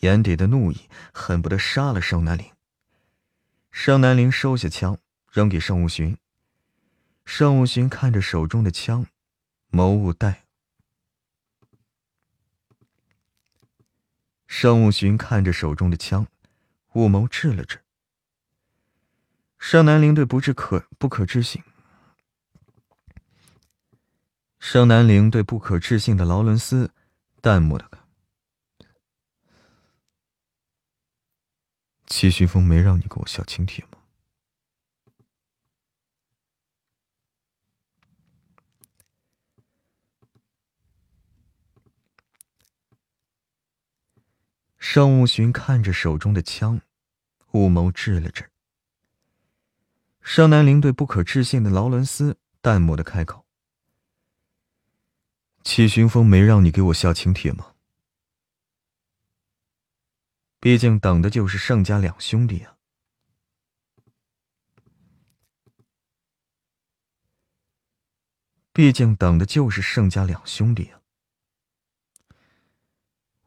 [0.00, 2.52] 眼底的怒意恨不得杀了盛南陵。
[3.70, 4.98] 盛南陵收下枪，
[5.30, 6.16] 扔给盛武寻。
[7.24, 9.06] 盛武寻看着手中的枪，
[9.70, 10.46] 眸雾带。
[14.52, 16.26] 盛武寻看着手中的枪，
[16.94, 17.80] 雾眸滞了滞。
[19.60, 21.62] 盛南陵对不置可不可置信。
[24.58, 26.90] 盛南陵对不可置信的劳伦斯
[27.40, 28.04] 淡漠的看。
[32.08, 33.99] 齐徐峰没让你给我下请帖吗？
[44.80, 46.80] 盛武寻看着手中的枪，
[47.52, 48.50] 雾眸滞了滞。
[50.22, 53.46] 盛南陵对不可置信的劳伦斯淡漠的开口
[55.62, 57.74] ：“戚寻风没让你给我下请帖吗？
[60.58, 62.76] 毕竟等的就是盛家两兄弟啊！
[68.72, 71.02] 毕竟等的就是盛家两兄弟啊！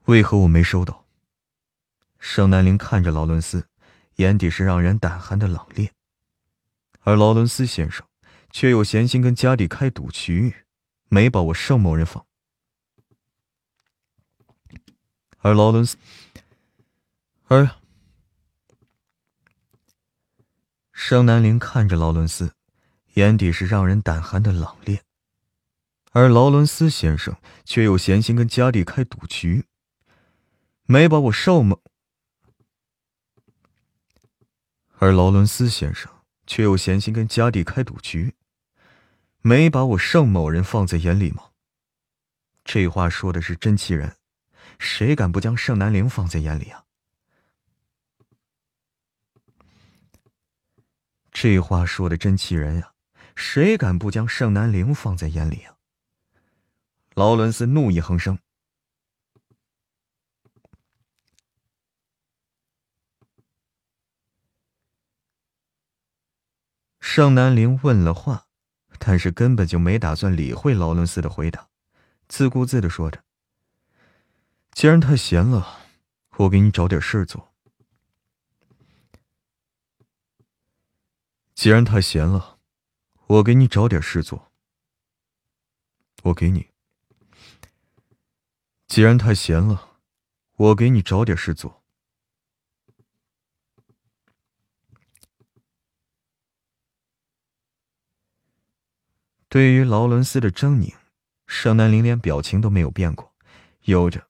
[0.05, 1.01] 为何我没收到？”
[2.25, 3.67] 盛南陵看着劳伦斯，
[4.15, 5.91] 眼底是让人胆寒的冷冽。
[7.01, 8.07] 而劳伦斯先生，
[8.49, 10.65] 却有闲心跟家里开赌局，
[11.09, 12.25] 没把我盛某人放。
[15.39, 15.97] 而劳伦斯，
[17.47, 17.69] 而
[20.93, 22.53] 盛南陵看着劳伦斯，
[23.15, 25.01] 眼底是让人胆寒的冷冽。
[26.13, 27.35] 而劳伦斯先生，
[27.65, 29.65] 却有闲心跟家里开赌局，
[30.85, 31.81] 没把我盛某。
[35.03, 36.09] 而劳伦斯先生
[36.47, 38.35] 却有闲心跟家弟开赌局，
[39.41, 41.49] 没把我盛某人放在眼里吗？
[42.63, 44.15] 这话说的是真气人，
[44.79, 46.85] 谁敢不将盛南陵放在眼里啊？
[51.33, 52.93] 这话说的真气人呀！
[53.35, 55.75] 谁敢不将盛南陵放在眼里啊？
[57.15, 58.39] 劳伦斯怒意横生。
[67.15, 68.47] 盛南陵问了话，
[68.97, 71.69] 但是根本就没打算理会劳伦斯的回答，
[72.27, 73.23] 自顾自的说着
[74.73, 75.77] ：“既然太闲了，
[76.37, 77.53] 我给你找点事做。
[81.53, 82.57] 既然太闲了，
[83.27, 84.51] 我给你找点事做。
[86.23, 86.71] 我给你。
[88.87, 89.99] 既然太闲了，
[90.55, 91.81] 我给你找点事做。”
[99.53, 100.95] 对于劳伦斯的狰狞，
[101.45, 103.35] 盛南林连表情都没有变过，
[103.83, 104.27] 有着。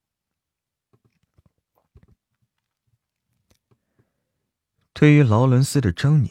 [4.92, 6.30] 对于劳伦斯的狰狞，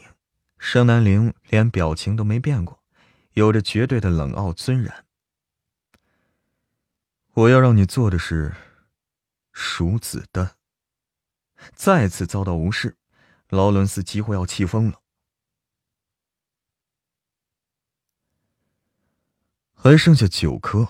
[0.59, 2.83] 盛南陵连表情都没变过，
[3.31, 5.07] 有着绝对的冷傲尊然。
[7.33, 8.53] 我要让你做的是
[9.51, 10.55] 数子弹。
[11.73, 12.95] 再次遭到无视，
[13.49, 14.99] 劳伦斯几乎要气疯了。
[19.83, 20.87] 还剩下九颗，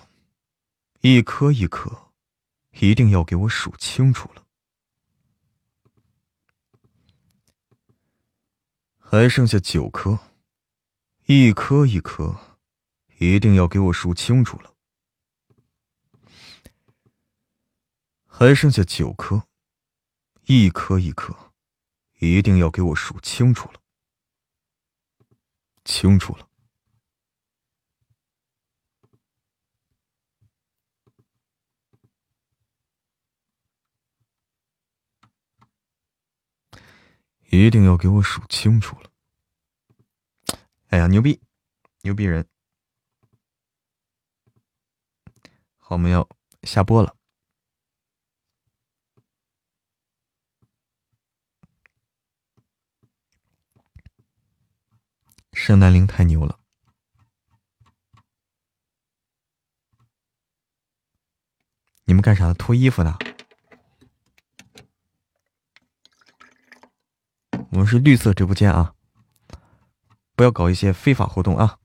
[1.01, 2.11] 一颗一颗，
[2.73, 4.45] 一定要给我数清楚了。
[8.99, 10.19] 还剩下九颗，
[11.25, 12.59] 一颗一颗，
[13.17, 14.75] 一定要给我数清楚了。
[18.27, 19.47] 还剩下九颗，
[20.45, 21.51] 一颗一颗，
[22.19, 23.81] 一定要给我数清楚了。
[25.83, 26.47] 清楚了。
[37.55, 39.11] 一定要给我数清楚了！
[40.87, 41.39] 哎呀，牛逼，
[42.01, 42.47] 牛逼人！
[45.77, 46.27] 好，我们要
[46.63, 47.15] 下播了。
[55.51, 56.59] 圣诞铃太牛了！
[62.05, 62.51] 你们干啥？
[62.55, 63.17] 脱衣服呢？
[67.73, 68.93] 我们是绿色直播间啊，
[70.35, 71.79] 不要搞一些非法活动啊，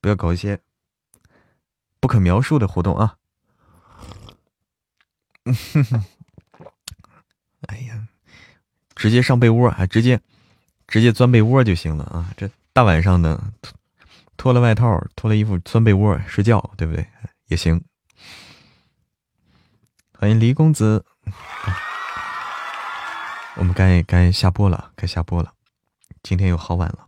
[0.00, 0.58] 不要搞一些
[2.00, 3.18] 不可描述的活动啊。
[7.68, 8.08] 哎呀，
[8.94, 10.18] 直接上被窝啊，直接
[10.86, 12.32] 直接钻被窝就行了啊！
[12.38, 13.74] 这大晚上的脱
[14.38, 17.06] 脱了外套，脱了衣服钻被窝睡觉，对不对？
[17.48, 17.84] 也行。
[20.18, 21.04] 欢迎黎公子。
[23.56, 25.52] 我们该该下播了，该下播了。
[26.22, 27.06] 今天又好晚了。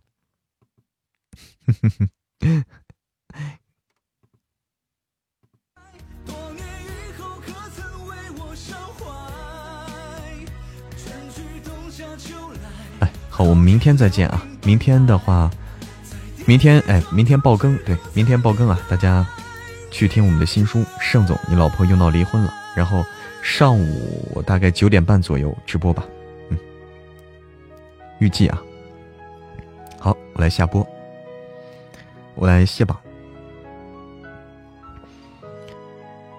[13.00, 14.46] 哎，好，我们明天再见啊！
[14.64, 15.50] 明天的话，
[16.46, 18.78] 明天哎，明天爆更，对，明天爆更啊！
[18.88, 19.26] 大家
[19.90, 22.50] 去听我们的新书《盛总，你老婆又闹离婚了》。
[22.76, 23.04] 然后
[23.42, 26.04] 上午大概九点半左右直播吧。
[28.18, 28.62] 预计啊，
[29.98, 30.86] 好，我来下播，
[32.34, 32.98] 我来卸榜。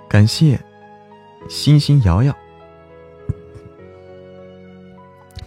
[0.07, 0.59] 感谢
[1.49, 2.35] 星星瑶瑶，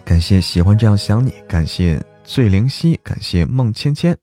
[0.04, 4.14] 感谢喜欢这样想你，感谢醉灵犀，感谢梦芊芊，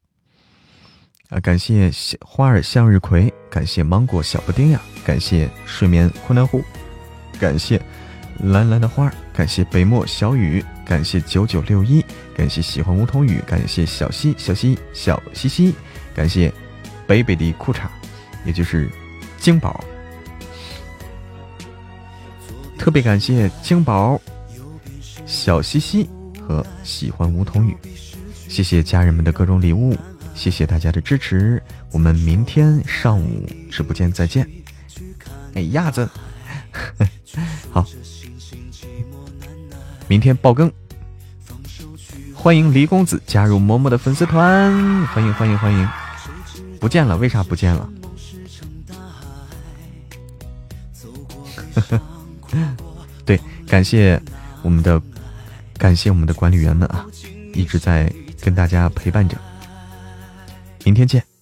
[1.30, 1.91] 啊，感谢
[2.22, 6.61] 花儿向日葵，感谢芒果小布丁呀，感谢睡眠困难户，
[7.40, 7.82] 感谢
[8.40, 10.64] 蓝蓝的花，感谢北漠小雨。
[10.86, 12.06] 感谢九九六一，
[12.38, 15.74] 感谢喜欢梧桐雨，感谢小西小西小西西，
[16.14, 16.53] 感谢
[17.07, 17.88] 北北的裤衩，
[18.45, 18.88] 也就是
[19.40, 19.84] 金宝，
[22.78, 24.22] 特别感谢金宝、
[25.26, 26.07] 小西西
[26.40, 27.76] 和喜欢梧桐雨，
[28.48, 29.98] 谢谢家人们的各种礼物，
[30.36, 31.60] 谢谢大家的支持，
[31.91, 34.48] 我们明天上午直播间再见。
[35.56, 36.07] 哎，鸭子，
[37.74, 37.84] 好。
[40.07, 40.72] 明天爆更，
[42.34, 44.72] 欢迎黎公子加入嬷嬷的粉丝团，
[45.07, 45.90] 欢迎欢迎欢迎！
[46.80, 47.90] 不见了，为啥不见了？
[53.26, 54.22] 对，感谢
[54.61, 55.02] 我们的
[55.77, 57.06] 感谢我们的管理员们啊，
[57.53, 59.36] 一直在跟大家陪伴着。
[60.84, 61.35] 明天见。